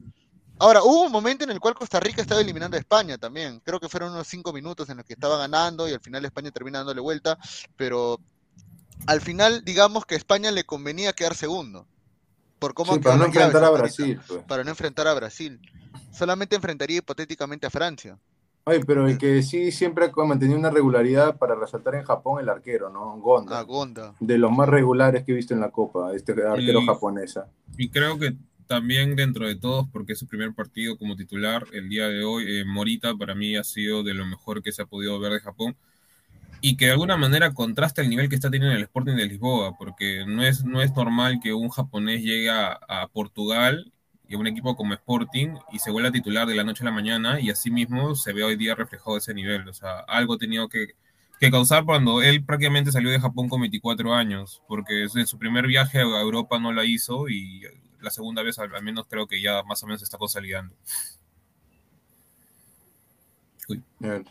[0.59, 3.61] Ahora, hubo un momento en el cual Costa Rica estaba eliminando a España también.
[3.65, 6.51] Creo que fueron unos cinco minutos en los que estaba ganando y al final España
[6.51, 7.37] termina dándole vuelta,
[7.77, 8.19] pero
[9.07, 11.87] al final, digamos que a España le convenía quedar segundo.
[12.61, 14.21] Por cómo Sí, para no enfrentar a Brasil.
[14.27, 14.43] pues.
[14.45, 15.61] Para no enfrentar a Brasil.
[16.13, 18.17] Solamente enfrentaría hipotéticamente a Francia.
[18.67, 22.49] Oye, pero el que sí siempre ha mantenido una regularidad para resaltar en Japón, el
[22.49, 23.17] arquero, ¿no?
[23.19, 23.59] Gonda.
[23.59, 24.15] A Gonda.
[24.21, 27.49] De los más regulares que he visto en la Copa, este arquero Y- japonesa.
[27.77, 28.35] Y creo que
[28.67, 32.45] también dentro de todos, porque es su primer partido como titular el día de hoy,
[32.49, 35.41] eh, Morita para mí ha sido de lo mejor que se ha podido ver de
[35.41, 35.77] Japón
[36.61, 39.77] y que de alguna manera contrasta el nivel que está teniendo el Sporting de Lisboa,
[39.77, 43.93] porque no es, no es normal que un japonés llegue a, a Portugal
[44.29, 46.91] y a un equipo como Sporting y se vuelva titular de la noche a la
[46.91, 49.69] mañana y así mismo se ve hoy día reflejado ese nivel.
[49.69, 50.95] O sea, algo ha tenido que,
[51.39, 55.67] que causar cuando él prácticamente salió de Japón con 24 años, porque en su primer
[55.67, 57.63] viaje a Europa no la hizo y
[58.05, 60.75] la segunda vez al, al menos creo que ya más o menos se está consolidando.
[63.69, 63.83] Uy.
[63.99, 64.25] Bien.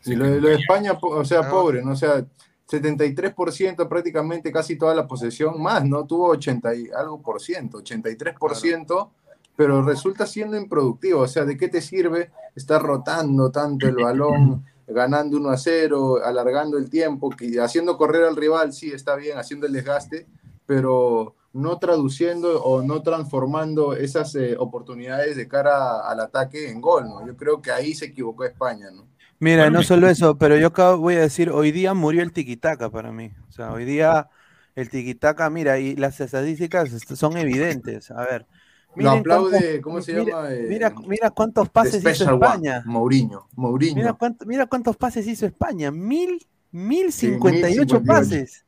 [0.00, 1.50] Sí, Y lo, de- lo de España, o sea, Ah.
[1.50, 1.92] pobre, ¿no?
[1.92, 2.24] O sea,
[2.68, 6.04] 73% prácticamente casi toda la posesión, más, ¿no?
[6.04, 9.10] Tuvo 80 y algo por ciento, 83%,
[9.56, 11.20] pero resulta siendo improductivo.
[11.20, 16.24] O sea, ¿de qué te sirve estar rotando tanto el balón, ganando 1 a 0,
[16.24, 18.72] alargando el tiempo, que, haciendo correr al rival?
[18.72, 20.26] Sí, está bien, haciendo el desgaste,
[20.66, 27.04] pero no traduciendo o no transformando esas eh, oportunidades de cara al ataque en gol,
[27.04, 27.26] ¿no?
[27.26, 29.06] Yo creo que ahí se equivocó España, ¿no?
[29.38, 32.22] Mira, Bueno, no me- solo eso, pero yo acabo, voy a decir, hoy día murió
[32.22, 33.32] el tiquitaca para mí.
[33.48, 34.28] O sea, hoy día
[34.74, 38.10] el tiquitaca, mira, y las estadísticas est- son evidentes.
[38.10, 38.46] A ver.
[38.94, 40.52] Lo aplaude, cuántos- ¿cómo se mira- llama?
[40.54, 42.82] Eh, Mira, mira cuántos pases hizo Special One, España.
[42.86, 43.96] Mourinho, Mourinho.
[43.96, 45.90] Mira, cuánto- mira cuántos pases hizo España.
[45.90, 48.06] Mil, mil cincuenta y ocho 1058.
[48.06, 48.64] pases.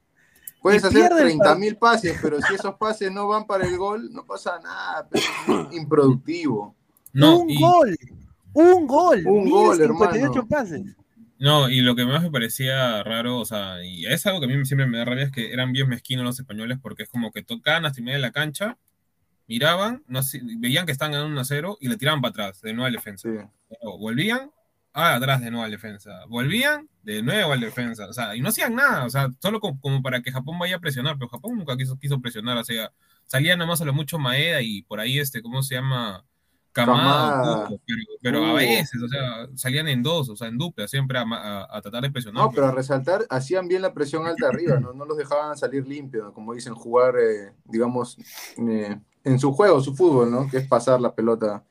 [0.63, 3.77] Puedes hacer pierde el 30 mil pases, pero si esos pases no van para el
[3.77, 5.09] gol, no pasa nada.
[5.11, 6.75] pero es improductivo.
[7.13, 7.97] No, un y, gol.
[8.53, 9.25] Un gol.
[9.27, 10.49] Un gol, 1058 hermano.
[10.49, 10.97] pases.
[11.39, 14.49] no, y lo que más me parecía raro, o sea, y es algo que a
[14.49, 17.31] mí siempre me da rabia, es que eran bien mezquinos los españoles, porque es como
[17.31, 18.79] que tocaban hasta media de la cancha,
[19.47, 22.61] miraban, no sé, veían que estaban ganando 1 a 0 y le tiraban para atrás,
[22.63, 23.29] de nuevo al defensa.
[23.29, 23.37] Sí.
[23.81, 24.51] Luego volvían,
[24.99, 26.25] ah, atrás de nuevo al defensa.
[26.29, 28.07] Volvían, de nuevo al defensa.
[28.09, 30.77] O sea, y no hacían nada, o sea, solo como, como para que Japón vaya
[30.77, 32.93] a presionar, pero Japón nunca quiso, quiso presionar, o sea,
[33.27, 36.25] salía nada más a lo mucho Maeda y por ahí, este, ¿cómo se llama?
[36.75, 38.55] Kubo, pero, pero a Kubo.
[38.55, 42.03] veces, o sea, salían en dos, o sea, en dupla, siempre a, a- a tratar
[42.03, 42.45] de presionar.
[42.45, 44.93] No, pero a resaltar, hacían bien la presión alta arriba, ¿no?
[44.93, 46.33] No los dejaban salir limpios, ¿no?
[46.33, 48.17] como dicen, jugar, eh, digamos,
[48.59, 50.49] eh, en su juego, su fútbol, ¿no?
[50.49, 51.65] Que es pasar la pelota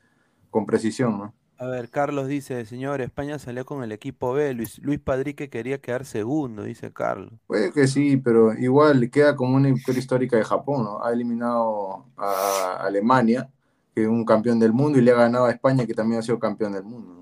[0.50, 1.34] con precisión, ¿no?
[1.60, 4.54] A ver, Carlos dice, señor, España salió con el equipo B.
[4.54, 7.32] Luis, Luis Padrique quería quedar segundo, dice Carlos.
[7.48, 11.04] Puede que sí, pero igual queda como una victoria histórica de Japón, ¿no?
[11.04, 13.50] Ha eliminado a Alemania,
[13.92, 16.38] que un campeón del mundo y le ha ganado a España, que también ha sido
[16.38, 17.17] campeón del mundo.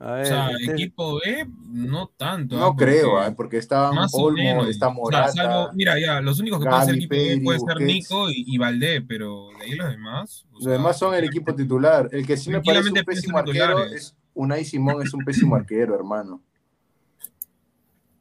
[0.00, 2.56] O sea, este- equipo B, no tanto.
[2.56, 2.74] No ¿ah?
[2.76, 4.68] creo, Porque ah, porque está más o Olmo, menos.
[4.68, 5.32] está O sea, Morata.
[5.32, 7.80] salvo- mira, ya, los únicos que pueden ser equipo B puede ser.
[7.80, 10.46] Nico y, y Valdé, pero de ahí los demás.
[10.52, 12.08] Los sea, demás son el equipo titular.
[12.12, 15.96] El que sí me parece un pésimo arquero es Unai Simón, es un pésimo arquero,
[15.96, 16.40] hermano.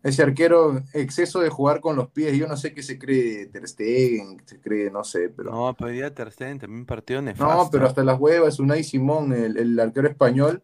[0.02, 3.68] Ese arquero, exceso de jugar con los pies, yo no sé qué se cree Ter
[3.68, 5.52] Stegen, se cree, no sé, pero...
[5.52, 7.54] No, pero Ter Stegen también partido nefasto.
[7.64, 10.64] No, pero hasta las huevas, Unai Simón, el, el arquero español,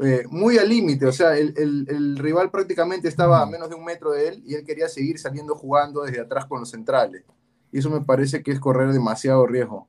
[0.00, 3.74] eh, muy al límite, o sea, el, el- el rival prácticamente estaba a menos de
[3.76, 7.24] un metro de él y él quería seguir saliendo jugando desde atrás con los centrales.
[7.72, 9.88] Y eso me parece que es correr demasiado riesgo.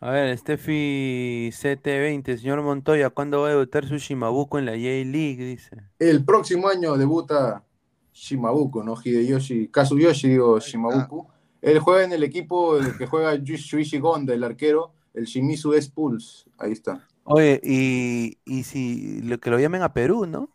[0.00, 5.42] A ver, Steffi CT20, señor Montoya, ¿cuándo va a debutar su Shimabuco en la J-League?
[5.44, 5.76] Dice.
[5.98, 7.64] El próximo año debuta
[8.12, 8.96] Shimabuku, ¿no?
[9.02, 11.26] Hideyoshi, Kazuyoshi, digo, Shimabuku.
[11.62, 16.50] Él juega en el equipo que juega Shuichi Gonda, el arquero, el Shimizu S-Pulse.
[16.58, 17.08] Ahí está.
[17.24, 20.50] Oye, y, y si lo, que lo llamen a Perú, ¿no?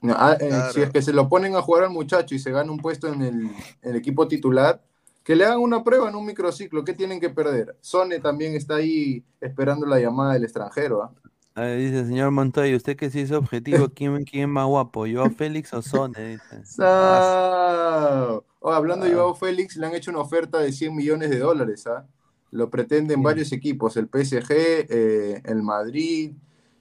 [0.00, 0.72] No, ah, eh, Claro.
[0.72, 3.12] Si es que se lo ponen a jugar al muchacho y se gana un puesto
[3.12, 3.34] en el,
[3.82, 4.82] en el equipo titular,
[5.22, 6.84] que le hagan una prueba en un microciclo.
[6.84, 7.76] ¿Qué tienen que perder?
[7.80, 11.02] Sone también está ahí esperando la llamada del extranjero.
[11.02, 11.12] ¿ah?
[11.54, 15.06] A ver, dice, señor Montoya, usted que sí es objetivo, ¿quién, quién es más guapo?
[15.06, 16.18] ¿Yo, Félix o Sone?
[16.18, 16.64] Dice.
[16.64, 18.44] Sao.
[18.60, 21.86] Oh, hablando de Joao Félix, le han hecho una oferta de 100 millones de dólares.
[21.86, 22.06] ¿ah?
[22.50, 26.32] Lo pretenden varios equipos, el PSG, eh, el Madrid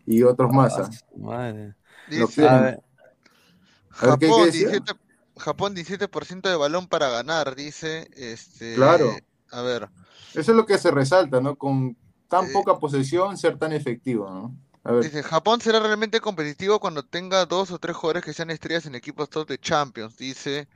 [0.06, 0.78] y otros más.
[0.80, 0.90] ¿ah?
[1.18, 1.76] Madre.
[2.08, 2.48] Lo Dice.
[2.48, 4.70] A ver, ver, ¿qué- qué Japón, decía?
[4.70, 4.94] 17,
[5.38, 8.08] Japón 17% de balón para ganar, dice.
[8.16, 9.12] Este, Claro.
[9.52, 9.90] A ver,
[10.34, 11.56] Eso es lo que se resalta, ¿no?
[11.56, 14.56] Con tan Eh, poca posesión, ser tan efectivo, ¿no?
[14.88, 18.50] A ver, dice, Japón será realmente competitivo cuando tenga dos o tres jugadores que sean
[18.52, 20.68] estrellas en equipos top de Champions, dice.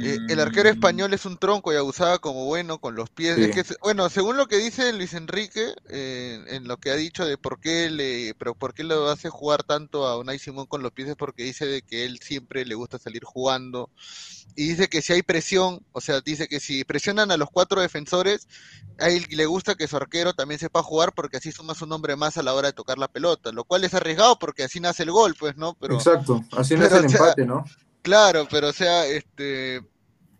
[0.00, 3.36] Eh, el arquero Mm, español es un tronco y abusaba como bueno con los pies.
[3.36, 3.42] Sí.
[3.42, 7.26] Es que, bueno, según lo que dice Luis Enrique, eh, en lo que ha dicho
[7.26, 10.82] de por qué le, pero por qué lo hace jugar tanto a Unai Simón con
[10.82, 13.90] los pies es porque dice de que él siempre le gusta salir jugando
[14.54, 17.80] y dice que si hay presión, o sea, dice que si presionan a los cuatro
[17.80, 18.48] defensores,
[18.98, 22.16] a él le gusta que su arquero también sepa jugar porque así sumas un hombre
[22.16, 25.02] más a la hora de tocar la pelota, lo cual es arriesgado porque así nace
[25.04, 25.74] el gol, pues, ¿no?
[25.80, 26.42] Pero exacto.
[26.56, 27.64] Así pero, el o sea, empate, ¿no?
[28.02, 29.80] Claro, pero o sea, este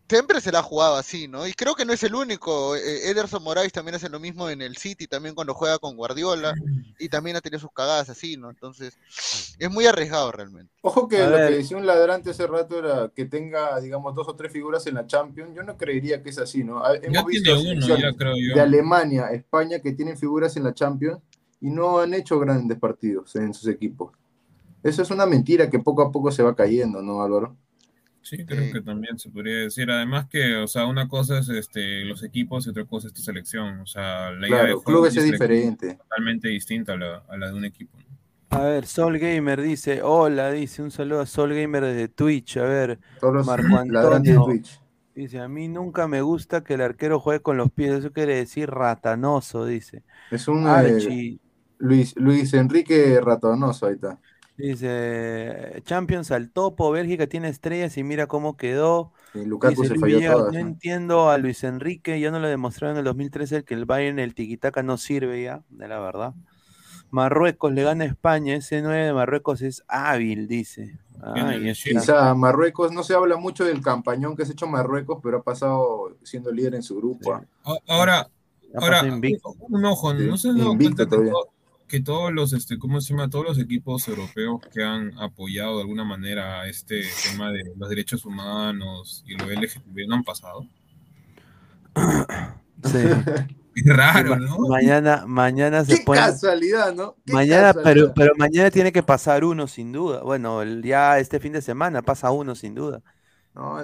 [0.08, 1.46] siempre se la ha jugado así, ¿no?
[1.46, 2.74] Y creo que no es el único.
[2.76, 6.54] eh, Ederson Moraes también hace lo mismo en el City, también cuando juega con Guardiola,
[6.98, 8.48] y también ha tenido sus cagadas así, ¿no?
[8.48, 8.96] Entonces,
[9.58, 10.72] es muy arriesgado realmente.
[10.80, 11.50] Ojo que A lo ver.
[11.50, 14.94] que decía un ladrante hace rato era que tenga, digamos, dos o tres figuras en
[14.94, 15.54] la Champions.
[15.54, 16.82] Yo no creería que es así, ¿no?
[16.82, 18.54] Ha- Ya Hemos visto tiene uno, ya creo yo.
[18.54, 21.18] de Alemania, España, que tienen figuras en la Champions
[21.60, 24.12] y no han hecho grandes partidos en sus equipos.
[24.82, 27.56] Eso es una mentira que poco a poco se va cayendo, ¿no, Álvaro?
[28.22, 29.90] Sí, creo que también se podría decir.
[29.90, 33.22] Además que, o sea, una cosa es este, los equipos y otra cosa es tu
[33.22, 33.80] selección.
[33.80, 35.94] O sea, la idea de Claro, clubes es diferente.
[35.96, 37.96] totalmente distinta a la, a la de un equipo.
[37.98, 38.04] ¿no?
[38.50, 42.56] a ver, Sol Gamer dice, hola, dice, un saludo a Sol Gamer desde Twitch.
[42.58, 44.80] A ver, Todos los Marco Antonio Twitch.
[45.14, 48.36] dice, a mí nunca me gusta que el arquero juegue con los pies, eso quiere
[48.36, 50.02] decir ratanoso, dice.
[50.30, 51.38] Es un eh,
[51.78, 54.18] Luis, Luis Enrique Ratonoso, ahí está.
[54.56, 59.12] dice, Champions al topo, Bélgica tiene estrellas y mira cómo quedó.
[59.34, 60.52] Y Lukaku Dice se falló Villegas, todas.
[60.52, 60.68] no ¿no?
[60.68, 64.34] entiendo a Luis Enrique, ya no lo demostraron en el 2013 que el Bayern, el
[64.34, 66.34] tiquitaca no sirve ya, de la verdad.
[67.10, 70.98] Marruecos le gana a España, ese 9 de Marruecos es hábil, dice.
[71.22, 71.72] Ay.
[71.72, 75.42] Quizá Marruecos, no se habla mucho del campañón que se ha hecho Marruecos, pero ha
[75.42, 77.34] pasado siendo líder en su grupo.
[77.34, 77.44] ¿ah?
[77.88, 78.28] Ahora,
[78.74, 81.32] ahora un ojo, Sí, ¿no se han dado cuenta que,
[81.88, 83.30] que todos los, este, ¿cómo se llama?
[83.30, 88.24] Todos los equipos europeos que han apoyado de alguna manera este tema de los derechos
[88.24, 90.66] humanos y lo LGTB no han pasado.
[92.84, 92.98] Sí.
[93.74, 94.56] Es raro, ¿no?
[94.68, 96.20] Mañana, mañana se Qué puede.
[96.20, 97.16] casualidad, ¿no?
[97.26, 98.12] Qué Mañana, pero, casualidad.
[98.14, 100.22] pero mañana tiene que pasar uno sin duda.
[100.22, 103.02] Bueno, el- ya este fin de semana pasa uno sin duda.
[103.54, 103.78] No,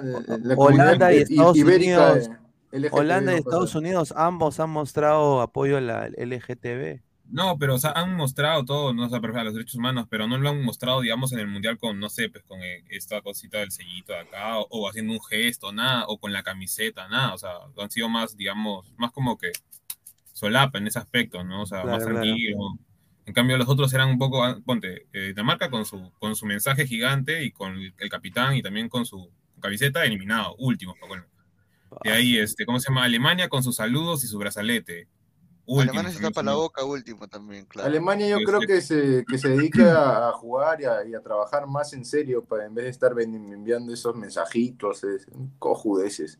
[0.57, 2.29] Holanda y Estados ibérica, Unidos.
[2.71, 3.75] eh, LGTB Holanda y Estados.
[3.75, 7.01] Unidos, ambos han mostrado apoyo a la LGTB.
[7.29, 10.37] No, pero o sea, han mostrado todo, no o sea, los derechos humanos, pero no
[10.37, 13.59] lo han mostrado, digamos, en el mundial con, no sé, pues con eh, esta cosita
[13.59, 17.33] del sellito de acá, o, o haciendo un gesto, nada, o con la camiseta, nada,
[17.33, 19.51] o sea, han sido más, digamos, más como que
[20.33, 21.63] solapa en ese aspecto, ¿no?
[21.63, 22.21] O sea, Claro, más claro.
[22.21, 22.57] tranquilo.
[23.25, 26.45] En cambio, los otros eran un poco, ah, ponte, eh, Dinamarca con su, con su
[26.45, 30.95] mensaje gigante y con el, el capitán y también con su camiseta eliminado, último.
[31.07, 31.25] Bueno.
[32.03, 33.03] De ahí, este, ¿cómo se llama?
[33.03, 35.07] Alemania con sus saludos y su brazalete.
[35.67, 37.87] Último, Alemania se tapa la boca último también, claro.
[37.89, 41.65] Alemania yo creo que se, que se dedique a, jugar y a, y a trabajar
[41.67, 45.25] más en serio para en vez de estar enviando esos mensajitos, es-
[45.57, 46.37] cojudeces.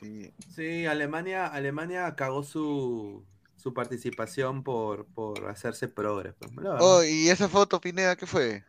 [0.00, 0.32] Sí.
[0.54, 3.22] Sí, Alemania, Alemania cagó su,
[3.56, 6.34] su participación por, por hacerse progres.
[6.38, 6.50] pues.
[6.80, 8.64] Oh, y esa foto, Pineda, ¿qué fue?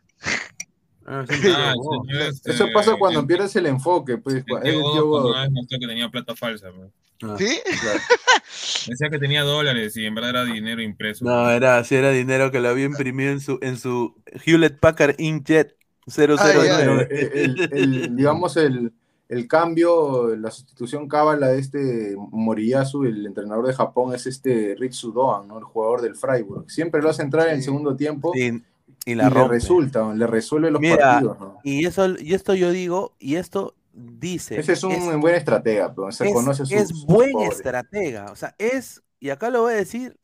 [1.05, 4.35] Ah, sí, Ah, no, señor, este, Eso pasa cuando el- pierdes el enfoque, pues.
[4.35, 5.31] el es tío el Godot.
[5.31, 6.69] una vez mostró que tenía plata falsa.
[6.75, 6.91] pues.
[7.23, 7.35] Ah.
[7.37, 7.59] ¿Sí?
[8.87, 11.25] Decía que tenía dólares y en verdad era dinero impreso.
[11.25, 14.15] No, era, sí, era dinero que lo había imprimido en su, en su
[14.45, 15.75] Hewlett Packard Inkjet
[16.07, 16.37] 009.
[16.55, 18.91] Bueno, el, el- digamos, el,
[19.29, 25.11] el cambio, la sustitución cábala de este Moriyasu, el entrenador de Japón, es este Ritsu
[25.13, 25.57] Doan, ¿no?
[25.57, 26.69] el jugador del Freiburg.
[26.69, 30.81] Siempre lo hace entrar en el segundo tiempo y, la le resulta, le resuelve los
[30.81, 31.39] Mira, partidos.
[31.39, 31.57] ¿no?
[31.63, 34.59] y eso, y esto yo digo, y esto dice.
[34.59, 37.57] Ese es un buen estratega, pero se es, conoce sus, es sus buen pobres.
[37.57, 38.31] estratega.
[38.31, 40.19] O sea, es, y acá lo voy a decir,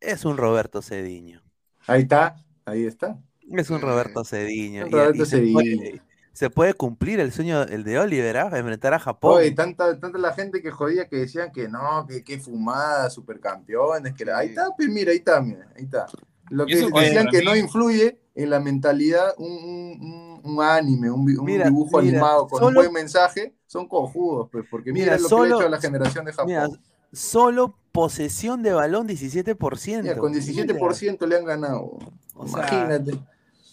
[0.00, 1.42] es un Roberto Cediño.
[1.86, 3.18] Ahí está, ahí está.
[3.52, 4.82] Es un Roberto Cediño.
[4.84, 6.02] Un y- Roberto y se, puede, Cediño.
[6.32, 8.50] se puede cumplir el sueño, el de Oliver, ¿ah?
[8.56, 9.38] enfrentar a Japón.
[9.38, 14.14] Oye, tanta, tanta la gente que jodía que decían que no, que qué fumada, supercampeones,
[14.14, 16.06] que la- ahí está, pues mira, ahí está, mira, ahí está.
[16.50, 21.24] Lo que decían que no influye en la mentalidad un, un- un- un anime, un,
[21.24, 25.06] vi- un Mira, dibujo mira, animado con un buen mensaje, son cojudos, pues, porque mira,
[25.06, 26.46] Mira, lo que solo- le ha hecho a la generación de Japón.
[26.48, 26.68] Mira,
[27.12, 30.02] solo posesión de balón 17%.
[30.02, 31.98] Mira, con 17% le han ganado.
[32.34, 33.18] O sea, Imagínate.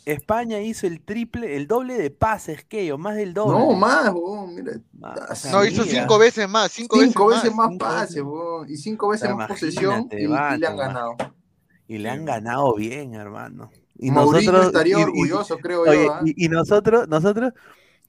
[0.06, 3.60] España hizo el triple, el doble de pases que ellos, más del doble.
[3.60, 4.14] No, más,
[4.48, 4.74] mira.
[5.36, 7.78] sea, No, hizo cinco veces más, cinco, Cinco veces, veces más más.
[7.78, 8.24] pases,
[8.70, 10.28] y cinco veces sea, más posesión y, y
[10.58, 11.16] le han ganado.
[11.90, 13.70] Y le han ganado bien, hermano.
[14.00, 16.14] Y Mourinho nosotros estaría y- y- orgulloso, creo oye, yo.
[16.14, 16.22] ¿ah?
[16.24, 17.54] y, y nosotros, nosotros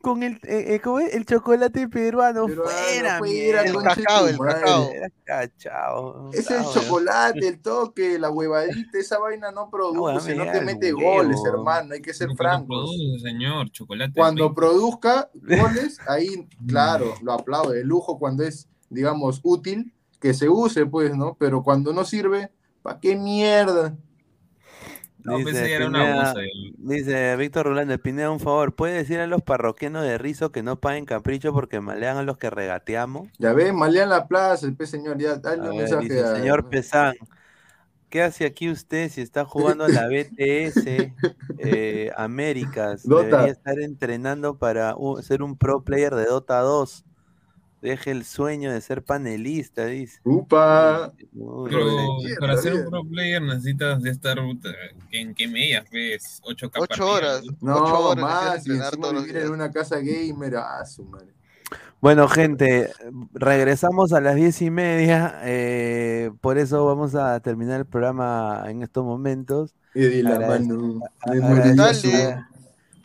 [0.01, 1.12] con el, eh, eh, ¿cómo es?
[1.15, 3.62] el chocolate peruano, fuera, fuera, mierda.
[3.62, 4.90] El cacao, el cacao.
[5.24, 6.31] Cachao.
[6.32, 11.10] Es el chocolate, el toque, la huevadita, esa vaina no produce, no te mete huevo.
[11.16, 12.66] goles, hermano, hay que ser no francos.
[12.66, 14.12] produce, señor, chocolate.
[14.15, 20.48] Cuando produzca goles, ahí, claro, lo aplaudo, de lujo cuando es, digamos, útil, que se
[20.48, 21.36] use, pues, ¿no?
[21.39, 22.51] Pero cuando no sirve,
[22.82, 23.97] ¿para qué mierda?
[25.28, 25.98] No, pensé que era una
[26.34, 26.34] Pineda-
[26.78, 30.80] dice Víctor Rolando, Pineda, un favor, ¿puede decir a los parroquianos de Rizo que no
[30.80, 33.28] paguen capricho porque malean a los que regateamos?
[33.38, 36.20] Ya ves, Malean la plaza, el pues, señor, ya, dale A un ver, mensaje dice,
[36.24, 37.14] a- señor Pesán,
[38.09, 41.12] ¿qué hace aquí usted si está jugando a la BTS
[41.59, 43.02] eh, Américas?
[43.06, 43.24] Dota.
[43.26, 47.05] Debería estar entrenando para u- ser un pro player de Dota 2.
[47.80, 50.18] Deje el sueño de ser panelista, dice.
[50.24, 51.12] Upa.
[51.32, 52.34] Uy, Pero no sé.
[52.40, 54.70] para ser un pro player necesitas de estar puta,
[55.12, 56.40] ¿en qué medias ves?
[56.42, 57.42] 8 k Ocho horas.
[57.60, 61.05] No, Ocho horas más, y encima todos los vivir en una casa gamer, ah, su
[61.05, 61.28] madre.
[62.00, 62.92] Bueno, gente,
[63.32, 65.40] regresamos a las diez y media.
[65.44, 69.74] eh, por eso vamos a terminar el programa en estos momentos.
[69.94, 72.48] Y di la mano, a-.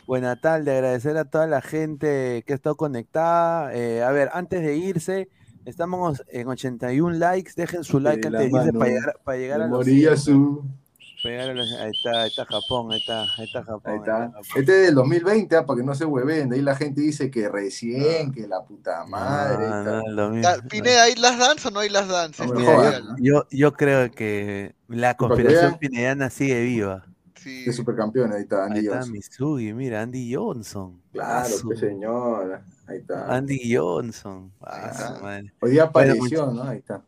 [0.05, 3.73] Buena tarde, agradecer a toda la gente que ha estado conectada.
[3.73, 5.29] Eh, a ver, antes de irse,
[5.65, 7.51] estamos en 81 likes.
[7.55, 10.61] Dejen su like De antes la de irse para llegar, para llegar a los Moriyasu.
[10.61, 13.81] 100, para llegar a los- Ahí está, ahí está Japón, ahí está, ahí está Japón.
[13.85, 14.25] Ahí ahí está.
[14.25, 14.43] está Japón.
[14.61, 16.49] Este es del 2020, ah, para que no se hueven.
[16.49, 19.65] De ahí la gente dice que recién, que la puta madre.
[19.65, 19.85] y No, tal.
[20.05, 20.43] no, lo mismo.
[20.43, 22.07] Ya, Pineda, ¿hay las dance o no hay las?
[22.09, 22.97] No Mira, jodas.
[23.01, 23.15] dígalo.
[23.19, 25.79] yo, yo creo que la conspiración vean.
[25.79, 27.05] pinediana sigue viva.
[27.43, 27.65] Sí.
[27.65, 29.11] De supercampeones, ahí está Ahí Andy está Johnson.
[29.11, 31.01] Misugi, mira, Andy Johnson.
[31.11, 32.65] Claro, pues señora.
[32.87, 33.35] Ahí está.
[33.35, 34.51] Andy Johnson.
[34.61, 35.19] Ah, está.
[35.59, 36.63] Hoy día Bueno, apareció, ¿no?
[36.63, 37.03] Ahí está.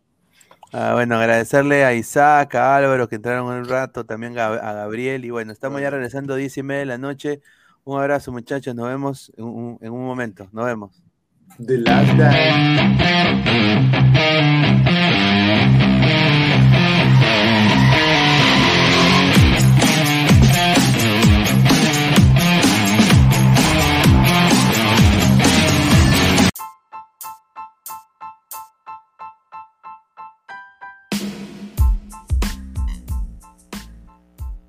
[0.73, 5.23] Ah, bueno, agradecerle a Isaac, a Álvaro que entraron un rato, también a Gabriel.
[5.23, 7.41] Y bueno, estamos ya regresando 10 y media de la noche.
[7.85, 8.75] Un abrazo, muchachos.
[8.75, 10.49] Nos vemos en un, en un momento.
[10.51, 11.01] Nos vemos.
[11.65, 13.94] The Last Dance.